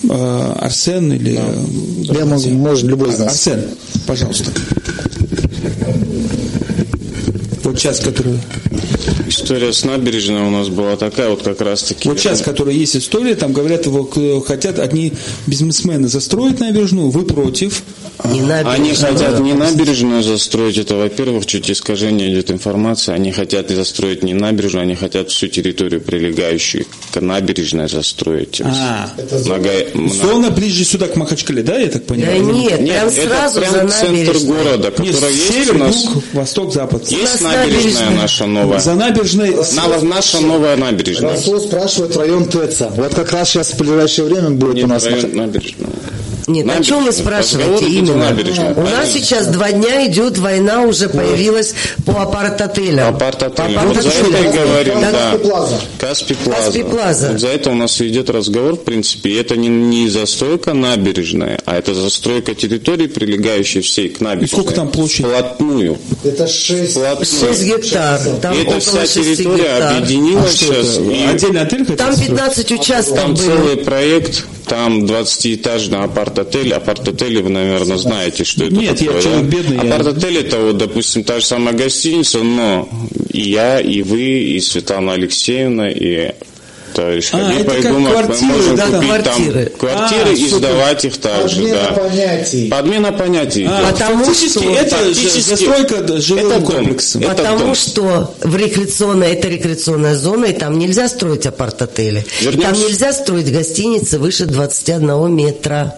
Э, 0.04 0.52
Арсен 0.58 1.12
или... 1.12 1.38
э, 1.38 2.14
Я 2.14 2.26
могу, 2.26 2.48
может, 2.50 2.84
любой 2.84 3.10
из 3.10 3.18
нас. 3.18 3.28
Арсен, 3.28 3.64
пожалуйста. 4.06 4.50
Сейчас, 7.78 8.00
который... 8.00 8.40
История 9.28 9.72
с 9.72 9.84
набережной 9.84 10.40
у 10.40 10.50
нас 10.50 10.68
была 10.68 10.96
такая, 10.96 11.28
вот 11.28 11.42
как 11.42 11.60
раз 11.60 11.84
таки. 11.84 12.08
Вот 12.08 12.18
сейчас, 12.18 12.42
которая 12.42 12.74
есть 12.74 12.96
история, 12.96 13.36
там 13.36 13.52
говорят, 13.52 13.86
его 13.86 14.04
хотят 14.40 14.80
одни 14.80 15.12
бизнесмены 15.46 16.08
застроить 16.08 16.58
набережную, 16.58 17.10
вы 17.10 17.24
против. 17.24 17.84
Не 18.24 18.40
Они 18.50 18.94
хотят 18.94 19.38
не 19.40 19.52
набережную 19.54 20.22
застроить, 20.22 20.76
это, 20.76 20.96
во-первых, 20.96 21.46
чуть 21.46 21.70
искажение 21.70 22.32
идет 22.32 22.50
информации. 22.50 23.12
Они 23.12 23.30
хотят 23.30 23.70
застроить 23.70 24.24
не 24.24 24.34
набережную, 24.34 24.82
они 24.82 24.96
хотят 24.96 25.30
всю 25.30 25.46
территорию, 25.46 26.00
прилегающую 26.00 26.84
к 27.12 27.20
набережной, 27.20 27.88
застроить. 27.88 28.60
А, 28.64 29.10
Много- 29.44 29.70
много- 29.94 30.14
зона 30.14 30.50
ближе 30.50 30.84
сюда 30.84 31.06
к 31.06 31.14
Махачкале, 31.16 31.62
да, 31.62 31.78
я 31.78 31.86
так 31.88 32.02
Да 32.06 32.14
понимаю? 32.14 32.42
нет, 32.52 32.80
Нет, 32.80 32.92
прям 32.94 33.08
это 33.08 33.28
сразу 33.28 33.60
прям 33.60 33.72
за 33.72 33.88
центр 33.88 34.38
города, 34.40 34.92
Нет, 34.98 35.14
который 35.14 35.34
есть 35.34 35.52
север, 35.52 35.74
у 35.76 35.78
нас. 35.78 36.04
юг, 36.04 36.24
восток, 36.32 36.72
запад. 36.74 37.08
Есть 37.08 37.40
набережная 37.40 37.66
набережная. 37.66 38.10
наша 38.10 38.46
новая. 38.46 38.78
За 38.80 38.94
набережной... 38.94 39.54
На- 39.76 40.02
наша 40.02 40.40
новая 40.40 40.76
набережная. 40.76 41.30
Расул 41.32 41.60
спрашивает 41.60 42.16
район 42.16 42.46
ТЭЦа. 42.48 42.92
Вот 42.96 43.14
как 43.14 43.32
раз 43.32 43.50
сейчас 43.50 43.70
в 43.72 43.78
ближайшее 43.78 44.26
время 44.26 44.50
будет 44.50 44.74
Нет, 44.74 44.84
у 44.84 44.88
нас... 44.88 45.04
район 45.04 45.36
набережная. 45.36 45.88
Нет, 46.48 46.66
о 46.68 46.82
чем 46.82 47.04
вы 47.04 47.12
спрашиваете 47.12 47.86
именно? 47.86 48.16
набережной, 48.30 48.72
У 48.74 48.80
нас 48.82 49.12
сейчас 49.12 49.46
два 49.48 49.70
дня 49.70 50.06
идет 50.06 50.38
война, 50.38 50.82
уже 50.82 51.08
появилась 51.08 51.74
по 52.06 52.22
апарт-отелям. 52.22 53.14
Апарт-отель. 53.14 53.74
По 53.74 53.80
Вот 53.82 53.96
за 54.02 54.08
это 54.08 54.18
и 54.18 54.30
апарт-отелям. 54.32 54.66
говорим, 54.66 55.00
да. 55.00 55.38
Плаза. 55.42 55.80
Каспий 55.98 56.36
Плаза. 56.36 56.62
Каспий 56.64 56.84
Плаза. 56.84 57.28
Вот 57.32 57.40
за 57.40 57.48
это 57.48 57.70
у 57.70 57.74
нас 57.74 58.00
идет 58.00 58.30
разговор, 58.30 58.74
в 58.74 58.84
принципе. 58.84 59.30
И 59.30 59.34
это 59.36 59.56
не, 59.56 59.68
не 59.68 60.08
застройка 60.08 60.72
набережная, 60.74 61.60
а 61.66 61.76
это 61.76 61.94
застройка 61.94 62.54
территории, 62.54 63.06
прилегающей 63.06 63.80
всей 63.82 64.08
к 64.08 64.20
набережной. 64.20 64.48
сколько 64.48 64.74
там 64.74 64.88
площадь? 64.90 65.26
Вплотную. 65.26 65.98
Это 66.24 66.46
6... 66.46 66.90
Вплотную. 66.92 67.54
6 67.54 67.64
гектар. 67.64 68.20
Там 68.40 68.54
И 68.54 68.62
около 68.62 68.80
вся 68.80 69.00
6 69.02 69.14
территория 69.14 69.62
гектар. 69.64 69.92
объединилась 69.98 70.54
А 70.54 70.56
сейчас. 70.56 70.86
это? 70.96 71.02
и 71.02 71.24
Отдельный 71.26 71.60
отель 71.60 71.84
Там 71.96 72.12
строить? 72.12 72.28
15 72.30 72.72
участков 72.72 73.16
Там 73.20 73.34
было. 73.34 73.44
целый 73.44 73.76
проект, 73.78 74.46
там 74.68 75.04
20-этажный 75.04 75.98
апарт-отель. 76.04 76.72
Апарт-отели 76.72 77.40
вы, 77.40 77.50
наверное, 77.50 77.96
знаете, 77.96 78.44
что 78.44 78.64
это 78.64 78.74
Нет, 78.74 79.00
я 79.00 79.06
такое. 79.08 79.22
человек 79.22 79.44
да? 79.50 79.56
бедный, 79.56 79.76
я- 79.76 79.94
Апарт-отель 79.94 80.38
это 80.38 80.58
вот, 80.60 80.76
допустим, 80.78 81.24
та 81.24 81.40
же 81.40 81.46
самая 81.46 81.74
гостиница, 81.74 82.42
но 82.42 82.88
и 83.32 83.40
я, 83.40 83.80
и 83.80 84.02
вы, 84.02 84.20
и 84.22 84.60
Светлана 84.60 85.12
Алексеевна, 85.14 85.88
и 85.90 86.32
товарищ 86.98 87.28
А, 87.32 87.38
Хабиб. 87.38 87.60
это 87.68 87.82
как 87.82 87.96
квартиры, 87.96 88.46
можем 88.52 88.76
да, 88.76 88.86
да. 88.88 88.96
купить 88.98 89.08
Квартиры. 89.08 89.64
там 89.66 89.78
квартиры 89.78 90.28
А, 90.28 90.32
и 90.32 90.36
супер. 90.48 90.56
сдавать 90.58 91.04
их 91.04 91.16
также. 91.18 91.56
Подмена 91.56 91.80
да. 91.88 91.92
понятий. 92.02 92.68
Подмена 92.68 93.12
понятий. 93.12 93.66
А, 93.68 93.80
идет. 93.82 93.92
Потому 93.92 94.24
фактически 94.24 94.58
что- 94.58 94.70
это 94.74 94.98
же 94.98 95.14
фактически 95.14 95.40
застройка 95.50 96.18
жилым 96.20 96.64
комплексом. 96.64 97.22
Это 97.22 97.34
Потому 97.34 97.58
дом. 97.58 97.74
что 97.74 98.34
в 98.42 98.56
рекреационной, 98.56 99.32
это 99.34 99.48
рекреационная 99.48 100.16
зона, 100.16 100.46
и 100.46 100.52
там 100.52 100.78
нельзя 100.78 101.08
строить 101.08 101.46
апарт-отели. 101.46 102.24
Там 102.60 102.72
нельзя 102.72 103.12
строить 103.12 103.52
гостиницы 103.52 104.18
выше 104.18 104.46
21 104.46 105.28
метра. 105.32 105.94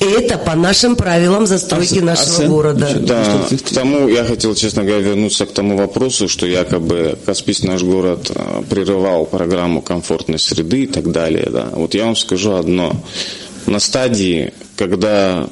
И 0.00 0.04
это 0.04 0.36
по 0.38 0.54
нашим 0.56 0.96
правилам 0.96 1.46
застройки 1.46 1.94
Арсен- 1.98 2.04
нашего 2.04 2.34
Арсен, 2.36 2.48
города. 2.48 2.88
Да, 3.00 3.24
к 3.64 3.74
тому 3.74 4.08
я 4.08 4.24
хотел, 4.24 4.54
честно 4.56 4.82
говоря, 4.82 5.02
вернуться 5.02 5.46
к 5.46 5.52
тому 5.52 5.76
вопросу, 5.76 6.28
что 6.28 6.46
якобы 6.46 7.16
Каспийский 7.24 7.68
наш 7.68 7.82
город 7.82 8.30
э, 8.34 8.62
прерывал 8.68 9.26
программу 9.26 9.82
комфортной 9.82 10.38
среды 10.40 10.84
и 10.84 10.86
так 10.86 11.10
далее. 11.12 11.48
Да. 11.50 11.70
Вот 11.72 11.94
я 11.94 12.06
вам 12.06 12.16
скажу 12.16 12.54
одно. 12.54 12.94
На 13.66 13.78
стадии, 13.78 14.52
когда 14.76 15.48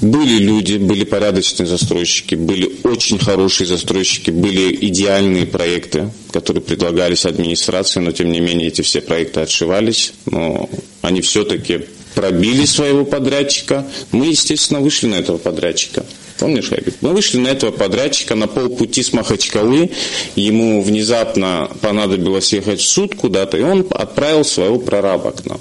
были 0.00 0.38
люди, 0.38 0.76
были 0.76 1.04
порядочные 1.04 1.66
застройщики, 1.66 2.36
были 2.36 2.70
очень 2.84 3.18
хорошие 3.18 3.66
застройщики, 3.66 4.30
были 4.30 4.76
идеальные 4.86 5.46
проекты, 5.46 6.10
которые 6.30 6.62
предлагались 6.62 7.26
администрации, 7.26 8.00
но 8.00 8.12
тем 8.12 8.30
не 8.30 8.40
менее 8.40 8.68
эти 8.68 8.82
все 8.82 9.00
проекты 9.00 9.40
отшивались, 9.40 10.12
но 10.26 10.70
они 11.02 11.20
все-таки 11.20 11.86
пробили 12.18 12.64
своего 12.64 13.04
подрядчика. 13.04 13.86
Мы, 14.10 14.26
естественно, 14.26 14.80
вышли 14.80 15.06
на 15.06 15.14
этого 15.14 15.38
подрядчика. 15.38 16.04
Помнишь, 16.40 16.68
Хабиб? 16.68 16.96
Мы 17.00 17.12
вышли 17.12 17.38
на 17.38 17.46
этого 17.46 17.70
подрядчика 17.70 18.34
на 18.34 18.48
полпути 18.48 19.04
с 19.04 19.12
Махачкалы. 19.12 19.92
Ему 20.34 20.82
внезапно 20.82 21.70
понадобилось 21.80 22.52
ехать 22.52 22.80
в 22.80 22.88
суд 22.88 23.14
куда-то, 23.14 23.56
и 23.56 23.62
он 23.62 23.86
отправил 23.90 24.44
своего 24.44 24.80
прораба 24.80 25.30
к 25.30 25.46
нам. 25.46 25.60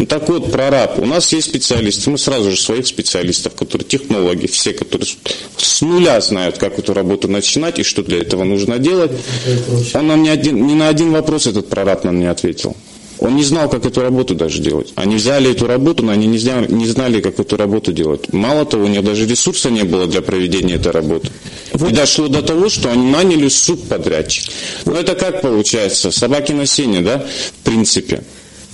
Ну 0.00 0.06
так 0.06 0.28
вот, 0.28 0.50
прораб. 0.50 0.98
У 0.98 1.06
нас 1.06 1.32
есть 1.32 1.50
специалисты. 1.50 2.10
Мы 2.10 2.18
сразу 2.18 2.50
же 2.50 2.56
своих 2.56 2.88
специалистов, 2.88 3.54
которые 3.54 3.86
технологи, 3.86 4.46
все, 4.48 4.72
которые 4.72 5.06
с 5.56 5.82
нуля 5.82 6.20
знают, 6.20 6.58
как 6.58 6.80
эту 6.80 6.94
работу 6.94 7.28
начинать 7.28 7.78
и 7.78 7.84
что 7.84 8.02
для 8.02 8.18
этого 8.18 8.42
нужно 8.42 8.78
делать. 8.78 9.12
Он 9.94 10.08
нам 10.08 10.24
ни, 10.24 10.28
один, 10.28 10.66
ни 10.66 10.74
на 10.74 10.88
один 10.88 11.12
вопрос 11.12 11.46
этот 11.46 11.68
прораб 11.68 12.02
нам 12.02 12.18
не 12.18 12.26
ответил. 12.26 12.76
Он 13.22 13.36
не 13.36 13.44
знал, 13.44 13.68
как 13.70 13.86
эту 13.86 14.00
работу 14.00 14.34
даже 14.34 14.60
делать. 14.60 14.92
Они 14.96 15.14
взяли 15.14 15.52
эту 15.52 15.68
работу, 15.68 16.04
но 16.04 16.10
они 16.10 16.26
не 16.26 16.38
знали, 16.38 16.66
не 16.66 16.86
знали, 16.88 17.20
как 17.20 17.38
эту 17.38 17.56
работу 17.56 17.92
делать. 17.92 18.32
Мало 18.32 18.64
того, 18.64 18.84
у 18.84 18.88
них 18.88 19.04
даже 19.04 19.26
ресурса 19.26 19.70
не 19.70 19.84
было 19.84 20.08
для 20.08 20.22
проведения 20.22 20.74
этой 20.74 20.90
работы. 20.90 21.30
И 21.72 21.92
дошло 21.92 22.26
до 22.26 22.42
того, 22.42 22.68
что 22.68 22.90
они 22.90 23.08
наняли 23.12 23.48
субподрядчик. 23.48 24.50
Ну 24.86 24.94
это 24.94 25.14
как 25.14 25.40
получается? 25.40 26.10
Собаки 26.10 26.50
на 26.50 26.66
сене, 26.66 27.00
да? 27.00 27.24
В 27.60 27.64
принципе. 27.64 28.24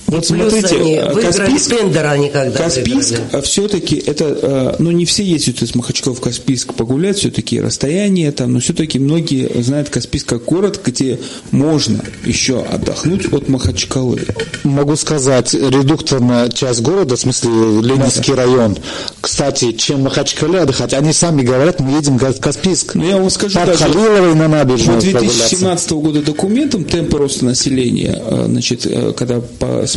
Вот 0.09 0.27
Плюс 0.27 0.51
смотрите, 0.51 0.77
они 0.77 0.95
э, 0.95 1.21
Каспийск, 1.21 1.69
тендер, 1.69 2.07
они 2.07 2.31
когда 2.31 2.65
Каспийск 2.65 3.11
выиграли. 3.11 3.43
все-таки 3.43 3.97
это, 3.97 4.25
э, 4.25 4.75
ну 4.79 4.91
не 4.91 5.05
все 5.05 5.23
ездят 5.23 5.61
из 5.61 5.75
Махачкала 5.75 6.15
в 6.15 6.21
Каспийск 6.23 6.73
погулять, 6.73 7.19
все-таки 7.19 7.61
расстояние 7.61 8.33
там, 8.33 8.55
но 8.55 8.61
все-таки 8.61 8.99
многие 8.99 9.63
знают 9.63 9.91
Каспийск 9.91 10.27
как 10.27 10.47
город, 10.47 10.81
где 10.83 11.19
можно 11.51 12.03
еще 12.25 12.63
отдохнуть 12.63 13.31
от 13.35 13.51
Махачкалы. 13.51 14.23
Могу 14.65 14.97
сказать, 14.97 15.53
редукторная 15.53 16.49
часть 16.49 16.81
города, 16.81 17.17
в 17.17 17.21
смысле 17.21 17.51
Ленинский 17.83 18.33
район. 18.33 18.79
Кстати, 19.21 19.73
чем 19.73 20.05
Махачкале 20.05 20.61
отдыхать, 20.61 20.95
они 20.95 21.13
сами 21.13 21.43
говорят, 21.43 21.81
мы 21.81 21.99
едем 21.99 22.17
в 22.17 22.41
Каспийск. 22.41 22.95
Но 22.95 23.05
я 23.05 23.19
вам 23.19 23.29
скажу 23.29 23.59
Парк 23.59 23.73
даже, 23.73 23.85
Халиловой 23.85 24.35
на 24.35 24.49
набережной 24.49 24.97
По 24.97 25.03
прогуляться. 25.03 25.51
2017 25.51 25.91
года 25.93 26.23
документам 26.23 26.85
темпы 26.85 27.19
роста 27.19 27.45
населения, 27.45 28.19
э, 28.25 28.45
значит, 28.47 28.87
когда 29.15 29.43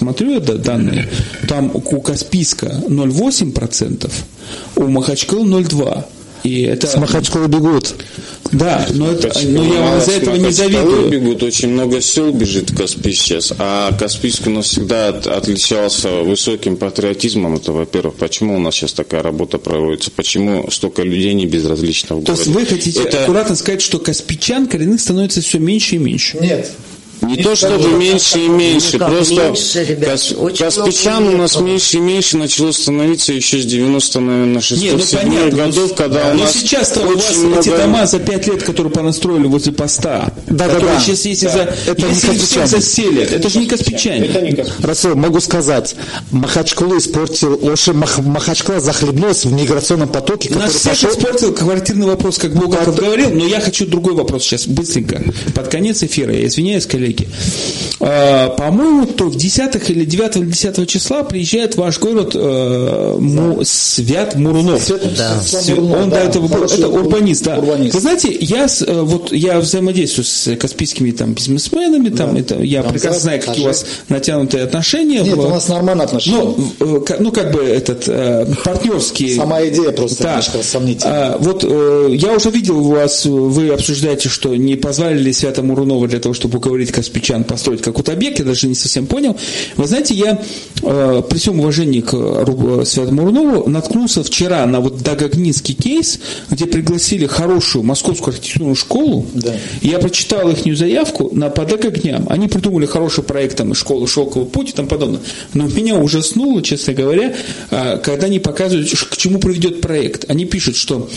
посмотрю 0.01 0.39
да- 0.39 0.55
данные, 0.55 1.07
там 1.47 1.71
у 1.73 2.01
Каспийска 2.01 2.81
0,8%, 2.87 4.11
у 4.75 4.87
Махачкалы 4.87 5.45
0,2%. 5.61 6.03
И 6.43 6.63
это, 6.63 6.87
С 6.87 6.95
Махачкалы 6.97 7.47
бегут. 7.47 7.93
да, 8.51 8.87
но, 8.95 9.11
это, 9.11 9.31
но 9.47 9.63
я 9.63 9.79
вам 9.81 9.99
из-за 9.99 10.09
с 10.11 10.13
этого 10.15 10.35
не 10.37 10.49
завидую. 10.51 11.07
бегут, 11.11 11.43
очень 11.43 11.69
много 11.69 12.01
сел 12.01 12.31
бежит 12.33 12.71
в 12.71 12.75
Каспийск 12.77 13.21
сейчас, 13.21 13.53
а 13.59 13.95
Каспийск 13.95 14.47
у 14.47 14.49
нас 14.49 14.65
всегда 14.65 15.09
от- 15.09 15.27
отличался 15.27 16.09
высоким 16.23 16.77
патриотизмом, 16.77 17.57
это 17.57 17.71
во-первых. 17.73 18.15
Почему 18.15 18.55
у 18.55 18.59
нас 18.59 18.73
сейчас 18.73 18.93
такая 18.93 19.21
работа 19.21 19.59
проводится? 19.59 20.09
Почему 20.09 20.67
столько 20.71 21.03
людей 21.03 21.35
не 21.35 21.45
безразлично 21.45 22.15
в 22.15 22.23
То 22.23 22.31
городе? 22.31 22.41
есть 22.41 22.47
вы 22.59 22.65
хотите 22.65 23.03
Это 23.03 23.21
аккуратно 23.21 23.55
сказать, 23.55 23.81
что 23.83 23.99
каспичан 23.99 24.65
коренных 24.65 24.99
становится 24.99 25.41
все 25.41 25.59
меньше 25.59 25.97
и 25.97 25.99
меньше? 25.99 26.39
Нет. 26.41 26.71
Не 27.21 27.37
то 27.43 27.55
чтобы 27.55 27.89
меньше 27.97 28.39
и 28.39 28.47
меньше, 28.47 28.97
просто 28.97 29.33
меньше, 29.35 29.83
ребят. 29.83 30.09
Кас- 30.11 30.31
Очень 30.37 30.65
Каспичан 30.65 31.27
у 31.27 31.37
нас 31.37 31.59
меньше 31.59 31.97
и 31.97 31.99
меньше 31.99 32.37
начало 32.37 32.71
становиться 32.71 33.31
еще 33.33 33.59
с 33.61 33.65
90 33.65 34.19
наверное, 34.19 34.61
6 34.61 34.81
Не, 34.81 34.91
ну 34.91 34.99
понятно. 35.11 35.51
годов, 35.57 35.89
но- 35.89 35.95
когда 35.95 36.31
у 36.31 36.33
но 36.33 36.43
нас 36.43 36.53
сейчас-то 36.53 37.01
у 37.01 37.15
вас 37.15 37.37
много... 37.37 37.59
эти 37.59 37.69
дома 37.69 38.05
за 38.07 38.19
пять 38.19 38.47
лет, 38.47 38.63
которые 38.63 38.91
понастроили 38.91 39.47
возле 39.47 39.71
поста, 39.73 40.33
Да, 40.47 40.67
да, 40.67 40.73
которые 40.75 40.95
да. 40.95 40.99
сейчас, 41.01 41.25
если, 41.25 41.45
Да. 41.45 41.51
за, 41.53 41.59
Это 41.91 42.01
не 42.01 42.09
если 42.09 42.19
всех 42.27 42.39
каспичане. 42.39 42.67
заселят, 42.67 43.31
это 43.31 43.49
же 43.49 43.59
не 43.59 43.65
каспичане. 43.67 44.65
Расул, 44.81 45.15
могу 45.15 45.39
сказать, 45.41 45.95
Махачкалу 46.31 46.97
испортил, 46.97 47.57
вообще 47.59 47.91
Мах- 47.93 48.21
Махачкала 48.23 48.79
захлебнулась 48.79 49.45
в 49.45 49.51
миграционном 49.53 50.09
потоке, 50.09 50.49
который 50.49 50.69
всех 50.69 50.91
пошел... 50.93 51.09
испортил 51.11 51.53
квартирный 51.53 52.07
вопрос, 52.07 52.37
как 52.37 52.53
Булгаков 52.55 52.95
говорил, 52.95 53.29
но 53.29 53.45
я 53.45 53.59
хочу 53.59 53.85
другой 53.85 54.13
вопрос 54.15 54.43
сейчас, 54.43 54.65
быстренько, 54.67 55.21
под 55.53 55.67
конец 55.67 56.01
эфира, 56.03 56.33
я 56.33 56.47
извиняюсь, 56.47 56.85
коллеги. 56.85 57.10
А, 57.99 58.49
По-моему, 58.49 59.05
то 59.05 59.25
в 59.25 59.35
10 59.35 59.89
или 59.89 60.05
9 60.05 60.35
или 60.37 60.45
10 60.45 60.87
числа 60.89 61.23
приезжает 61.23 61.75
в 61.75 61.77
ваш 61.77 61.99
город 61.99 62.31
э, 62.33 63.15
Му- 63.19 63.59
Свят 63.63 64.35
Мурунов. 64.35 64.87
Да. 65.17 65.41
Он 65.77 66.09
до 66.09 66.17
этого 66.17 66.47
был, 66.47 66.63
это 66.63 66.87
урбанист, 66.87 67.43
да. 67.43 67.57
урбанист. 67.59 67.93
Вы 67.93 68.01
знаете, 68.01 68.35
я 68.39 68.65
э, 68.87 69.01
вот 69.01 69.31
я 69.31 69.59
взаимодействую 69.59 70.25
с 70.25 70.55
каспийскими 70.57 71.11
там 71.11 71.33
бизнесменами, 71.33 72.09
там 72.09 72.35
это 72.35 72.61
я 72.61 72.81
Там 72.83 72.93
прекрасно 72.93 73.19
знаю, 73.19 73.41
какие 73.41 73.63
у 73.63 73.67
вас 73.67 73.85
натянутые 74.09 74.63
отношения. 74.63 75.21
Нет, 75.21 75.35
в- 75.35 75.39
у 75.45 75.49
нас 75.49 75.67
нормальные 75.67 76.05
отношения. 76.05 76.37
ну, 76.79 77.01
э, 77.07 77.15
ну, 77.19 77.31
как 77.31 77.51
бы 77.51 77.61
этот 77.61 78.05
партнерский. 78.63 79.35
Сама 79.35 79.63
идея 79.67 79.91
просто 79.91 80.23
Да. 80.23 80.29
немножко 80.31 80.57
сомнительная. 80.63 81.33
А, 81.33 81.37
вот 81.39 81.63
я 81.63 82.33
уже 82.35 82.49
видел 82.49 82.79
у 82.79 82.91
вас, 82.91 83.25
вы 83.25 83.69
обсуждаете, 83.69 84.29
что 84.29 84.55
не 84.55 84.75
позвали 84.75 85.17
ли 85.19 85.33
Свята 85.33 85.61
Мурунова 85.61 86.07
для 86.07 86.19
того, 86.19 86.33
чтобы 86.33 86.57
уговорить 86.57 86.91
Каспичан 87.01 87.43
построить 87.43 87.81
какой-то 87.81 88.13
объект, 88.13 88.39
я 88.39 88.45
даже 88.45 88.67
не 88.67 88.75
совсем 88.75 89.07
понял. 89.07 89.35
Вы 89.75 89.87
знаете, 89.87 90.13
я 90.13 90.39
э, 90.83 91.23
при 91.27 91.37
всем 91.37 91.59
уважении 91.59 92.01
к 92.01 92.13
Ру- 92.13 92.85
Святу 92.85 93.13
Мурунову 93.13 93.69
наткнулся 93.69 94.23
вчера 94.23 94.65
на 94.67 94.79
вот 94.79 95.01
Дагагнинский 95.01 95.73
кейс, 95.73 96.19
где 96.49 96.65
пригласили 96.67 97.25
хорошую 97.25 97.83
московскую 97.83 98.33
архитектурную 98.33 98.75
школу. 98.75 99.25
Да. 99.33 99.53
Я 99.81 99.99
прочитал 99.99 100.49
их 100.49 100.77
заявку 100.77 101.29
на 101.33 101.49
по 101.49 101.65
Дагагням. 101.65 102.27
Они 102.29 102.47
придумали 102.47 102.85
хороший 102.85 103.23
проект 103.23 103.57
там, 103.57 103.73
школы 103.73 104.07
«Шелковый 104.07 104.47
путь» 104.47 104.69
и 104.69 104.73
тому 104.73 104.87
подобное. 104.87 105.21
Но 105.53 105.67
меня 105.67 105.95
ужаснуло, 105.95 106.61
честно 106.61 106.93
говоря, 106.93 107.33
а, 107.71 107.97
когда 107.97 108.27
они 108.27 108.39
показывают, 108.39 108.89
к 108.89 109.17
чему 109.17 109.39
приведет 109.39 109.81
проект. 109.81 110.29
Они 110.29 110.45
пишут, 110.45 110.75
что 110.75 111.09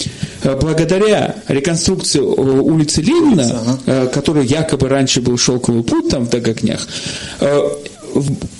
э, 0.42 0.58
благодаря 0.60 1.36
реконструкции 1.48 2.20
э, 2.20 2.22
улицы 2.22 3.02
Ленина, 3.02 3.78
э, 3.86 4.08
который 4.12 4.46
якобы 4.46 4.88
раньше 4.88 5.20
был 5.20 5.36
«Шелковый 5.36 5.73
путь» 5.82 6.08
там 6.08 6.26
в 6.26 6.30
Дагагнях, 6.30 6.86
э, 7.40 7.70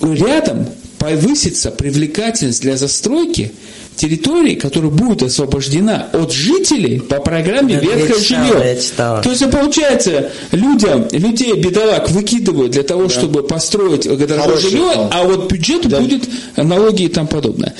рядом 0.01 0.67
повысится 0.97 1.71
привлекательность 1.71 2.61
для 2.61 2.77
застройки 2.77 3.51
территории, 3.95 4.55
которая 4.55 4.91
будет 4.91 5.23
освобождена 5.23 6.07
от 6.13 6.31
жителей 6.31 6.99
по 6.99 7.19
программе 7.19 7.75
«Ветхое 7.75 8.19
жилье». 8.19 8.77
То 8.97 9.29
есть, 9.29 9.49
получается, 9.51 10.31
людям, 10.51 11.07
людей, 11.11 11.53
бедолаг, 11.53 12.09
выкидывают 12.09 12.71
для 12.71 12.83
того, 12.83 13.09
чтобы 13.09 13.43
построить 13.43 14.03
дорогое 14.03 14.57
жилье, 14.57 14.91
план. 14.93 15.09
а 15.11 15.23
вот 15.23 15.51
бюджету 15.51 15.89
будет 15.89 16.23
налоги 16.57 17.03
и 17.03 17.07
тому 17.07 17.27
подобное. 17.27 17.73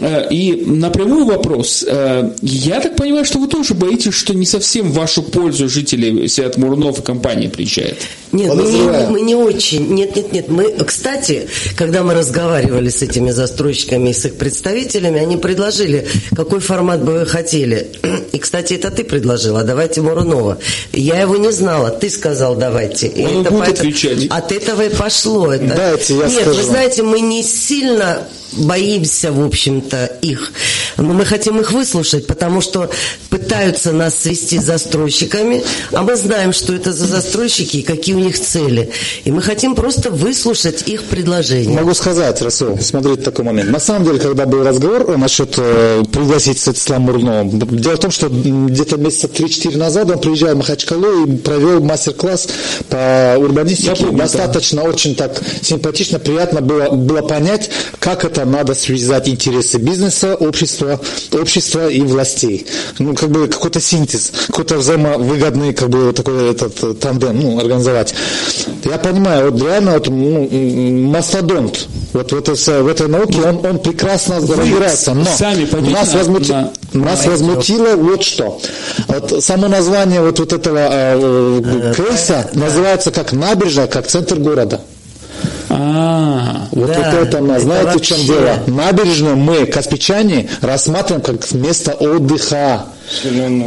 Э, 0.00 0.28
И 0.30 0.64
напрямую 0.66 1.26
вопрос. 1.26 1.84
Э, 1.86 2.30
Я 2.42 2.80
так 2.80 2.96
понимаю, 2.96 3.24
что 3.24 3.38
вы 3.38 3.48
тоже 3.48 3.74
боитесь, 3.74 4.14
что 4.14 4.34
не 4.34 4.46
совсем 4.46 4.90
в 4.90 4.94
вашу 4.94 5.22
пользу 5.22 5.68
жители 5.68 6.26
Сеат 6.26 6.56
Мурнов 6.56 6.98
и 6.98 7.02
компания 7.02 7.48
приезжает. 7.48 7.98
Нет, 8.32 8.54
мы 8.54 8.62
не, 8.62 9.06
мы 9.10 9.20
не 9.20 9.34
очень. 9.34 9.86
Нет, 9.94 10.16
нет, 10.16 10.32
нет. 10.32 10.48
Мы, 10.48 10.72
кстати, 10.86 11.48
когда 11.76 12.02
мы 12.02 12.14
разговаривали 12.14 12.88
с 12.88 13.02
этими 13.02 13.30
застройщиками 13.30 14.08
и 14.08 14.12
с 14.14 14.24
их 14.24 14.36
представителями, 14.36 15.20
они 15.20 15.36
предложили, 15.52 16.06
какой 16.34 16.60
формат 16.60 17.02
бы 17.04 17.12
вы 17.20 17.26
хотели. 17.26 17.92
И, 18.32 18.38
кстати, 18.38 18.74
это 18.74 18.90
ты 18.90 19.04
предложила, 19.04 19.62
давайте 19.62 20.00
Мурунова. 20.00 20.58
Я 20.92 21.20
его 21.20 21.36
не 21.36 21.52
знала, 21.52 21.90
ты 21.90 22.08
сказал, 22.08 22.54
давайте. 22.56 23.06
И 23.08 23.24
Он 23.24 23.42
это 23.42 23.50
будет 23.50 23.64
поэтому- 23.66 23.90
отвечать. 23.90 24.26
От 24.30 24.52
этого 24.52 24.82
и 24.82 24.88
пошло. 24.94 25.52
Это... 25.52 25.74
Дайте 25.74 26.14
я 26.16 26.26
Нет, 26.26 26.42
скажу. 26.42 26.56
вы 26.56 26.62
знаете, 26.62 27.02
мы 27.02 27.20
не 27.20 27.42
сильно 27.42 28.26
боимся, 28.52 29.30
в 29.32 29.44
общем-то, 29.44 30.18
их. 30.22 30.52
Но 30.96 31.12
мы 31.12 31.24
хотим 31.24 31.60
их 31.60 31.72
выслушать, 31.72 32.26
потому 32.26 32.60
что 32.60 32.90
пытаются 33.30 33.92
нас 33.92 34.16
свести 34.16 34.58
с 34.58 34.64
застройщиками, 34.64 35.62
а 35.92 36.02
мы 36.02 36.16
знаем, 36.16 36.52
что 36.52 36.74
это 36.74 36.92
за 36.92 37.06
застройщики 37.06 37.78
и 37.78 37.82
какие 37.82 38.14
у 38.14 38.18
них 38.18 38.38
цели. 38.38 38.90
И 39.24 39.32
мы 39.32 39.42
хотим 39.42 39.74
просто 39.74 40.10
выслушать 40.10 40.88
их 40.88 41.04
предложения. 41.04 41.74
Могу 41.74 41.94
сказать, 41.94 42.40
Расул, 42.42 42.78
смотрите 42.80 43.22
такой 43.22 43.44
момент. 43.44 43.70
На 43.70 43.80
самом 43.80 44.04
деле, 44.04 44.18
когда 44.18 44.46
был 44.46 44.64
разговор 44.64 45.16
насчет 45.16 45.54
э, 45.58 46.02
пригласить 46.10 46.58
Светлану 46.58 47.04
Мурнову, 47.04 47.66
дело 47.66 47.96
в 47.96 48.00
том, 48.00 48.10
что 48.10 48.28
где-то 48.28 48.96
месяца 48.96 49.26
3-4 49.26 49.76
назад 49.76 50.10
он 50.10 50.18
приезжал 50.18 50.54
в 50.54 50.58
Махачкалу 50.58 51.26
и 51.26 51.36
провел 51.36 51.82
мастер-класс 51.82 52.48
по 52.88 53.34
урбанистике. 53.38 53.94
помню, 53.96 54.18
Достаточно 54.18 54.82
очень 54.82 55.14
так 55.14 55.40
симпатично, 55.62 56.18
приятно 56.18 56.60
было, 56.60 56.90
было 56.90 57.22
понять, 57.22 57.70
как 57.98 58.24
это 58.24 58.44
надо 58.44 58.74
связать 58.74 59.28
интересы 59.28 59.78
бизнеса, 59.78 60.34
общества, 60.34 60.91
общества 61.32 61.88
и 61.88 62.00
властей. 62.00 62.66
Ну, 62.98 63.14
как 63.14 63.30
бы 63.30 63.48
какой-то 63.48 63.80
синтез, 63.80 64.32
какой-то 64.48 64.76
взаимовыгодный, 64.78 65.72
как 65.74 65.88
бы 65.90 66.06
вот 66.06 66.16
такой 66.16 66.50
этот 66.50 66.82
э, 66.82 66.94
тандем, 66.94 67.40
ну, 67.40 67.58
организовать. 67.58 68.14
Я 68.84 68.98
понимаю, 68.98 69.50
вот 69.50 69.62
реально 69.62 69.92
вот, 69.92 70.08
ну, 70.08 70.48
мастодонт. 71.10 71.86
Вот 72.12 72.30
в 72.32 72.36
этой, 72.36 72.54
в 72.82 72.86
этой 72.88 73.08
науке 73.08 73.40
он, 73.40 73.64
он 73.64 73.78
прекрасно 73.78 74.36
разбирается. 74.36 75.14
Но 75.14 75.24
сами 75.24 75.66
нас, 75.90 76.12
на- 76.12 76.18
возмути- 76.20 76.52
на- 76.52 76.72
нас 76.92 77.24
на- 77.24 77.30
возмутило 77.30 77.96
вот 77.96 78.22
что. 78.22 78.60
Вот 79.08 79.42
само 79.44 79.68
название 79.68 80.20
вот, 80.20 80.38
вот 80.38 80.52
этого 80.52 80.78
э, 80.90 81.94
кейса 81.96 82.50
называется 82.54 83.10
как 83.10 83.32
набережная, 83.32 83.86
как 83.86 84.06
центр 84.06 84.36
города. 84.36 84.80
А, 85.74 86.68
Вот, 86.72 86.86
Да, 86.88 86.94
вот 86.94 87.06
это, 87.28 87.38
это 87.38 87.60
знаете, 87.60 87.98
в 87.98 88.02
чем 88.02 88.18
вообще. 88.18 88.32
дело? 88.32 88.62
Набережную 88.66 89.36
мы, 89.36 89.66
каспичане, 89.66 90.48
рассматриваем 90.60 91.22
как 91.22 91.50
место 91.52 91.92
отдыха. 91.92 92.84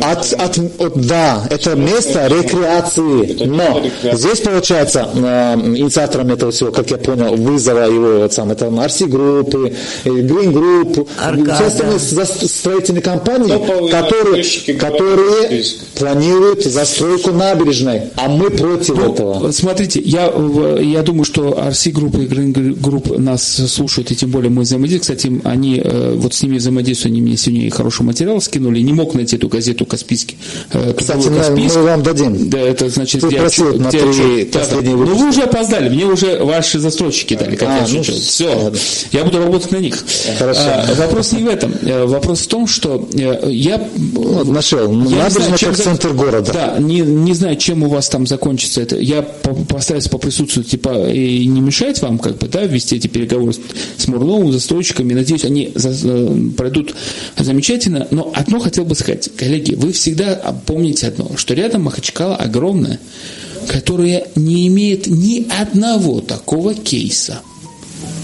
От, 0.02 0.34
от, 0.34 0.58
от- 0.80 1.02
да, 1.08 1.44
это 1.52 1.76
место 1.76 2.26
рекреации. 2.28 3.46
Но 3.46 3.84
здесь, 4.14 4.40
получается, 4.40 5.08
э, 5.14 5.54
инициатором 5.76 6.32
этого 6.32 6.52
всего, 6.52 6.72
как 6.72 6.90
я 6.90 6.98
понял, 6.98 7.36
вызова 7.36 7.82
его, 7.84 8.20
вот 8.22 8.34
сам, 8.34 8.50
это 8.52 8.66
RC 8.68 9.08
группы, 9.08 9.76
Green 10.06 10.52
Group, 10.52 11.08
все 11.54 11.66
остальные 11.66 12.00
строительные 12.00 13.02
компании, 13.04 13.90
которые, 13.92 14.44
которые 14.78 15.64
планируют 15.98 16.64
застройку 16.64 17.32
набережной, 17.32 18.04
а 18.16 18.28
мы 18.30 18.50
против 18.50 18.98
этого. 19.00 19.40
Вот 19.40 19.56
Смотрите, 19.56 20.00
я, 20.02 20.32
я 20.82 21.02
думаю, 21.04 21.24
что 21.26 21.50
RC 21.50 21.92
группы 21.92 22.24
и 22.24 22.28
Green 22.28 22.54
Group 22.54 23.18
нас 23.18 23.44
слушают, 23.44 24.12
и 24.12 24.16
тем 24.16 24.30
более 24.32 24.50
мы 24.50 24.64
взаимодействуем. 24.64 25.18
Кстати, 25.18 25.42
они, 25.48 25.82
э, 25.84 26.16
вот 26.18 26.34
с 26.34 26.42
ними 26.44 26.58
взаимодействуют, 26.58 27.14
они 27.14 27.22
мне 27.22 27.38
сегодня 27.38 27.70
хороший 27.72 28.04
материал 28.04 28.40
скинули. 28.42 28.80
Не 28.82 28.94
мог 28.94 29.14
найти 29.14 29.36
эту 29.38 29.48
газету 29.48 29.86
«Каспийский». 29.86 30.38
э, 30.74 30.94
Кстати, 30.98 31.28
«Каспийск». 31.30 31.76
мы 31.78 31.84
вам 31.84 32.04
дадим. 32.04 32.50
Да, 32.50 32.60
это 32.60 32.90
значит, 32.90 33.22
Ты 33.22 33.28
где 33.28 33.38
просил 33.38 33.70
отчет- 33.70 33.80
на 33.82 33.90
где 33.90 34.00
три. 34.00 34.50
Да. 34.52 34.62
Ну, 34.84 34.98
вы 35.16 35.30
уже 35.30 35.42
опоздали, 35.44 35.90
мне 35.90 36.06
уже 36.06 36.44
ваши 36.44 36.80
застройщики 36.80 37.36
дали, 37.36 37.56
как 37.56 37.70
А, 37.70 37.78
я 37.80 37.88
ну. 37.94 38.04
Все, 38.04 38.48
ладно. 38.56 38.78
я 39.12 39.24
буду 39.24 39.38
работать 39.40 39.72
на 39.72 39.78
них. 39.78 39.98
Хорошо. 40.38 40.60
А, 40.64 40.86
вопрос 40.98 41.32
не 41.32 41.44
в 41.44 41.48
этом. 41.48 41.74
Э, 41.84 42.06
Вопрос 42.06 42.42
в 42.42 42.48
том, 42.48 42.68
что 42.68 43.08
я... 43.12 43.88
Вот 44.14 44.48
нашел. 44.48 44.90
Я 44.92 44.96
не 44.98 45.04
Набережная 45.06 45.30
знаю, 45.30 45.58
чем 45.58 45.76
центр 45.86 46.14
города. 46.14 46.52
Да, 46.52 46.78
не, 46.80 47.00
не 47.02 47.34
знаю, 47.34 47.56
чем 47.58 47.84
у 47.84 47.90
вас 47.90 48.10
там 48.10 48.28
закончится 48.28 48.82
это. 48.82 48.98
Я 48.98 49.22
по- 49.22 49.54
постараюсь 49.54 50.08
поприсутствовать, 50.08 50.70
типа, 50.70 51.10
и 51.12 51.46
не 51.46 51.62
мешать 51.62 52.02
вам, 52.02 52.18
как 52.20 52.38
бы, 52.38 52.48
да, 52.48 52.64
вести 52.66 52.96
эти 52.96 53.08
переговоры 53.08 53.54
с, 53.98 54.08
Мурловым, 54.08 54.52
застройщиками. 54.52 55.14
Надеюсь, 55.14 55.46
они 55.46 55.72
за- 55.76 56.32
пройдут 56.58 56.96
замечательно. 57.38 58.08
Но 58.12 58.32
одно 58.36 58.60
хотел 58.60 58.86
бы 58.86 58.96
сказать. 58.96 59.30
Коллеги, 59.38 59.76
вы 59.76 59.92
всегда 59.92 60.36
помните 60.66 61.08
одно, 61.08 61.32
что 61.38 61.54
рядом 61.54 61.84
Махачкала 61.84 62.36
огромная, 62.36 63.00
которая 63.68 64.28
не 64.36 64.68
имеет 64.68 65.08
ни 65.08 65.48
одного 65.62 66.20
такого 66.22 66.74
кейса, 66.74 67.40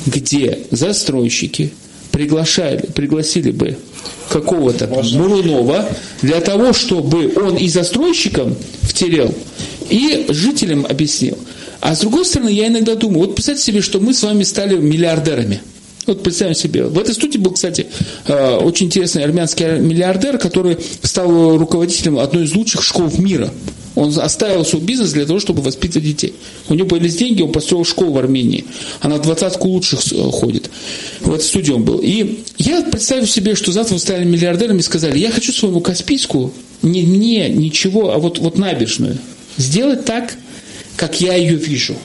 где 0.06 0.60
застройщики 0.72 1.74
приглашали, 2.12 2.88
пригласили 2.94 3.52
бы 3.52 3.78
какого-то 4.30 4.88
Мурунова 4.88 5.90
для 6.22 6.40
того, 6.42 6.74
чтобы 6.74 7.32
он 7.36 7.58
и 7.58 7.68
застройщикам 7.68 8.56
втерел, 8.84 9.34
и 9.90 10.26
жителям 10.30 10.86
объяснил. 10.86 11.38
А 11.82 11.96
с 11.96 12.00
другой 12.02 12.26
стороны, 12.26 12.50
я 12.50 12.68
иногда 12.68 12.96
думаю, 12.96 13.22
вот 13.22 13.36
представьте 13.36 13.64
себе, 13.64 13.82
что 13.82 14.00
мы 14.00 14.14
с 14.14 14.24
вами 14.24 14.44
стали 14.44 14.78
миллиардерами. 14.78 15.62
Вот 16.08 16.24
представим 16.24 16.56
себе. 16.56 16.86
В 16.86 16.98
этой 16.98 17.14
студии 17.14 17.38
был, 17.38 17.52
кстати, 17.52 17.88
э, 18.26 18.56
очень 18.56 18.88
интересный 18.88 19.24
армянский 19.24 19.80
миллиардер, 19.80 20.38
который 20.40 20.78
стал 21.04 21.58
руководителем 21.58 22.18
одной 22.18 22.46
из 22.46 22.56
лучших 22.56 22.84
школ 22.84 23.12
мира. 23.18 23.52
Он 23.94 24.18
оставил 24.20 24.64
свой 24.66 24.82
бизнес 24.82 25.12
для 25.12 25.26
того, 25.26 25.40
чтобы 25.40 25.62
воспитывать 25.62 26.08
детей. 26.08 26.34
У 26.70 26.74
него 26.74 26.88
появились 26.88 27.18
деньги, 27.18 27.42
он 27.42 27.52
построил 27.52 27.84
школу 27.86 28.14
в 28.14 28.18
Армении. 28.18 28.66
Она 29.02 29.18
в 29.18 29.22
двадцатку 29.22 29.68
лучших 29.68 30.00
э, 30.12 30.16
ходит. 30.32 30.72
В 31.20 31.34
этой 31.34 31.44
студии 31.44 31.72
он 31.72 31.84
был. 31.84 32.00
И 32.00 32.40
я 32.58 32.82
представив 32.82 33.30
себе, 33.30 33.56
что 33.56 33.72
завтра 33.72 33.96
вы 33.96 34.00
стали 34.00 34.24
миллиардерами 34.24 34.80
и 34.80 34.84
сказали, 34.84 35.20
я 35.20 35.30
хочу 35.30 35.52
своему 35.52 35.82
Каспийску, 35.82 36.52
не 36.82 37.04
мне, 37.04 37.50
ничего, 37.50 38.12
а 38.12 38.18
вот, 38.18 38.40
вот 38.40 38.58
набережную, 38.58 39.18
сделать 39.58 40.06
так, 40.06 40.36
как 40.96 41.22
я 41.22 41.36
ее 41.36 41.56
вижу. 41.56 41.96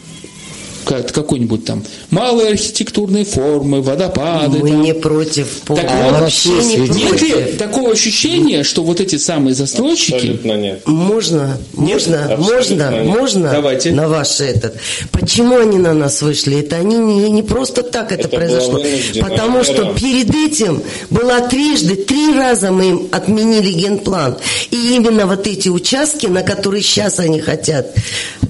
Как- 0.86 1.12
Какой-нибудь 1.12 1.64
там 1.64 1.82
малые 2.10 2.50
архитектурные 2.50 3.24
формы, 3.24 3.82
водопады. 3.82 4.58
Мы 4.60 4.70
там. 4.70 4.82
не 4.82 4.94
против 4.94 5.48
Так 5.66 5.76
полного. 5.80 6.10
вот, 6.12 6.20
вообще 6.20 6.48
не 6.50 6.76
ведь- 6.76 6.94
Нет 6.94 7.20
ли 7.22 7.28
против. 7.32 7.58
такого 7.58 7.90
ощущения, 7.92 8.62
что 8.62 8.82
вот 8.84 9.00
эти 9.00 9.16
самые 9.16 9.54
застройщики, 9.54 10.14
Абсолютно 10.14 10.52
нет. 10.52 10.82
Можно, 10.86 11.58
можно, 11.74 12.24
абсолютно 12.34 12.36
можно, 12.36 12.90
нет. 12.90 13.04
можно 13.06 13.50
Давайте. 13.50 13.90
на 13.92 14.08
ваш 14.08 14.40
этот. 14.40 14.76
Почему 15.10 15.58
они 15.58 15.78
на 15.78 15.92
нас 15.92 16.22
вышли? 16.22 16.60
Это 16.60 16.76
они 16.76 16.96
не, 16.96 17.30
не 17.30 17.42
просто 17.42 17.82
так 17.82 18.12
это, 18.12 18.28
Это 18.28 18.36
произошло. 18.36 18.80
Потому 19.20 19.64
что 19.64 19.92
перед 19.94 20.32
этим 20.34 20.82
была 21.10 21.40
трижды, 21.40 21.96
три 21.96 22.32
раза 22.34 22.70
мы 22.70 22.88
им 22.90 23.08
отменили 23.10 23.72
генплан. 23.72 24.36
И 24.70 24.94
именно 24.94 25.26
вот 25.26 25.46
эти 25.48 25.68
участки, 25.68 26.26
на 26.26 26.42
которые 26.42 26.82
сейчас 26.82 27.18
они 27.18 27.40
хотят, 27.40 27.92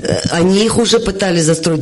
э, 0.02 0.18
они 0.30 0.64
их 0.64 0.76
уже 0.78 0.98
пытались 1.00 1.44
застроить 1.44 1.80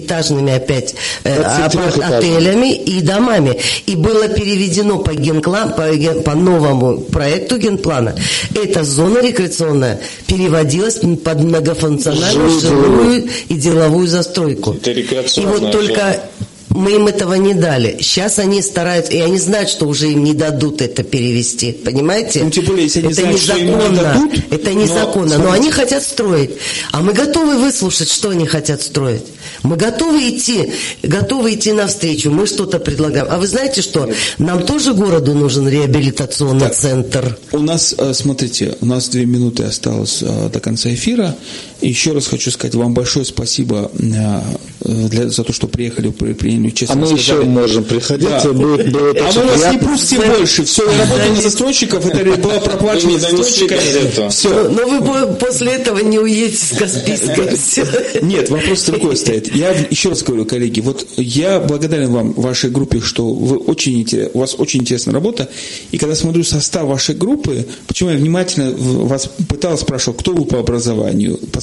20-этажными 0.00 0.54
опять 0.54 0.94
э, 1.24 1.42
23-этажными. 1.42 2.02
апарт- 2.02 2.18
отелями 2.18 2.74
и 2.74 3.00
домами. 3.00 3.58
И 3.86 3.96
было 3.96 4.28
переведено 4.28 4.98
по, 4.98 5.10
генкла- 5.10 5.74
по, 5.74 5.94
ген- 5.94 6.22
по 6.22 6.34
новому 6.34 6.98
проекту 6.98 7.58
генплана. 7.58 8.14
Эта 8.54 8.84
зона 8.84 9.18
рекреационная 9.18 10.00
переводилась 10.26 10.96
под 11.24 11.40
многофункциональную 11.40 12.60
Жилую, 12.60 13.28
и 13.48 13.54
деловую 13.54 14.06
застройку. 14.06 14.74
Это 14.74 14.90
И 14.90 15.06
вот 15.46 15.72
только 15.72 16.20
мы 16.68 16.92
им 16.92 17.06
этого 17.06 17.34
не 17.34 17.54
дали. 17.54 17.96
Сейчас 18.00 18.38
они 18.38 18.60
стараются, 18.60 19.12
и 19.12 19.18
они 19.20 19.38
знают, 19.38 19.68
что 19.70 19.86
уже 19.86 20.10
им 20.12 20.24
не 20.24 20.34
дадут 20.34 20.82
это 20.82 21.02
перевести. 21.04 21.72
Понимаете? 21.72 22.42
Ну, 22.44 22.50
тем 22.50 22.64
более, 22.66 22.84
если 22.84 23.00
они 23.00 23.12
это 23.12 23.20
знают, 23.22 23.40
что 23.40 23.56
им 23.56 23.66
не 23.66 23.72
незаконно. 23.72 24.02
дадут, 24.02 24.32
это 24.50 24.70
но, 24.70 24.82
незаконно. 24.82 25.26
Но, 25.38 25.44
смотрите. 25.44 25.54
они 25.56 25.70
хотят 25.70 26.02
строить. 26.02 26.50
А 26.92 27.00
мы 27.00 27.12
готовы 27.14 27.56
выслушать, 27.58 28.10
что 28.10 28.30
они 28.30 28.46
хотят 28.46 28.82
строить. 28.82 29.22
Мы 29.66 29.76
готовы 29.76 30.30
идти, 30.30 30.72
готовы 31.02 31.54
идти 31.54 31.72
навстречу. 31.72 32.30
Мы 32.30 32.46
что-то 32.46 32.78
предлагаем. 32.78 33.26
А 33.28 33.38
вы 33.38 33.46
знаете 33.48 33.82
что? 33.82 34.08
Нам 34.38 34.64
тоже 34.64 34.94
городу 34.94 35.34
нужен 35.34 35.68
реабилитационный 35.68 36.70
центр. 36.70 37.36
У 37.50 37.58
нас, 37.58 37.94
э, 37.98 38.14
смотрите, 38.14 38.76
у 38.80 38.86
нас 38.86 39.08
две 39.08 39.26
минуты 39.26 39.64
осталось 39.64 40.22
э, 40.22 40.50
до 40.52 40.60
конца 40.60 40.92
эфира. 40.94 41.34
Еще 41.80 42.12
раз 42.12 42.28
хочу 42.28 42.50
сказать 42.50 42.74
вам 42.74 42.94
большое 42.94 43.24
спасибо 43.24 43.90
э, 43.98 44.40
для- 44.86 45.28
за 45.28 45.44
то, 45.44 45.52
что 45.52 45.66
приехали, 45.68 46.10
при- 46.10 46.32
приняли 46.32 46.70
честно 46.70 46.94
А 46.94 46.98
мы 46.98 47.06
сказали. 47.06 47.22
еще 47.22 47.42
можем 47.48 47.84
приходить, 47.84 48.28
Да. 48.28 48.52
будет, 48.52 48.92
будет 48.92 49.20
А 49.20 49.32
мы 49.34 49.42
вас 49.46 49.72
не 49.72 49.78
пустим 49.78 50.20
больше. 50.20 50.64
Все, 50.64 50.90
я 50.90 50.98
работаю 51.00 51.34
на 51.34 51.42
застройщиков, 51.42 52.06
это 52.06 52.40
была 52.40 52.60
проплачена 52.60 53.12
Вы 53.12 53.12
не 53.14 53.20
донесли 53.20 53.68
застройщиками. 53.68 54.28
Все. 54.30 54.68
Но 54.68 54.86
вы 54.88 55.00
по- 55.04 55.46
после 55.46 55.72
этого 55.72 55.98
не 55.98 56.18
уедете 56.18 56.56
с 56.56 56.76
Каспийской. 56.78 57.56
Всё. 57.56 57.84
Нет, 58.22 58.48
вопрос 58.50 58.84
другой 58.84 59.16
стоит. 59.16 59.54
Я 59.54 59.70
еще 59.90 60.10
раз 60.10 60.22
говорю, 60.22 60.44
коллеги, 60.44 60.80
вот 60.80 61.06
я 61.16 61.60
благодарен 61.60 62.10
вам, 62.12 62.32
вашей 62.32 62.70
группе, 62.70 63.00
что 63.00 63.28
вы 63.32 63.56
очень, 63.56 64.06
у 64.34 64.38
вас 64.38 64.54
очень 64.58 64.80
интересная 64.80 65.14
работа. 65.14 65.48
И 65.90 65.98
когда 65.98 66.14
смотрю 66.14 66.44
состав 66.44 66.84
вашей 66.86 67.14
группы, 67.14 67.66
почему 67.86 68.10
я 68.10 68.16
внимательно 68.16 68.72
вас 68.76 69.28
пытался 69.48 69.82
спрашивать, 69.84 70.20
кто 70.20 70.32
вы 70.32 70.44
по 70.44 70.58
образованию, 70.58 71.38
по 71.52 71.60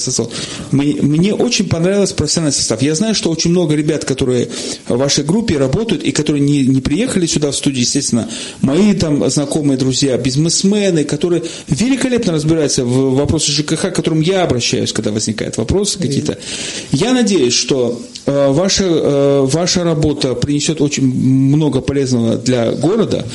Мне, 0.70 0.94
мне 1.00 1.34
очень 1.34 1.68
понравился 1.68 2.14
профессиональный 2.14 2.52
состав. 2.54 2.82
Я 2.82 2.94
знаю, 2.94 3.13
что 3.14 3.30
очень 3.30 3.50
много 3.50 3.74
ребят, 3.74 4.04
которые 4.04 4.48
в 4.88 4.96
вашей 4.96 5.24
группе 5.24 5.58
работают 5.58 6.02
и 6.02 6.12
которые 6.12 6.42
не, 6.42 6.66
не 6.66 6.80
приехали 6.80 7.26
сюда 7.26 7.50
в 7.50 7.56
студию, 7.56 7.80
естественно, 7.80 8.28
мои 8.60 8.94
там 8.94 9.28
знакомые 9.30 9.78
друзья, 9.78 10.16
бизнесмены, 10.16 11.04
которые 11.04 11.42
великолепно 11.68 12.32
разбираются 12.32 12.84
в 12.84 13.14
вопросах 13.14 13.50
ЖКХ, 13.50 13.90
к 13.90 13.94
которым 13.94 14.20
я 14.20 14.42
обращаюсь, 14.42 14.92
когда 14.92 15.10
возникают 15.10 15.56
вопросы 15.56 15.98
какие-то. 15.98 16.38
Я 16.92 17.12
надеюсь, 17.12 17.54
что 17.54 18.00
э, 18.26 18.50
ваша, 18.50 18.84
э, 18.84 19.40
ваша 19.42 19.84
работа 19.84 20.34
принесет 20.34 20.80
очень 20.80 21.04
много 21.04 21.80
полезного 21.80 22.36
для 22.36 22.72
города. 22.72 23.26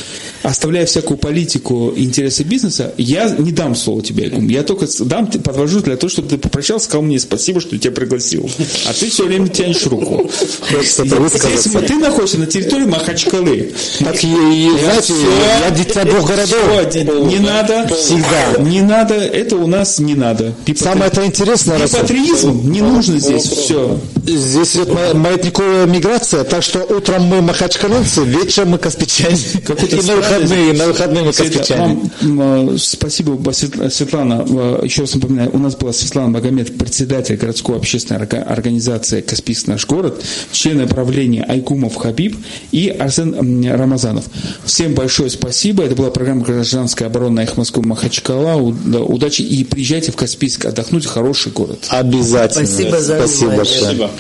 Оставляя 0.50 0.86
всякую 0.86 1.18
политику 1.18 1.94
и 1.96 2.04
интересы 2.04 2.44
бизнеса, 2.44 2.94
я 2.98 3.30
не 3.30 3.52
дам 3.52 3.76
слово 3.76 4.02
тебе, 4.02 4.24
Айгум. 4.26 4.48
Я 4.48 4.64
только 4.64 4.88
дам, 5.02 5.28
подвожу 5.28 5.82
для 5.82 5.96
того, 5.96 6.10
чтобы 6.10 6.30
ты 6.30 6.38
попрощался, 6.38 6.86
сказал 6.86 7.04
мне 7.04 7.20
спасибо, 7.20 7.62
что 7.62 7.78
тебя 7.78 7.92
пригласил. 7.92 8.50
А 8.88 8.94
ты 8.94 9.10
все 9.10 9.26
время 9.26 9.48
тянешь 9.48 9.86
руку. 9.86 10.30
Здесь 10.70 10.96
ты 10.96 11.96
находишься 11.96 12.40
на 12.40 12.48
территории 12.48 12.86
Махачкалы. 12.86 13.74
Так, 14.00 14.18
знаете, 14.20 15.14
я 15.62 15.72
дитя 15.72 16.04
двух 16.06 16.28
городов. 16.28 16.96
Не 17.28 17.40
надо. 17.40 17.88
Всегда. 17.88 18.62
Не 18.62 18.82
надо. 18.82 19.16
Это 19.16 19.56
у 19.56 19.68
нас 19.68 20.00
не 20.00 20.16
надо. 20.16 20.54
Самое 20.76 21.12
это 21.12 21.26
интересное. 21.26 21.88
Патриотизм 21.88 22.72
не 22.72 22.82
нужно 22.82 23.20
здесь. 23.20 23.44
Все. 23.44 24.00
Здесь 24.26 24.76
идет 24.76 24.94
маятниковая 25.14 25.86
миграция, 25.86 26.44
так 26.44 26.62
что 26.62 26.80
утром 26.80 27.24
мы 27.24 27.42
махачкалинцы, 27.42 28.24
вечером 28.24 28.70
мы 28.70 28.78
каспичане. 28.78 29.38
На 29.68 30.39
выходные, 30.42 30.74
на 30.74 30.88
выходные 30.88 31.24
мы 31.24 31.34
каспичане. 31.34 32.12
Вам, 32.22 32.78
спасибо, 32.78 33.52
Светлана. 33.52 34.46
Еще 34.84 35.02
раз 35.02 35.16
напоминаю, 35.16 35.50
у 35.54 35.58
нас 35.58 35.76
была 35.76 35.94
Светлана 35.94 36.30
Магомед, 36.30 36.78
председатель 36.78 37.36
городской 37.36 37.78
общественной 37.78 38.26
организации 38.26 39.22
«Каспийский 39.22 39.74
наш 39.74 39.86
город», 39.86 40.24
член 40.52 40.88
правления 40.88 41.44
Айкумов 41.44 41.96
Хабиб 41.96 42.38
и 42.72 42.90
Арсен 42.90 43.66
Рамазанов. 43.70 44.26
Всем 44.66 44.94
большое 44.94 45.30
спасибо. 45.30 45.84
Это 45.84 45.96
была 45.96 46.10
программа 46.12 46.44
«Гражданская 46.44 47.08
оборона» 47.08 47.42
их 47.42 47.58
Москвы 47.58 47.84
Махачкала. 47.86 48.56
Удачи 48.56 49.42
и 49.42 49.64
приезжайте 49.64 50.12
в 50.12 50.16
Каспийск 50.16 50.66
отдохнуть. 50.66 51.06
Хороший 51.06 51.52
город. 51.52 51.86
Обязательно. 51.90 52.66
Спасибо 52.66 53.00
за 53.00 53.18
Спасибо 53.18 53.52
большое. 53.56 53.80
Спасибо. 53.80 54.12